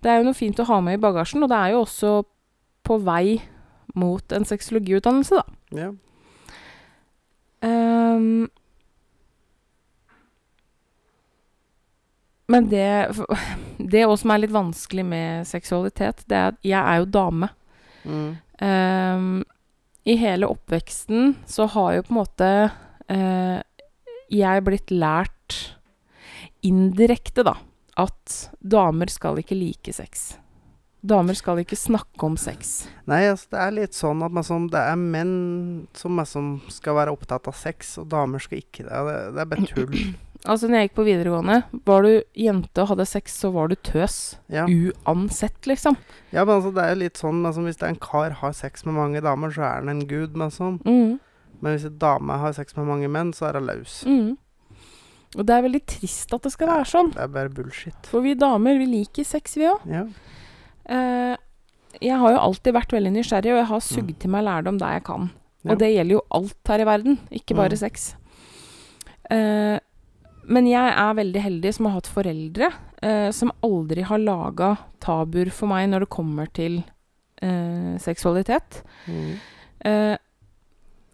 Det 0.00 0.12
er 0.12 0.18
jo 0.20 0.28
noe 0.28 0.38
fint 0.38 0.62
å 0.62 0.68
ha 0.68 0.78
med 0.80 0.94
i 0.94 1.02
bagasjen, 1.02 1.42
og 1.42 1.48
det 1.50 1.58
er 1.58 1.74
jo 1.74 1.82
også 1.82 2.12
på 2.86 3.00
vei 3.02 3.42
mot 3.96 4.32
en 4.32 4.44
sexologiutdannelse, 4.44 5.34
da. 5.34 5.44
ja. 5.74 5.90
Ehm, 7.64 8.48
men 12.52 12.68
det 12.68 12.86
Det 13.78 14.04
òg 14.06 14.16
som 14.20 14.32
er 14.34 14.44
litt 14.44 14.54
vanskelig 14.54 15.04
med 15.08 15.48
seksualitet, 15.48 16.24
det 16.28 16.36
er 16.38 16.52
at 16.52 16.58
jeg 16.62 16.80
er 16.80 17.02
jo 17.02 17.10
dame. 17.10 17.50
Mm. 18.04 18.30
Ehm, 18.62 19.44
I 20.04 20.16
hele 20.20 20.48
oppveksten 20.52 21.34
så 21.48 21.66
har 21.72 21.94
jo 21.96 22.04
på 22.06 22.12
en 22.12 22.20
måte 22.20 22.50
eh, 23.08 23.60
jeg 24.30 24.64
blitt 24.64 24.92
lært 24.92 25.74
indirekte, 26.64 27.44
da, 27.44 27.56
at 28.00 28.36
damer 28.60 29.10
skal 29.12 29.40
ikke 29.40 29.58
like 29.58 29.92
sex. 29.92 30.34
Damer 31.04 31.36
skal 31.36 31.60
ikke 31.60 31.76
snakke 31.76 32.24
om 32.24 32.36
sex. 32.40 32.86
Nei, 33.10 33.26
altså, 33.28 33.50
det 33.52 33.60
er 33.60 33.74
litt 33.76 33.96
sånn 33.96 34.22
at 34.24 34.32
liksom, 34.32 34.70
det 34.72 34.80
er 34.80 34.96
menn 34.96 35.34
som 35.92 36.16
liksom 36.16 36.54
skal 36.72 36.96
være 36.96 37.12
opptatt 37.12 37.50
av 37.50 37.56
sex, 37.58 37.98
og 38.00 38.08
damer 38.14 38.40
skal 38.40 38.62
ikke 38.62 38.86
det. 38.86 39.02
Det, 39.08 39.16
det 39.36 39.42
er 39.42 39.50
bare 39.50 39.72
tull. 39.72 39.98
Altså, 40.44 40.68
når 40.68 40.76
jeg 40.76 40.88
gikk 40.90 40.96
på 40.98 41.04
videregående, 41.06 41.54
var 41.88 42.04
du 42.04 42.10
jente 42.36 42.82
og 42.82 42.90
hadde 42.90 43.06
sex, 43.08 43.32
så 43.40 43.48
var 43.54 43.70
du 43.72 43.78
tøs. 43.80 44.16
Ja. 44.52 44.66
Uansett, 44.68 45.56
liksom. 45.64 45.96
ja, 46.34 46.42
men 46.44 46.58
altså, 46.58 46.72
det 46.76 46.82
er 46.82 46.90
jo 46.92 46.98
litt 47.00 47.20
sånn 47.20 47.40
liksom, 47.46 47.64
Hvis 47.64 47.80
en 47.88 47.96
kar 47.96 48.34
har 48.42 48.52
sex 48.52 48.84
med 48.84 48.98
mange 48.98 49.22
damer, 49.24 49.54
så 49.54 49.64
er 49.64 49.78
han 49.78 49.88
en 49.88 50.02
gud, 50.10 50.36
liksom. 50.36 50.82
Mm. 50.84 51.14
Men 51.64 51.76
hvis 51.78 51.86
en 51.88 51.96
dame 52.02 52.36
har 52.42 52.52
sex 52.58 52.76
med 52.76 52.90
mange 52.90 53.08
menn, 53.08 53.32
så 53.32 53.48
er 53.48 53.56
hun 53.56 53.70
løs. 53.70 54.02
Mm. 54.04 54.34
Og 55.34 55.48
det 55.48 55.56
er 55.56 55.64
veldig 55.64 55.82
trist 55.94 56.36
at 56.36 56.44
det 56.44 56.52
skal 56.52 56.70
være 56.74 56.90
sånn. 56.92 57.12
Det 57.16 57.24
er 57.24 57.32
bare 57.38 57.52
bullshit. 57.56 58.12
For 58.12 58.24
vi 58.26 58.36
damer, 58.36 58.76
vi 58.82 58.90
liker 58.98 59.24
sex, 59.24 59.56
vi 59.56 59.70
òg. 59.70 59.88
Ja. 59.88 60.04
Eh, 60.88 61.36
jeg 62.02 62.18
har 62.18 62.32
jo 62.34 62.38
alltid 62.42 62.74
vært 62.74 62.92
veldig 62.92 63.12
nysgjerrig, 63.14 63.52
og 63.52 63.58
jeg 63.62 63.66
har 63.70 63.80
sugd 63.80 64.10
Mm. 64.10 64.18
til 64.18 64.30
meg 64.30 64.44
lærdom 64.44 64.78
der 64.78 64.92
jeg 64.98 65.04
kan. 65.04 65.30
Ja. 65.64 65.70
Og 65.72 65.78
det 65.78 65.92
gjelder 65.94 66.12
jo 66.18 66.22
alt 66.30 66.56
her 66.68 66.80
i 66.80 66.84
verden, 66.84 67.18
ikke 67.30 67.54
bare 67.56 67.70
Mm. 67.70 67.76
sex. 67.78 68.14
Uh, 69.30 69.78
men 70.46 70.66
jeg 70.66 70.92
er 70.92 71.14
veldig 71.14 71.40
heldig 71.40 71.72
som 71.74 71.86
har 71.86 71.94
hatt 71.94 72.06
foreldre 72.06 72.66
uh, 73.02 73.30
som 73.32 73.50
aldri 73.62 74.02
har 74.02 74.18
laga 74.18 74.76
tabuer 75.00 75.50
for 75.50 75.66
meg 75.66 75.88
når 75.88 76.00
det 76.00 76.10
kommer 76.10 76.46
til 76.52 76.84
uh, 77.42 77.96
seksualitet. 77.98 78.82
Mm. 79.08 79.38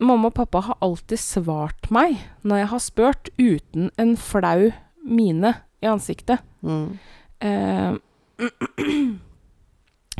Mamma 0.00 0.26
og 0.28 0.34
pappa 0.34 0.60
har 0.62 0.76
alltid 0.80 1.18
svart 1.18 1.90
meg 1.90 2.16
når 2.42 2.56
jeg 2.56 2.68
har 2.68 2.78
spurt, 2.78 3.28
uten 3.38 3.90
en 3.98 4.16
flau 4.16 4.72
mine 5.04 5.54
i 5.82 5.86
ansiktet. 5.86 6.40
Mm. 6.62 6.98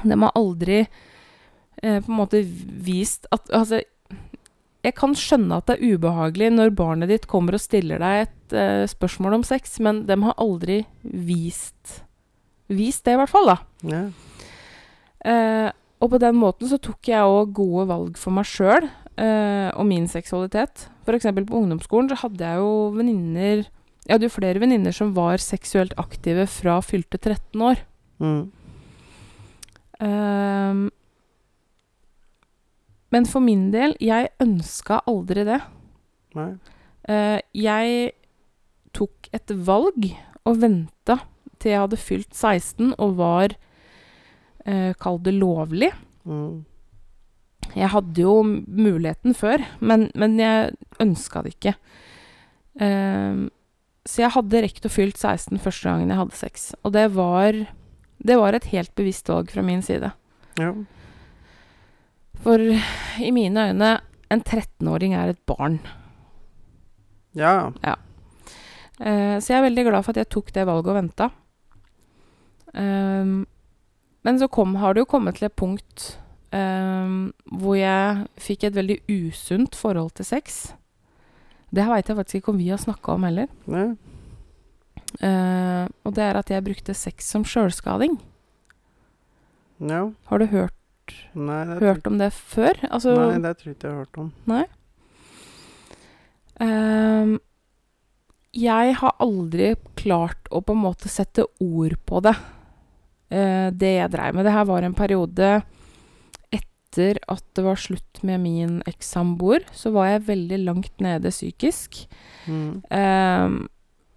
De 0.05 0.18
har 0.22 0.36
aldri 0.38 0.80
eh, 0.80 1.98
på 2.01 2.11
en 2.11 2.18
måte 2.20 2.42
vist 2.44 3.28
at 3.34 3.51
Altså, 3.57 3.82
jeg 4.80 4.96
kan 4.96 5.12
skjønne 5.16 5.59
at 5.61 5.68
det 5.68 5.76
er 5.76 5.96
ubehagelig 5.96 6.53
når 6.55 6.76
barnet 6.76 7.11
ditt 7.12 7.26
kommer 7.30 7.57
og 7.57 7.62
stiller 7.62 8.01
deg 8.01 8.26
et 8.26 8.57
eh, 8.57 8.84
spørsmål 8.88 9.40
om 9.40 9.44
sex, 9.46 9.76
men 9.84 10.05
de 10.09 10.16
har 10.24 10.38
aldri 10.40 10.84
vist 11.03 12.01
Vist 12.70 13.03
det, 13.03 13.16
i 13.16 13.18
hvert 13.18 13.32
fall, 13.32 13.48
da. 13.51 13.57
Ja. 13.90 14.01
Eh, 15.26 15.70
og 16.01 16.12
på 16.12 16.20
den 16.22 16.36
måten 16.38 16.70
så 16.70 16.78
tok 16.80 17.09
jeg 17.11 17.26
òg 17.26 17.51
gode 17.57 17.88
valg 17.90 18.20
for 18.20 18.32
meg 18.32 18.46
sjøl 18.46 18.86
eh, 18.86 19.68
og 19.74 19.84
min 19.88 20.07
seksualitet. 20.09 20.86
Eksempel 21.11 21.42
på 21.48 21.59
ungdomsskolen 21.59 22.07
så 22.12 22.20
hadde 22.20 22.46
jeg 22.46 22.61
jo 22.62 22.74
venninner 22.94 23.64
Jeg 24.07 24.12
hadde 24.14 24.28
jo 24.28 24.32
flere 24.36 24.61
venninner 24.62 24.94
som 24.94 25.11
var 25.16 25.42
seksuelt 25.42 25.96
aktive 25.98 26.46
fra 26.46 26.78
fylte 26.86 27.18
13 27.18 27.64
år. 27.66 27.82
Mm. 28.22 28.44
Ehm, 30.01 30.88
men 33.11 33.26
for 33.26 33.42
min 33.44 33.68
del, 33.74 33.96
jeg 34.01 34.30
ønska 34.42 35.03
aldri 35.11 35.44
det. 35.48 35.61
Nei. 36.38 36.53
Eh, 37.11 37.38
jeg 37.57 38.12
tok 38.96 39.30
et 39.34 39.53
valg 39.66 40.11
og 40.46 40.61
venta 40.62 41.20
til 41.61 41.74
jeg 41.74 41.82
hadde 41.82 42.01
fylt 42.01 42.32
16 42.32 42.94
og 42.96 43.16
var 43.18 43.55
eh, 44.64 44.92
Kall 45.01 45.20
det 45.24 45.34
lovlig. 45.36 45.90
Mm. 46.24 46.64
Jeg 47.76 47.92
hadde 47.92 48.22
jo 48.24 48.40
muligheten 48.42 49.34
før, 49.36 49.62
men, 49.78 50.09
men 50.18 50.38
jeg 50.40 50.72
ønska 51.03 51.42
det 51.44 51.55
ikke. 51.55 51.74
Ehm, 52.82 53.48
så 54.09 54.24
jeg 54.24 54.34
hadde 54.34 54.62
rekt 54.64 54.86
å 54.88 54.92
fylt 54.92 55.20
16 55.20 55.61
første 55.62 55.90
gangen 55.90 56.11
jeg 56.11 56.18
hadde 56.18 56.38
sex. 56.38 56.70
Og 56.82 56.94
det 56.96 57.07
var, 57.14 57.59
det 58.20 58.36
var 58.36 58.56
et 58.56 58.68
helt 58.72 58.92
bevisst 58.98 59.28
valg 59.32 59.50
fra 59.52 59.64
min 59.64 59.82
side. 59.82 60.12
Ja. 60.60 60.74
For 62.44 62.60
i 62.60 63.32
mine 63.32 63.70
øyne, 63.70 63.90
en 64.30 64.42
13-åring 64.42 65.16
er 65.16 65.32
et 65.32 65.42
barn. 65.48 65.80
ja. 67.84 67.96
Eh, 69.00 69.36
så 69.40 69.52
jeg 69.52 69.58
er 69.58 69.68
veldig 69.68 69.84
glad 69.88 70.04
for 70.04 70.12
at 70.12 70.20
jeg 70.20 70.32
tok 70.32 70.52
det 70.54 70.66
valget 70.68 70.92
og 70.92 70.98
venta. 70.98 71.30
Ehm, 72.74 73.46
men 74.22 74.38
så 74.38 74.48
kom, 74.48 74.76
har 74.76 74.94
det 74.94 75.04
jo 75.04 75.10
kommet 75.10 75.38
til 75.38 75.48
et 75.48 75.56
punkt 75.56 76.20
ehm, 76.52 77.32
hvor 77.48 77.78
jeg 77.78 78.26
fikk 78.38 78.68
et 78.68 78.76
veldig 78.76 79.00
usunt 79.08 79.78
forhold 79.78 80.12
til 80.18 80.28
sex. 80.28 80.60
Det 81.70 81.86
veit 81.88 82.08
jeg 82.08 82.18
faktisk 82.18 82.40
ikke 82.40 82.52
om 82.52 82.60
vi 82.60 82.68
har 82.70 82.82
snakka 82.82 83.16
om 83.16 83.26
heller. 83.26 83.50
Nei. 83.70 83.88
Eh, 85.18 85.86
og 86.06 86.14
det 86.14 86.22
er 86.22 86.38
at 86.38 86.52
jeg 86.52 86.66
brukte 86.66 86.94
sex 86.94 87.26
som 87.32 87.46
sjølskading. 87.48 88.20
Ja. 89.80 90.04
Har 90.28 90.42
du 90.42 90.46
hørt, 90.52 91.14
Nei, 91.34 91.64
hørt 91.80 92.06
om 92.06 92.20
det 92.20 92.30
før? 92.36 92.78
Altså, 92.92 93.16
Nei, 93.16 93.40
det 93.42 93.56
tror 93.58 93.72
jeg 93.72 93.78
ikke 93.78 93.88
jeg 93.88 93.96
har 93.96 94.04
hørt 94.04 94.20
om. 94.20 94.30
Ehm, 96.61 97.34
jeg 98.52 98.94
har 99.00 99.18
aldri 99.22 99.74
klart 99.98 100.50
å 100.52 100.61
på 100.64 100.76
en 100.76 100.84
måte 100.84 101.11
sette 101.11 101.46
ord 101.62 101.96
på 102.06 102.22
det, 102.26 102.36
uh, 103.32 103.68
det 103.70 103.92
jeg 103.94 104.12
dreiv 104.12 104.36
med. 104.36 104.44
Det 104.46 104.54
her 104.54 104.66
var 104.68 104.84
en 104.84 104.96
periode 104.96 105.50
etter 106.50 107.20
at 107.30 107.44
det 107.54 107.64
var 107.64 107.78
slutt 107.78 108.20
med 108.26 108.42
min 108.42 108.80
ekssamboer, 108.90 109.64
så 109.72 109.92
var 109.94 110.11
jeg 110.11 110.26
veldig 110.28 110.58
langt 110.66 111.04
nede 111.04 111.30
psykisk. 111.32 112.02
Mm. 112.50 112.82
Ehm, 112.90 113.61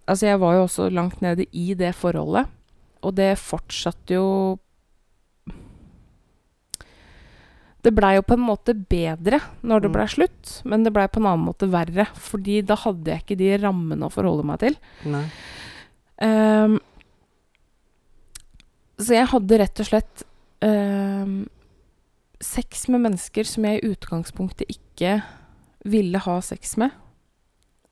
altså, 0.06 0.26
jeg 0.26 0.40
var 0.40 0.54
jo 0.56 0.66
også 0.66 0.90
langt 0.92 1.20
nede 1.24 1.46
i 1.52 1.74
det 1.74 1.94
forholdet, 1.94 2.46
og 3.04 3.14
det 3.16 3.34
fortsatte 3.38 4.14
jo 4.16 4.58
Det 7.84 7.92
blei 7.92 8.14
jo 8.16 8.22
på 8.24 8.32
en 8.38 8.46
måte 8.46 8.72
bedre 8.72 9.42
når 9.60 9.82
det 9.84 9.88
Mm. 9.90 9.92
blei 9.92 10.06
slutt, 10.08 10.52
men 10.64 10.84
det 10.86 10.92
blei 10.94 11.04
på 11.06 11.20
en 11.20 11.26
annen 11.28 11.44
måte 11.44 11.68
verre. 11.68 12.06
Fordi 12.16 12.62
da 12.64 12.76
hadde 12.80 13.04
jeg 13.12 13.20
ikke 13.20 13.36
de 13.36 13.50
rammene 13.60 14.06
å 14.06 14.12
forholde 14.12 14.42
meg 14.48 14.58
til. 14.62 14.76
Nei. 15.04 15.26
Um, 16.16 16.78
så 18.96 19.18
jeg 19.18 19.28
hadde 19.28 19.58
rett 19.60 19.80
og 19.84 19.86
slett 19.90 20.24
um, 20.64 21.46
sex 22.40 22.88
med 22.88 23.04
mennesker 23.04 23.44
som 23.44 23.66
jeg 23.68 23.82
i 23.82 23.92
utgangspunktet 23.92 24.64
ikke 24.78 25.18
ville 25.84 26.18
ha 26.24 26.40
sex 26.40 26.78
med. 26.80 26.90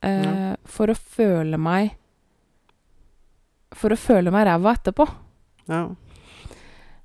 Uh. 0.02 0.56
For 0.64 0.88
å 0.88 0.96
føle 0.96 1.60
meg 1.60 1.98
For 3.78 3.94
å 3.94 3.98
føle 3.98 4.30
meg 4.34 4.46
ræva 4.46 4.74
etterpå. 4.76 5.06
Ja. 5.70 5.86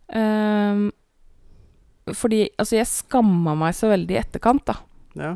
Um, 0.08 0.92
fordi 2.16 2.46
altså, 2.60 2.78
jeg 2.80 2.88
skamma 2.90 3.56
meg 3.60 3.76
så 3.76 3.90
veldig 3.92 4.16
i 4.16 4.20
etterkant, 4.22 4.64
da. 4.70 4.78
Ja. 5.20 5.34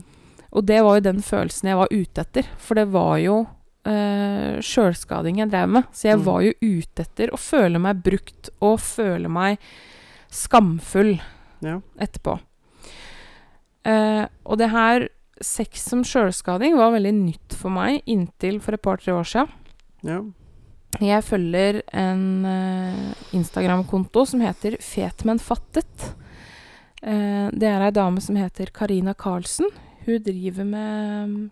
Og 0.51 0.65
det 0.67 0.81
var 0.83 0.97
jo 0.99 1.05
den 1.09 1.21
følelsen 1.23 1.69
jeg 1.71 1.79
var 1.79 1.91
ute 1.91 2.23
etter. 2.25 2.47
For 2.59 2.79
det 2.79 2.85
var 2.91 3.17
jo 3.23 3.37
uh, 3.87 4.59
sjølskading 4.63 5.39
jeg 5.41 5.51
drev 5.51 5.71
med. 5.77 5.87
Så 5.95 6.09
jeg 6.11 6.19
Mm. 6.19 6.25
var 6.27 6.41
jo 6.45 6.53
ute 6.61 7.01
etter 7.05 7.31
å 7.33 7.39
føle 7.39 7.79
meg 7.79 8.03
brukt 8.03 8.49
og 8.61 8.79
føle 8.79 9.29
meg 9.31 9.57
skamfull 10.31 11.17
Ja. 11.63 11.79
etterpå. 11.99 12.39
Uh, 13.85 14.27
og 14.45 14.57
det 14.61 14.69
her 14.69 15.07
sex 15.41 15.81
som 15.89 16.03
sjølskading 16.05 16.75
var 16.77 16.91
veldig 16.93 17.13
nytt 17.17 17.55
for 17.57 17.73
meg 17.73 18.03
inntil 18.05 18.59
for 18.61 18.73
et 18.77 18.81
par-tre 18.85 19.11
år 19.15 19.25
siden. 19.25 19.49
Ja. 20.05 20.19
Jeg 20.99 21.23
følger 21.23 21.79
en 21.97 22.45
eh, 22.45 23.13
Instagram-konto 23.37 24.25
som 24.27 24.41
heter 24.43 24.75
Fet, 24.83 25.23
men 25.25 25.39
fattet. 25.41 26.09
Eh, 27.01 27.47
det 27.55 27.67
er 27.69 27.81
ei 27.87 27.91
dame 27.95 28.21
som 28.21 28.35
heter 28.37 28.69
Karina 28.75 29.13
Karlsen. 29.17 29.65
Hun 30.05 30.19
driver 30.25 30.65
med 30.65 31.49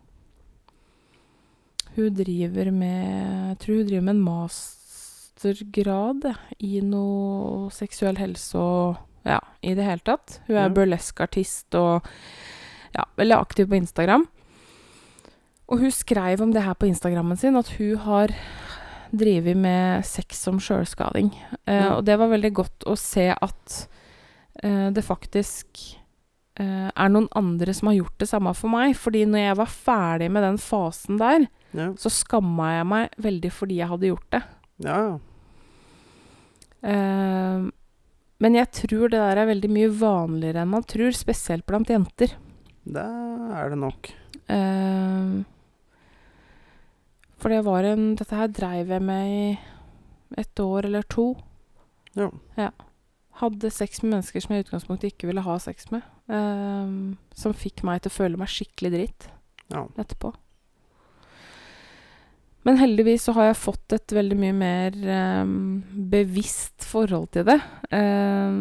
Hun 1.96 2.14
driver 2.18 2.72
med 2.72 3.50
Jeg 3.52 3.58
tror 3.62 3.76
hun 3.80 3.88
driver 3.88 4.02
med 4.08 4.16
en 4.16 4.24
mastergrad 4.26 6.26
i 6.60 6.80
noe 6.86 7.70
seksuell 7.74 8.18
helse 8.20 8.58
og 8.58 8.98
Ja, 9.28 9.40
i 9.62 9.74
det 9.76 9.84
hele 9.86 10.00
tatt. 10.08 10.40
Hun 10.48 10.56
er 10.56 10.70
Ja. 10.70 10.74
burlesk-artist 10.74 11.76
og 11.76 12.02
ja, 12.96 13.04
veldig 13.18 13.36
aktiv 13.38 13.68
på 13.68 13.76
Instagram. 13.76 14.28
Og 15.68 15.80
hun 15.80 15.92
skrev 15.92 16.42
om 16.42 16.52
det 16.54 16.64
her 16.64 16.74
på 16.74 16.86
Instagrammen 16.88 17.38
sin, 17.38 17.56
at 17.56 17.68
hun 17.78 17.98
har 17.98 18.28
drevet 19.12 19.58
med 19.58 20.06
sex 20.06 20.42
som 20.46 20.60
sjølskading. 20.62 21.32
Eh, 21.66 21.88
Og 21.96 22.04
det 22.06 22.18
var 22.20 22.30
veldig 22.32 22.52
godt 22.54 22.86
å 22.90 22.96
se 23.00 23.30
at 23.34 23.88
eh, 24.64 24.90
det 24.94 25.04
faktisk 25.06 25.82
eh, 26.60 26.90
er 26.94 27.10
noen 27.10 27.30
andre 27.36 27.74
som 27.74 27.88
har 27.92 27.98
gjort 28.02 28.18
det 28.22 28.30
samme 28.30 28.54
for 28.58 28.70
meg. 28.74 28.96
Fordi 29.00 29.26
når 29.26 29.40
jeg 29.48 29.58
var 29.62 29.72
ferdig 29.74 30.30
med 30.32 30.44
den 30.44 30.58
fasen 30.62 31.18
der, 31.22 31.48
Ja. 31.74 31.92
så 32.02 32.10
skamma 32.10 32.72
jeg 32.80 32.86
meg 32.90 33.10
veldig 33.22 33.52
fordi 33.54 33.76
jeg 33.78 33.88
hadde 33.92 34.08
gjort 34.10 34.30
det. 34.34 34.44
Ja. 34.86 35.20
men 38.40 38.56
jeg 38.56 38.70
tror 38.72 39.10
det 39.12 39.20
der 39.20 39.38
er 39.42 39.50
veldig 39.50 39.70
mye 39.70 39.90
vanligere 40.00 40.62
enn 40.64 40.72
man 40.72 40.86
tror, 40.88 41.12
spesielt 41.12 41.66
blant 41.68 41.90
jenter. 41.92 42.32
Det 42.88 43.04
er 43.04 43.70
det 43.74 43.78
nok. 43.82 44.10
Eh, 44.48 45.44
for 47.40 47.50
det 47.54 47.64
var 47.66 47.88
en 47.88 48.14
Dette 48.20 48.36
her 48.36 48.52
dreiv 48.52 48.92
jeg 48.92 49.02
med 49.06 49.32
i 49.32 49.58
et 50.38 50.60
år 50.62 50.86
eller 50.90 51.06
to. 51.10 51.32
Ja. 52.20 52.30
ja. 52.60 52.70
Hadde 53.40 53.72
sex 53.72 54.02
med 54.04 54.18
mennesker 54.18 54.44
som 54.44 54.54
jeg 54.54 54.64
i 54.64 54.68
utgangspunktet 54.68 55.14
ikke 55.14 55.30
ville 55.32 55.42
ha 55.46 55.56
sex 55.64 55.88
med. 55.94 56.04
Um, 56.30 57.18
som 57.34 57.56
fikk 57.58 57.82
meg 57.88 58.04
til 58.04 58.12
å 58.12 58.18
føle 58.20 58.38
meg 58.38 58.52
skikkelig 58.52 58.92
dritt 58.94 59.30
Ja. 59.74 59.86
etterpå. 59.98 60.34
Men 62.68 62.78
heldigvis 62.78 63.24
så 63.26 63.34
har 63.38 63.50
jeg 63.50 63.62
fått 63.62 63.96
et 63.96 64.14
veldig 64.14 64.38
mye 64.38 64.56
mer 64.58 64.98
um, 65.42 65.82
bevisst 66.12 66.84
forhold 66.86 67.30
til 67.34 67.48
det. 67.48 67.60
eh, 67.96 68.52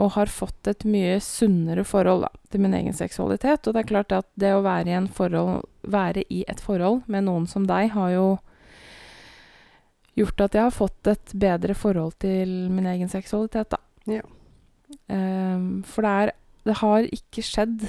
og 0.00 0.14
har 0.14 0.30
fått 0.32 0.68
et 0.70 0.86
mye 0.88 1.18
sunnere 1.20 1.84
forhold 1.84 2.24
da, 2.24 2.30
til 2.52 2.62
min 2.64 2.74
egen 2.76 2.94
seksualitet. 2.96 3.66
Og 3.66 3.74
det 3.74 3.82
er 3.82 3.90
klart 3.90 4.14
at 4.16 4.28
det 4.40 4.54
å 4.56 4.62
være 4.64 4.88
i, 4.88 4.96
en 4.96 5.08
forhold, 5.12 5.66
være 5.84 6.24
i 6.32 6.42
et 6.48 6.62
forhold 6.64 7.02
med 7.12 7.26
noen 7.28 7.46
som 7.50 7.66
deg, 7.68 7.92
har 7.92 8.14
jo 8.14 8.26
gjort 10.16 10.46
at 10.46 10.56
jeg 10.56 10.66
har 10.66 10.74
fått 10.76 11.12
et 11.12 11.34
bedre 11.40 11.76
forhold 11.76 12.16
til 12.24 12.70
min 12.72 12.88
egen 12.88 13.12
seksualitet, 13.12 13.72
da. 13.72 13.80
Ja. 14.08 14.24
Um, 15.08 15.82
for 15.88 16.04
det 16.04 16.10
er 16.12 16.32
Det 16.62 16.74
har 16.78 17.06
ikke 17.08 17.42
skjedd 17.42 17.86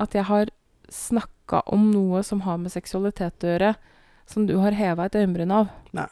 at 0.00 0.14
jeg 0.14 0.24
har 0.24 0.48
snakka 0.88 1.60
om 1.66 1.90
noe 1.90 2.22
som 2.24 2.40
har 2.46 2.56
med 2.56 2.72
seksualitet 2.72 3.44
å 3.44 3.50
gjøre, 3.50 3.72
som 4.24 4.46
du 4.48 4.54
har 4.62 4.72
heva 4.72 5.04
et 5.04 5.18
øyenbryn 5.18 5.52
av. 5.52 5.68
Nei. 5.92 6.06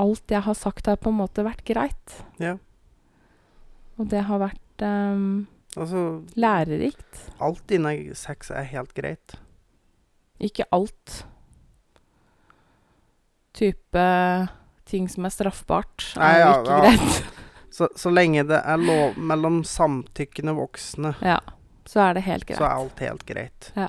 Alt 0.00 0.32
jeg 0.32 0.40
har 0.46 0.56
sagt, 0.56 0.86
har 0.86 0.96
på 0.96 1.12
en 1.12 1.20
måte 1.20 1.44
vært 1.44 1.66
greit. 1.68 2.16
Ja. 2.40 2.56
Og 3.98 4.08
det 4.10 4.24
har 4.26 4.40
vært 4.42 4.82
um, 4.84 5.46
Altså, 5.76 6.22
lærerikt. 6.38 7.20
alt 7.42 7.70
innen 7.74 8.14
sex 8.14 8.50
er 8.54 8.62
helt 8.70 8.92
greit. 8.94 9.34
Ikke 10.42 10.66
alt. 10.74 11.24
Type 13.54 14.04
ting 14.84 15.08
som 15.10 15.26
er 15.26 15.32
straffbart, 15.34 16.12
er 16.16 16.20
Nei, 16.20 16.32
ja, 16.42 16.52
ikke 16.60 16.70
ja. 16.70 16.80
greit. 16.84 17.40
Så, 17.74 17.88
så 17.98 18.06
lenge 18.12 18.44
det 18.46 18.60
er 18.62 18.78
lov 18.78 19.16
mellom 19.18 19.64
samtykkende 19.66 20.52
voksne, 20.54 21.10
Ja. 21.26 21.40
Så 21.90 21.98
er 22.00 22.14
det 22.14 22.22
helt 22.24 22.46
greit. 22.46 22.56
så 22.60 22.64
er 22.68 22.76
alt 22.78 23.00
helt 23.02 23.24
greit. 23.26 23.66
Ja. 23.76 23.88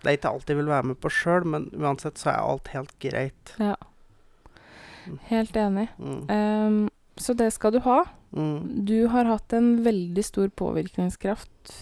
Det 0.00 0.08
er 0.08 0.16
ikke 0.16 0.30
alt 0.32 0.48
jeg 0.50 0.56
vil 0.56 0.70
være 0.70 0.86
med 0.88 0.96
på 0.98 1.10
sjøl, 1.12 1.44
men 1.46 1.66
uansett 1.76 2.16
så 2.18 2.30
er 2.32 2.38
alt 2.40 2.70
helt 2.72 2.94
greit. 2.98 3.52
Ja. 3.60 3.74
Helt 5.28 5.54
enig. 5.60 5.84
Mm. 6.00 6.24
Ehm, 6.32 6.80
så 7.20 7.34
det 7.38 7.50
skal 7.54 7.74
du 7.74 7.80
ha. 7.84 8.02
Mm. 8.36 8.84
Du 8.88 9.06
har 9.12 9.28
hatt 9.28 9.52
en 9.56 9.78
veldig 9.84 10.24
stor 10.24 10.48
påvirkningskraft 10.48 11.72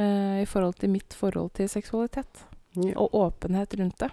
eh, 0.00 0.42
i 0.42 0.46
forhold 0.48 0.78
til 0.80 0.92
mitt 0.92 1.16
forhold 1.16 1.54
til 1.58 1.70
seksualitet. 1.72 2.46
Ja. 2.76 2.92
Og 3.00 3.14
åpenhet 3.16 3.74
rundt 3.78 3.98
det. 4.02 4.10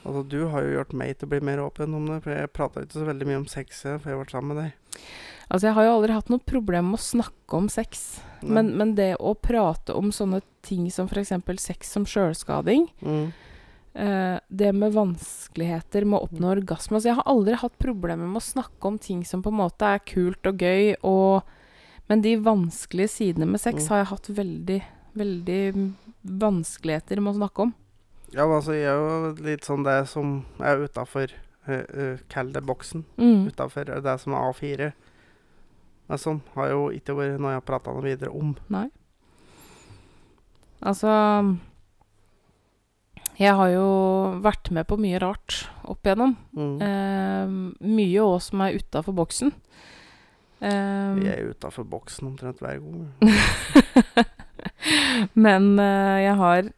Altså, 0.00 0.22
du 0.22 0.46
har 0.48 0.64
jo 0.64 0.78
gjort 0.78 0.94
meg 0.96 1.18
til 1.18 1.28
å 1.28 1.32
bli 1.34 1.42
mer 1.44 1.60
åpen 1.60 1.96
om 1.96 2.06
det, 2.08 2.22
for 2.24 2.32
jeg 2.32 2.52
prata 2.56 2.84
ikke 2.84 3.00
så 3.00 3.08
veldig 3.08 3.28
mye 3.28 3.40
om 3.42 3.50
sex 3.50 3.84
eh, 3.84 4.00
før 4.00 4.14
jeg 4.14 4.22
var 4.22 4.32
sammen 4.32 4.54
med 4.54 4.64
deg. 4.64 5.04
Altså, 5.50 5.66
jeg 5.66 5.76
har 5.76 5.86
jo 5.86 5.94
aldri 5.98 6.14
hatt 6.14 6.30
noe 6.32 6.46
problem 6.46 6.92
med 6.92 7.00
å 7.00 7.04
snakke 7.04 7.58
om 7.58 7.68
sex. 7.72 8.20
Men, 8.40 8.70
men 8.78 8.94
det 8.96 9.16
å 9.18 9.34
prate 9.34 9.96
om 9.98 10.12
sånne 10.14 10.40
ting 10.64 10.86
som 10.94 11.10
f.eks. 11.10 11.34
sex 11.60 11.90
som 11.96 12.06
sjølskading, 12.08 12.86
mm. 13.02 13.26
Eh, 13.94 14.38
det 14.48 14.72
med 14.74 14.92
vanskeligheter 14.94 16.04
med 16.04 16.18
å 16.20 16.26
oppnå 16.28 16.50
orgasme 16.56 16.96
altså, 16.98 17.08
Jeg 17.10 17.18
har 17.18 17.26
aldri 17.30 17.54
hatt 17.60 17.78
problemer 17.78 18.26
med 18.26 18.40
å 18.40 18.44
snakke 18.44 18.88
om 18.88 18.98
ting 18.98 19.24
som 19.24 19.42
på 19.42 19.50
en 19.52 19.60
måte 19.62 19.82
er 19.86 19.98
kult 20.06 20.46
og 20.46 20.62
gøy, 20.62 20.94
og, 21.02 21.42
men 22.08 22.22
de 22.22 22.36
vanskelige 22.36 23.08
sidene 23.08 23.46
med 23.46 23.60
sex 23.60 23.84
Mm. 23.84 23.88
har 23.90 24.02
jeg 24.02 24.10
hatt 24.12 24.30
veldig, 24.38 24.80
veldig 25.14 25.62
vanskeligheter 26.40 27.20
med 27.20 27.34
å 27.34 27.38
snakke 27.38 27.62
om. 27.68 27.74
Ja, 28.32 28.46
men 28.46 28.56
altså, 28.60 28.72
jeg 28.78 28.86
er 28.86 28.98
jo 28.98 29.44
litt 29.44 29.64
sånn 29.66 29.82
det 29.84 30.08
som 30.08 30.44
er 30.60 30.84
utafor 30.86 31.32
Kall 32.28 32.48
det 32.50 32.62
boksen. 32.66 33.04
Mm. 33.20 33.44
Utafor 33.52 33.84
det 34.02 34.14
som 34.18 34.32
er 34.34 34.46
A4. 34.50 34.86
Men 36.08 36.18
sånn 36.18 36.40
har 36.56 36.70
jo 36.72 36.88
ikke 36.90 37.14
vært 37.14 37.36
noe 37.38 37.52
jeg 37.52 37.60
har 37.60 37.66
prata 37.68 37.92
noe 37.94 38.02
videre 38.02 38.32
om. 38.34 38.56
Nei. 38.72 38.88
Altså 40.80 41.12
Jeg 43.40 43.54
har 43.56 43.70
jo 43.72 43.84
vært 44.44 44.68
med 44.76 44.84
på 44.90 44.98
mye 45.00 45.16
rart 45.22 45.62
opp 45.88 46.04
igjennom. 46.04 46.34
Mm. 46.52 46.74
Eh, 46.84 47.54
mye 47.88 48.20
òg 48.26 48.36
som 48.44 48.60
er 48.66 48.76
utafor 48.76 49.16
boksen. 49.16 49.54
Eh, 50.60 51.14
Vi 51.16 51.30
er 51.32 51.48
utafor 51.54 51.86
boksen 51.88 52.28
omtrent 52.28 52.60
hver 52.60 52.82
gang. 52.84 53.08
men 55.46 55.70
eh, 55.80 56.18
jeg 56.26 56.36
har 56.40 56.68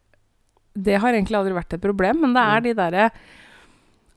Det 0.73 0.95
har 1.03 1.13
egentlig 1.13 1.37
aldri 1.37 1.53
vært 1.57 1.75
et 1.77 1.83
problem, 1.83 2.23
men 2.23 2.33
det 2.37 2.43
er 2.47 2.61
Mm. 2.61 2.65
de 2.65 2.75
derre 2.79 3.09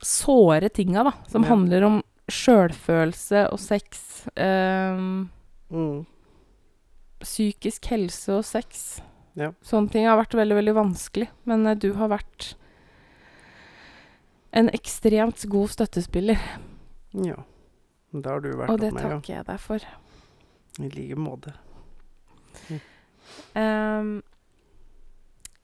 såre 0.05 0.69
tinga, 0.69 1.03
da, 1.03 1.11
som 1.27 1.41
Ja. 1.43 1.49
handler 1.49 1.83
om 1.83 2.03
sjølfølelse 2.29 3.51
og 3.51 3.59
sex. 3.59 4.27
eh, 4.37 4.95
Mm. 5.71 6.05
psykisk 7.19 7.85
helse 7.87 8.29
og 8.37 8.45
sex. 8.45 9.01
Ja. 9.36 9.49
Sånne 9.67 9.91
ting 9.91 10.05
har 10.07 10.17
vært 10.19 10.33
veldig, 10.38 10.55
veldig 10.61 10.73
vanskelig. 10.77 11.27
Men 11.49 11.65
eh, 11.67 11.75
du 11.75 11.89
har 11.99 12.07
vært 12.13 12.53
en 14.55 14.69
ekstremt 14.71 15.43
god 15.51 15.69
støttespiller, 15.73 16.39
Ja. 17.11 17.41
Det 18.15 18.25
har 18.31 18.39
du 18.39 18.49
vært 18.55 18.69
og 18.71 18.79
det 18.79 18.93
med, 18.95 19.03
ja. 19.03 19.09
takker 19.17 19.33
jeg 19.33 19.45
deg 19.49 19.59
for. 19.59 19.83
I 20.79 20.88
like 20.93 21.17
måte. 21.19 21.51
Ehm, 23.59 24.21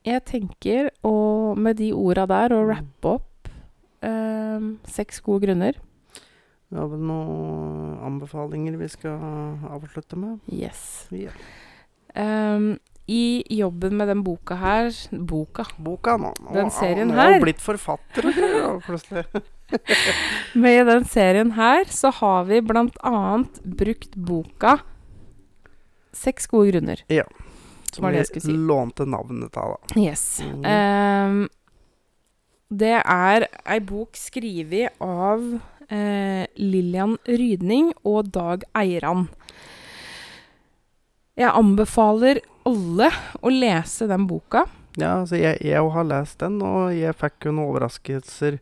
jeg 0.04 0.24
tenker, 0.28 0.90
å, 1.06 1.12
med 1.56 1.78
de 1.80 1.92
orda 1.96 2.26
der, 2.28 2.52
å 2.52 2.62
Mm. 2.66 2.68
rappe 2.74 3.08
opp 3.14 3.48
um, 4.02 4.78
seks 4.84 5.20
gode 5.24 5.46
grunner. 5.46 5.78
Vi 6.68 6.76
har 6.76 6.88
vel 6.88 6.98
noen 7.00 7.98
anbefalinger 8.04 8.76
vi 8.80 8.88
skal 8.88 9.18
avslutte 9.70 10.16
med? 10.18 10.40
Yes. 10.50 11.06
Ja. 11.10 11.30
Ehm, 12.14 12.78
I 13.06 13.42
jobben 13.50 13.96
med 13.96 14.08
den 14.08 14.22
boka 14.22 14.54
her 14.54 14.92
Boka. 15.10 15.66
Boka 15.76 16.16
nå. 16.16 16.34
nå 16.38 16.54
Den 16.54 16.70
serien 16.70 17.08
nå 17.10 17.16
har 17.18 17.32
her. 17.32 17.38
hun 17.38 17.42
blitt 17.48 17.60
forfatter 17.62 18.28
plutselig. 18.86 19.24
Med 20.54 20.86
den 20.86 21.04
serien 21.08 21.54
her 21.56 21.88
så 21.88 22.12
har 22.12 22.44
vi 22.44 22.60
annet 22.60 23.62
brukt 23.64 24.14
boka 24.14 24.78
Seks 26.12 26.46
gode 26.46 26.70
grunner. 26.70 27.00
Ja. 27.08 27.24
Som 27.92 28.06
vi 28.12 28.24
si. 28.24 28.52
lånte 28.52 29.06
navnet 29.08 29.56
av, 29.56 29.78
da. 29.80 30.00
Yes. 30.00 30.42
Mm. 30.44 30.66
Um, 30.68 31.48
det 32.68 32.98
er 33.00 33.46
ei 33.68 33.78
bok 33.84 34.16
skrevet 34.16 34.92
av 35.00 35.42
eh, 35.92 36.44
Lillian 36.56 37.18
Rydning 37.28 37.90
og 38.04 38.30
Dag 38.32 38.64
Eiran. 38.76 39.26
Jeg 41.36 41.52
anbefaler 41.52 42.40
alle 42.68 43.08
å 43.40 43.52
lese 43.52 44.08
den 44.10 44.26
boka. 44.30 44.66
Ja, 45.00 45.22
altså 45.22 45.38
jeg, 45.40 45.58
jeg 45.64 45.80
har 45.94 46.04
lest 46.08 46.38
den, 46.42 46.60
og 46.64 46.92
jeg 46.94 47.16
fikk 47.16 47.48
jo 47.48 47.54
noen 47.56 47.70
overraskelser 47.70 48.58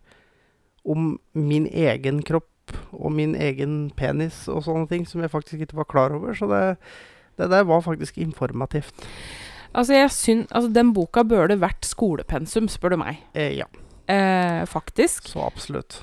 om 0.86 1.16
min 1.34 1.66
egen 1.66 2.22
kropp 2.26 2.46
og 2.94 3.10
min 3.12 3.34
egen 3.34 3.90
penis 3.98 4.44
og 4.48 4.62
sånne 4.64 4.86
ting 4.90 5.06
som 5.08 5.22
jeg 5.24 5.32
faktisk 5.32 5.64
ikke 5.64 5.80
var 5.80 5.88
klar 5.90 6.14
over. 6.14 6.36
Så 6.38 6.46
det, 6.50 6.62
det 7.40 7.50
der 7.50 7.66
var 7.66 7.82
faktisk 7.82 8.18
informativt. 8.22 8.94
Altså, 9.70 9.94
jeg 9.94 10.10
syn, 10.14 10.46
altså 10.50 10.70
Den 10.74 10.94
boka 10.94 11.22
burde 11.26 11.58
vært 11.62 11.86
skolepensum, 11.86 12.66
spør 12.70 12.94
du 12.94 13.00
meg. 13.04 13.22
Eh, 13.34 13.54
ja, 13.60 13.68
Eh, 14.10 14.64
faktisk. 14.66 15.28
så 15.30 15.44
absolutt. 15.46 16.00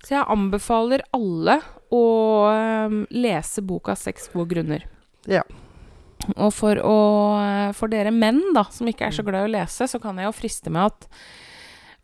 Så 0.00 0.14
jeg 0.14 0.24
anbefaler 0.32 1.02
alle 1.12 1.58
å 1.92 2.04
um, 2.48 3.02
lese 3.10 3.60
boka 3.60 3.92
'Seks 3.92 4.30
gode 4.32 4.54
grunner'. 4.54 4.86
Ja. 5.28 5.44
Og 6.36 6.50
for, 6.52 6.80
å, 6.82 6.96
for 7.78 7.92
dere 7.92 8.12
menn 8.12 8.40
da, 8.56 8.64
som 8.74 8.88
ikke 8.90 9.08
er 9.08 9.14
så 9.14 9.24
glad 9.26 9.46
i 9.46 9.50
å 9.50 9.54
lese, 9.54 9.86
så 9.88 10.00
kan 10.02 10.18
jeg 10.18 10.28
jo 10.28 10.34
friste 10.36 10.72
med 10.74 10.90
at 10.90 11.06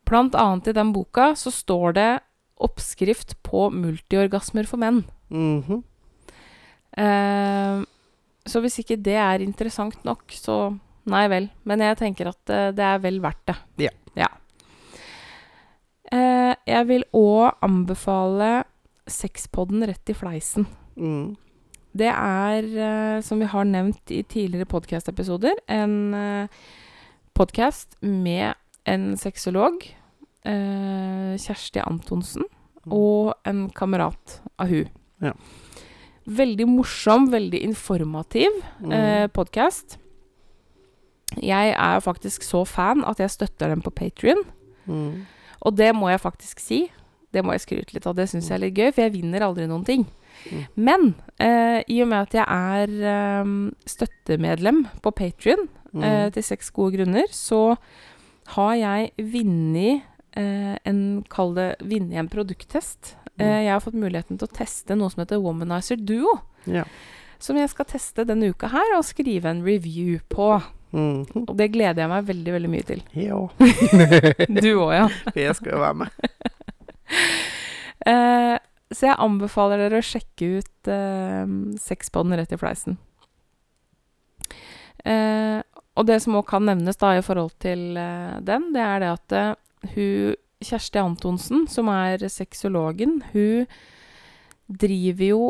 blant 0.09 0.37
annet 0.39 0.71
i 0.71 0.77
den 0.77 0.93
boka 0.95 1.33
så 1.39 1.53
står 1.53 1.97
det 1.97 2.11
oppskrift 2.65 3.35
på 3.45 3.67
multiorgasmer 3.75 4.69
for 4.69 4.81
menn. 4.81 5.03
Mhm. 5.35 5.83
Eh, 6.95 7.83
så 8.47 8.61
hvis 8.61 8.77
ikke 8.85 9.01
det 9.03 9.17
er 9.19 9.43
interessant 9.43 9.97
nok, 10.07 10.29
så 10.31 10.77
nei 11.11 11.25
vel. 11.33 11.49
Men 11.67 11.83
jeg 11.83 11.99
tenker 11.99 12.31
at 12.31 12.53
eh, 12.53 12.71
det 12.77 12.85
er 12.87 13.01
vel 13.03 13.19
verdt 13.25 13.43
det. 13.51 13.57
Ja. 13.81 14.29
Eh, 16.15 16.53
jeg 16.69 16.87
vil 16.91 17.05
òg 17.17 17.65
anbefale 17.65 18.65
Sexpodden 19.11 19.83
rett 19.89 20.13
i 20.13 20.17
fleisen. 20.17 20.69
Mm. 20.97 21.35
Det 21.97 22.09
er, 22.11 22.65
eh, 22.65 23.21
som 23.23 23.39
vi 23.39 23.47
har 23.47 23.65
nevnt 23.65 24.11
i 24.11 24.23
tidligere 24.23 24.67
podkast-episoder, 24.67 25.61
en 25.69 26.49
podcast 27.35 27.95
podkast 27.95 27.97
med 28.03 28.55
en 28.87 29.17
sexolog, 29.17 29.83
eh, 30.47 31.35
Kjersti 31.39 31.81
Antonsen, 31.83 32.45
og 32.87 33.35
en 33.47 33.71
kamerat 33.71 34.41
av 34.59 34.69
hun. 34.69 34.89
Ja. 35.23 35.33
Veldig 36.27 36.67
morsom, 36.69 37.31
veldig 37.31 37.61
informativ 37.63 38.51
Mm. 38.81 38.93
eh, 38.93 39.27
podkast. 39.29 39.99
Jeg 41.43 41.75
er 41.77 42.01
faktisk 42.01 42.43
så 42.43 42.65
fan 42.67 43.05
at 43.05 43.19
jeg 43.19 43.31
støtter 43.31 43.69
dem 43.69 43.83
på 43.83 43.91
Patrion. 43.91 44.45
Mm. 44.87 45.27
Og 45.61 45.77
det 45.77 45.95
må 45.95 46.09
jeg 46.11 46.21
faktisk 46.21 46.61
si. 46.61 46.91
Det 47.33 47.45
må 47.45 47.53
jeg 47.53 47.61
skryte 47.61 47.95
litt 47.95 48.07
av. 48.07 48.15
Det 48.15 48.29
syns 48.29 48.49
jeg 48.49 48.55
er 48.55 48.59
litt 48.71 48.75
gøy, 48.75 48.93
for 48.93 49.03
jeg 49.03 49.13
vinner 49.13 49.41
aldri 49.41 49.67
noen 49.67 49.85
ting. 49.85 50.07
Mm. 50.51 50.65
Men 50.77 51.15
eh, 51.41 51.81
i 51.89 52.01
og 52.03 52.09
med 52.11 52.27
at 52.29 52.35
jeg 52.35 52.45
er 52.49 52.95
eh, 53.15 53.53
støttemedlem 53.87 54.85
på 55.03 55.15
Patrion 55.15 55.69
Mm. 55.95 56.03
eh, 56.03 56.31
til 56.35 56.43
Seks 56.43 56.73
gode 56.75 56.97
grunner, 56.97 57.29
så 57.31 57.77
har 58.57 58.73
jeg 58.75 59.13
vunnet 59.31 60.03
eh, 60.37 60.75
en 60.91 61.23
Kall 61.31 61.53
det 61.55 61.69
vunnet 61.87 62.19
en 62.19 62.29
produkttest. 62.29 63.15
Eh, 63.39 63.47
Mm. 63.47 63.65
jeg 63.65 63.71
har 63.73 63.81
fått 63.81 63.95
muligheten 63.95 64.39
til 64.39 64.49
å 64.49 64.57
teste 64.59 64.97
noe 64.99 65.11
som 65.11 65.23
heter 65.23 65.39
Womanizer 65.43 65.97
Duo. 66.03 66.41
Ja. 66.67 66.83
Som 67.39 67.57
jeg 67.59 67.71
skal 67.71 67.85
teste 67.87 68.25
denne 68.27 68.51
uka 68.51 68.67
her, 68.75 68.97
og 68.99 69.05
skrive 69.07 69.47
en 69.51 69.63
review 69.63 70.19
på. 70.29 70.61
Mm. 70.93 71.27
Og 71.47 71.57
det 71.59 71.71
gleder 71.73 72.03
jeg 72.03 72.11
meg 72.11 72.27
veldig, 72.27 72.53
veldig 72.55 72.71
mye 72.71 72.87
til. 72.91 73.03
Ja. 73.15 73.39
Du 74.63 74.71
òg, 74.83 74.93
ja. 74.99 75.09
Jeg 75.47 75.55
skal 75.59 75.73
jo 75.75 75.79
være 75.79 75.95
med. 75.95 76.09
Eh, 78.07 78.59
så 78.95 79.11
jeg 79.11 79.21
anbefaler 79.23 79.85
dere 79.85 80.01
å 80.01 80.07
sjekke 80.07 80.61
ut 80.61 80.91
eh, 80.93 81.45
Sexpodden 81.83 82.37
rett 82.39 82.55
i 82.55 82.61
fleisen. 82.61 82.97
Eh, 85.05 85.61
og 85.95 86.09
det 86.09 86.21
som 86.25 86.39
òg 86.39 86.47
kan 86.49 86.65
nevnes 86.67 86.99
da 86.99 87.13
i 87.19 87.25
forhold 87.25 87.55
til 87.63 87.99
eh, 88.01 88.39
den, 88.47 88.71
det 88.75 88.83
er 88.83 89.03
det 89.03 89.13
at 89.13 89.37
eh, 89.37 89.53
hun 89.95 90.41
Kjersti 90.65 90.97
Antonsen, 90.97 91.67
som 91.69 91.91
er 91.93 92.23
sexologen, 92.33 93.19
hun 93.35 93.67
driver 94.81 95.27
jo 95.27 95.41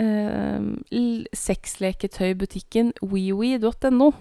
eh, 0.00 1.26
sexleketøybutikken 1.36 2.94
wewe.no. 3.02 4.12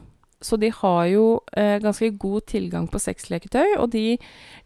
Så 0.44 0.60
de 0.60 0.74
har 0.76 1.06
jo 1.08 1.28
eh, 1.56 1.78
ganske 1.80 2.10
god 2.20 2.50
tilgang 2.52 2.90
på 2.92 3.00
sexleketøy, 3.00 3.78
og 3.80 3.94
de 3.96 4.18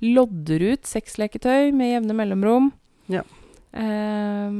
lodder 0.01 0.71
ut 0.73 0.89
sexleketøy 0.89 1.69
med 1.77 1.93
jevne 1.93 2.17
mellomrom. 2.17 2.71
Ja. 3.13 3.21
Ehm, 3.77 4.59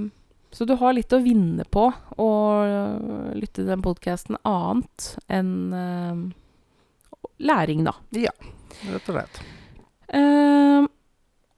så 0.54 0.66
du 0.66 0.76
har 0.80 0.96
litt 0.96 1.14
å 1.14 1.20
vinne 1.22 1.66
på 1.70 1.90
å 2.22 2.30
lytte 3.36 3.62
til 3.62 3.70
den 3.70 3.84
podkasten 3.86 4.38
annet 4.48 5.10
enn 5.28 5.74
ehm, 5.76 6.22
læring, 7.44 7.84
da. 7.88 7.98
Ja, 8.16 8.34
Rett 8.88 9.10
og 9.10 9.18
slett. 9.18 9.42
Ehm, 10.14 10.88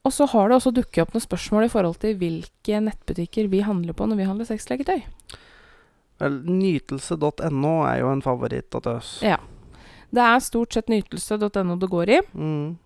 og 0.07 0.15
så 0.15 0.25
har 0.31 0.49
det 0.49 0.57
også 0.57 0.71
dukket 0.73 1.03
opp 1.03 1.13
noen 1.13 1.25
spørsmål 1.25 1.67
i 1.67 1.71
forhold 1.71 1.99
til 2.01 2.15
hvilke 2.17 2.79
nettbutikker 2.85 3.49
vi 3.51 3.61
handler 3.67 3.93
på 3.97 4.07
når 4.07 4.21
vi 4.21 4.27
handler 4.29 4.47
sexleketøy. 4.47 5.01
Vel, 6.19 6.39
Nytelse.no 6.47 7.73
er 7.87 8.01
jo 8.01 8.11
en 8.11 8.23
favoritt 8.23 8.75
av 8.75 8.87
oss. 8.97 9.17
Ja. 9.23 9.37
Det 10.09 10.23
er 10.25 10.39
stort 10.41 10.73
sett 10.73 10.89
nytelse.no 10.91 11.75
det 11.79 11.89
går 11.91 12.11
i. 12.15 12.21
Mm. 12.33 12.77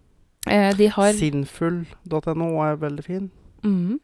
Eh, 0.49 0.71
de 0.77 0.89
har 0.91 1.13
Sinnfull.no 1.15 2.49
er 2.65 2.81
veldig 2.81 3.05
fin. 3.05 3.29
Mhm. 3.63 3.99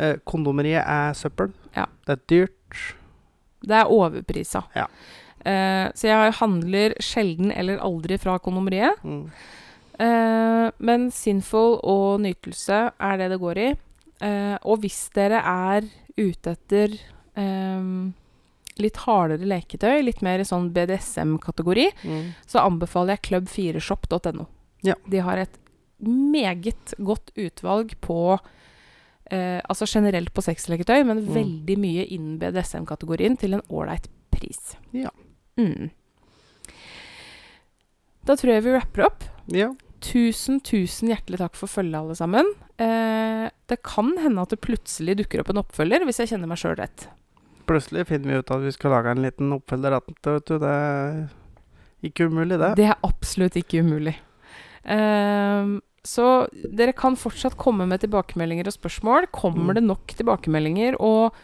Eh, 0.00 0.16
kondomeriet 0.24 0.80
er 0.86 1.12
søppel. 1.18 1.50
Ja. 1.76 1.84
Det 2.08 2.14
er 2.16 2.22
dyrt. 2.32 2.84
Det 3.60 3.76
er 3.82 3.90
overprisa. 3.92 4.62
Ja. 4.76 4.86
Eh, 5.44 5.86
så 5.96 6.08
jeg 6.08 6.32
handler 6.40 6.94
sjelden 7.04 7.52
eller 7.52 7.80
aldri 7.84 8.16
fra 8.20 8.38
kondomeriet. 8.40 8.96
Mm. 9.04 9.26
Eh, 10.00 10.70
men 10.80 11.10
Sinful 11.12 11.78
og 11.84 12.20
Nytelse 12.24 12.86
er 12.96 13.20
det 13.20 13.30
det 13.34 13.40
går 13.42 13.60
i. 13.60 13.68
Eh, 14.24 14.56
og 14.64 14.80
hvis 14.82 15.02
dere 15.16 15.40
er 15.44 15.86
ute 16.20 16.54
etter 16.56 16.96
eh, 17.36 17.84
litt 18.80 18.96
hardere 19.04 19.44
leketøy, 19.48 20.00
litt 20.06 20.22
mer 20.24 20.40
i 20.40 20.48
sånn 20.48 20.70
BDSM-kategori, 20.72 21.90
Mm. 22.04 22.30
så 22.48 22.62
anbefaler 22.64 23.18
jeg 23.18 23.26
club4shop.no. 23.28 24.46
Ja. 24.82 24.94
De 25.08 25.18
har 25.20 25.36
et 25.36 25.58
meget 26.00 26.94
godt 26.98 27.32
utvalg 27.36 27.92
på 28.00 28.38
eh, 29.30 29.60
Altså 29.68 29.86
generelt 29.86 30.32
på 30.34 30.42
sexleketøy, 30.42 31.04
men 31.06 31.22
Mm. 31.24 31.34
veldig 31.34 31.78
mye 31.78 32.06
innen 32.10 32.38
BDSM-kategorien 32.38 33.36
til 33.38 33.54
en 33.54 33.62
ålreit 33.70 34.08
pris. 34.30 34.76
Ja. 34.92 35.10
Mm. 35.58 35.90
Da 38.26 38.36
tror 38.36 38.52
jeg 38.54 38.64
vi 38.66 38.74
rapper 38.76 39.06
opp. 39.08 39.24
Ja. 39.50 39.70
Tusen, 40.00 40.60
tusen 40.64 41.10
hjertelig 41.12 41.40
takk 41.42 41.56
for 41.58 41.68
følget, 41.68 41.98
alle 42.00 42.16
sammen. 42.16 42.46
Eh, 42.80 43.50
det 43.68 43.80
kan 43.84 44.12
hende 44.20 44.40
at 44.44 44.52
det 44.54 44.60
plutselig 44.64 45.18
dukker 45.20 45.42
opp 45.42 45.50
en 45.52 45.60
oppfølger, 45.62 46.04
hvis 46.08 46.20
jeg 46.22 46.32
kjenner 46.32 46.48
meg 46.50 46.60
sjøl 46.60 46.76
rett. 46.80 47.06
Plutselig 47.68 48.06
finner 48.08 48.32
vi 48.32 48.38
ut 48.40 48.50
at 48.50 48.64
vi 48.64 48.72
skal 48.74 48.90
lage 48.96 49.12
en 49.12 49.22
liten 49.24 49.52
oppfølger. 49.56 50.00
Det 50.24 50.60
er 50.64 51.28
ikke 52.02 52.26
umulig, 52.30 52.58
det. 52.58 52.72
Det 52.80 52.88
er 52.88 52.96
absolutt 53.06 53.58
ikke 53.60 53.82
umulig. 53.84 54.16
Ehm, 54.88 55.80
så 56.04 56.48
dere 56.74 56.92
kan 56.96 57.16
fortsatt 57.16 57.56
komme 57.60 57.86
med 57.86 58.00
tilbakemeldinger 58.00 58.66
og 58.70 58.72
spørsmål. 58.76 59.26
Kommer 59.32 59.72
Mm. 59.72 59.74
det 59.74 59.82
nok 59.84 60.06
tilbakemeldinger 60.16 60.96
og 61.00 61.34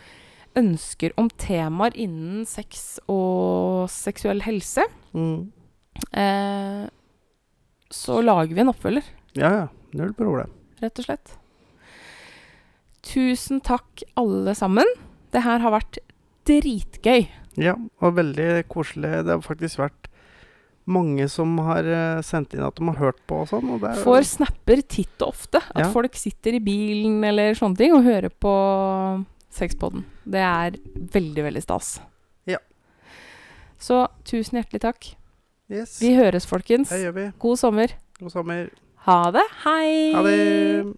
ønsker 0.56 1.12
om 1.18 1.28
temaer 1.36 1.92
innen 1.94 2.46
sex 2.46 2.98
og 3.08 3.88
seksuell 3.90 4.40
helse, 4.40 4.82
Mm. 5.14 5.52
eh, 6.12 6.88
så 7.90 8.22
lager 8.24 8.54
vi 8.54 8.60
en 8.60 8.68
oppfølger, 8.72 9.04
Ja, 9.34 9.50
ja. 9.50 9.68
Null 9.92 10.12
problem. 10.14 10.50
rett 10.80 10.98
og 10.98 11.04
slett. 11.04 11.36
Tusen 13.02 13.60
takk, 13.62 14.02
alle 14.18 14.54
sammen. 14.54 14.86
Det 15.32 15.42
her 15.44 15.58
har 15.62 15.70
vært 15.76 15.98
dritgøy. 16.48 17.28
Ja, 17.56 17.74
og 18.02 18.14
veldig 18.18 18.64
koselig. 18.68 19.24
Det 19.24 19.32
har 19.32 19.44
faktisk 19.44 19.78
vært 19.78 20.08
mange 20.86 21.28
som 21.28 21.56
har 21.66 21.84
eh, 21.84 22.20
sendt 22.22 22.54
inn 22.54 22.62
at 22.66 22.76
de 22.78 22.86
har 22.86 22.98
hørt 23.00 23.18
på 23.26 23.40
og 23.42 23.48
sånn. 23.50 23.70
Og 23.74 23.82
Får 24.04 24.26
snapper 24.28 24.82
titt 24.86 25.20
og 25.22 25.32
ofte. 25.34 25.58
At 25.74 25.84
Ja. 25.86 25.90
folk 25.92 26.14
sitter 26.14 26.54
i 26.54 26.60
bilen 26.62 27.24
eller 27.24 27.54
sånne 27.58 27.76
ting 27.76 27.92
og 27.96 28.04
hører 28.04 28.30
på 28.30 28.52
Sexpodden. 29.50 30.04
Det 30.28 30.42
er 30.42 30.76
veldig, 31.14 31.42
veldig 31.48 31.62
stas. 31.64 32.00
Ja. 32.46 32.58
Så 33.78 34.06
tusen 34.24 34.58
hjertelig 34.62 34.80
takk. 34.80 35.14
yes. 35.70 35.98
Vi 36.00 36.14
høres, 36.14 36.46
folkens. 36.46 36.88
Det 36.90 37.02
gjør 37.06 37.14
vi. 37.14 37.32
God 37.38 37.58
sommer. 37.58 37.88
God 38.20 38.30
sommer. 38.32 38.68
Ha 39.06 39.30
det. 39.30 39.46
Hei! 39.64 40.12
Ha 40.12 40.22
det. 40.22 40.96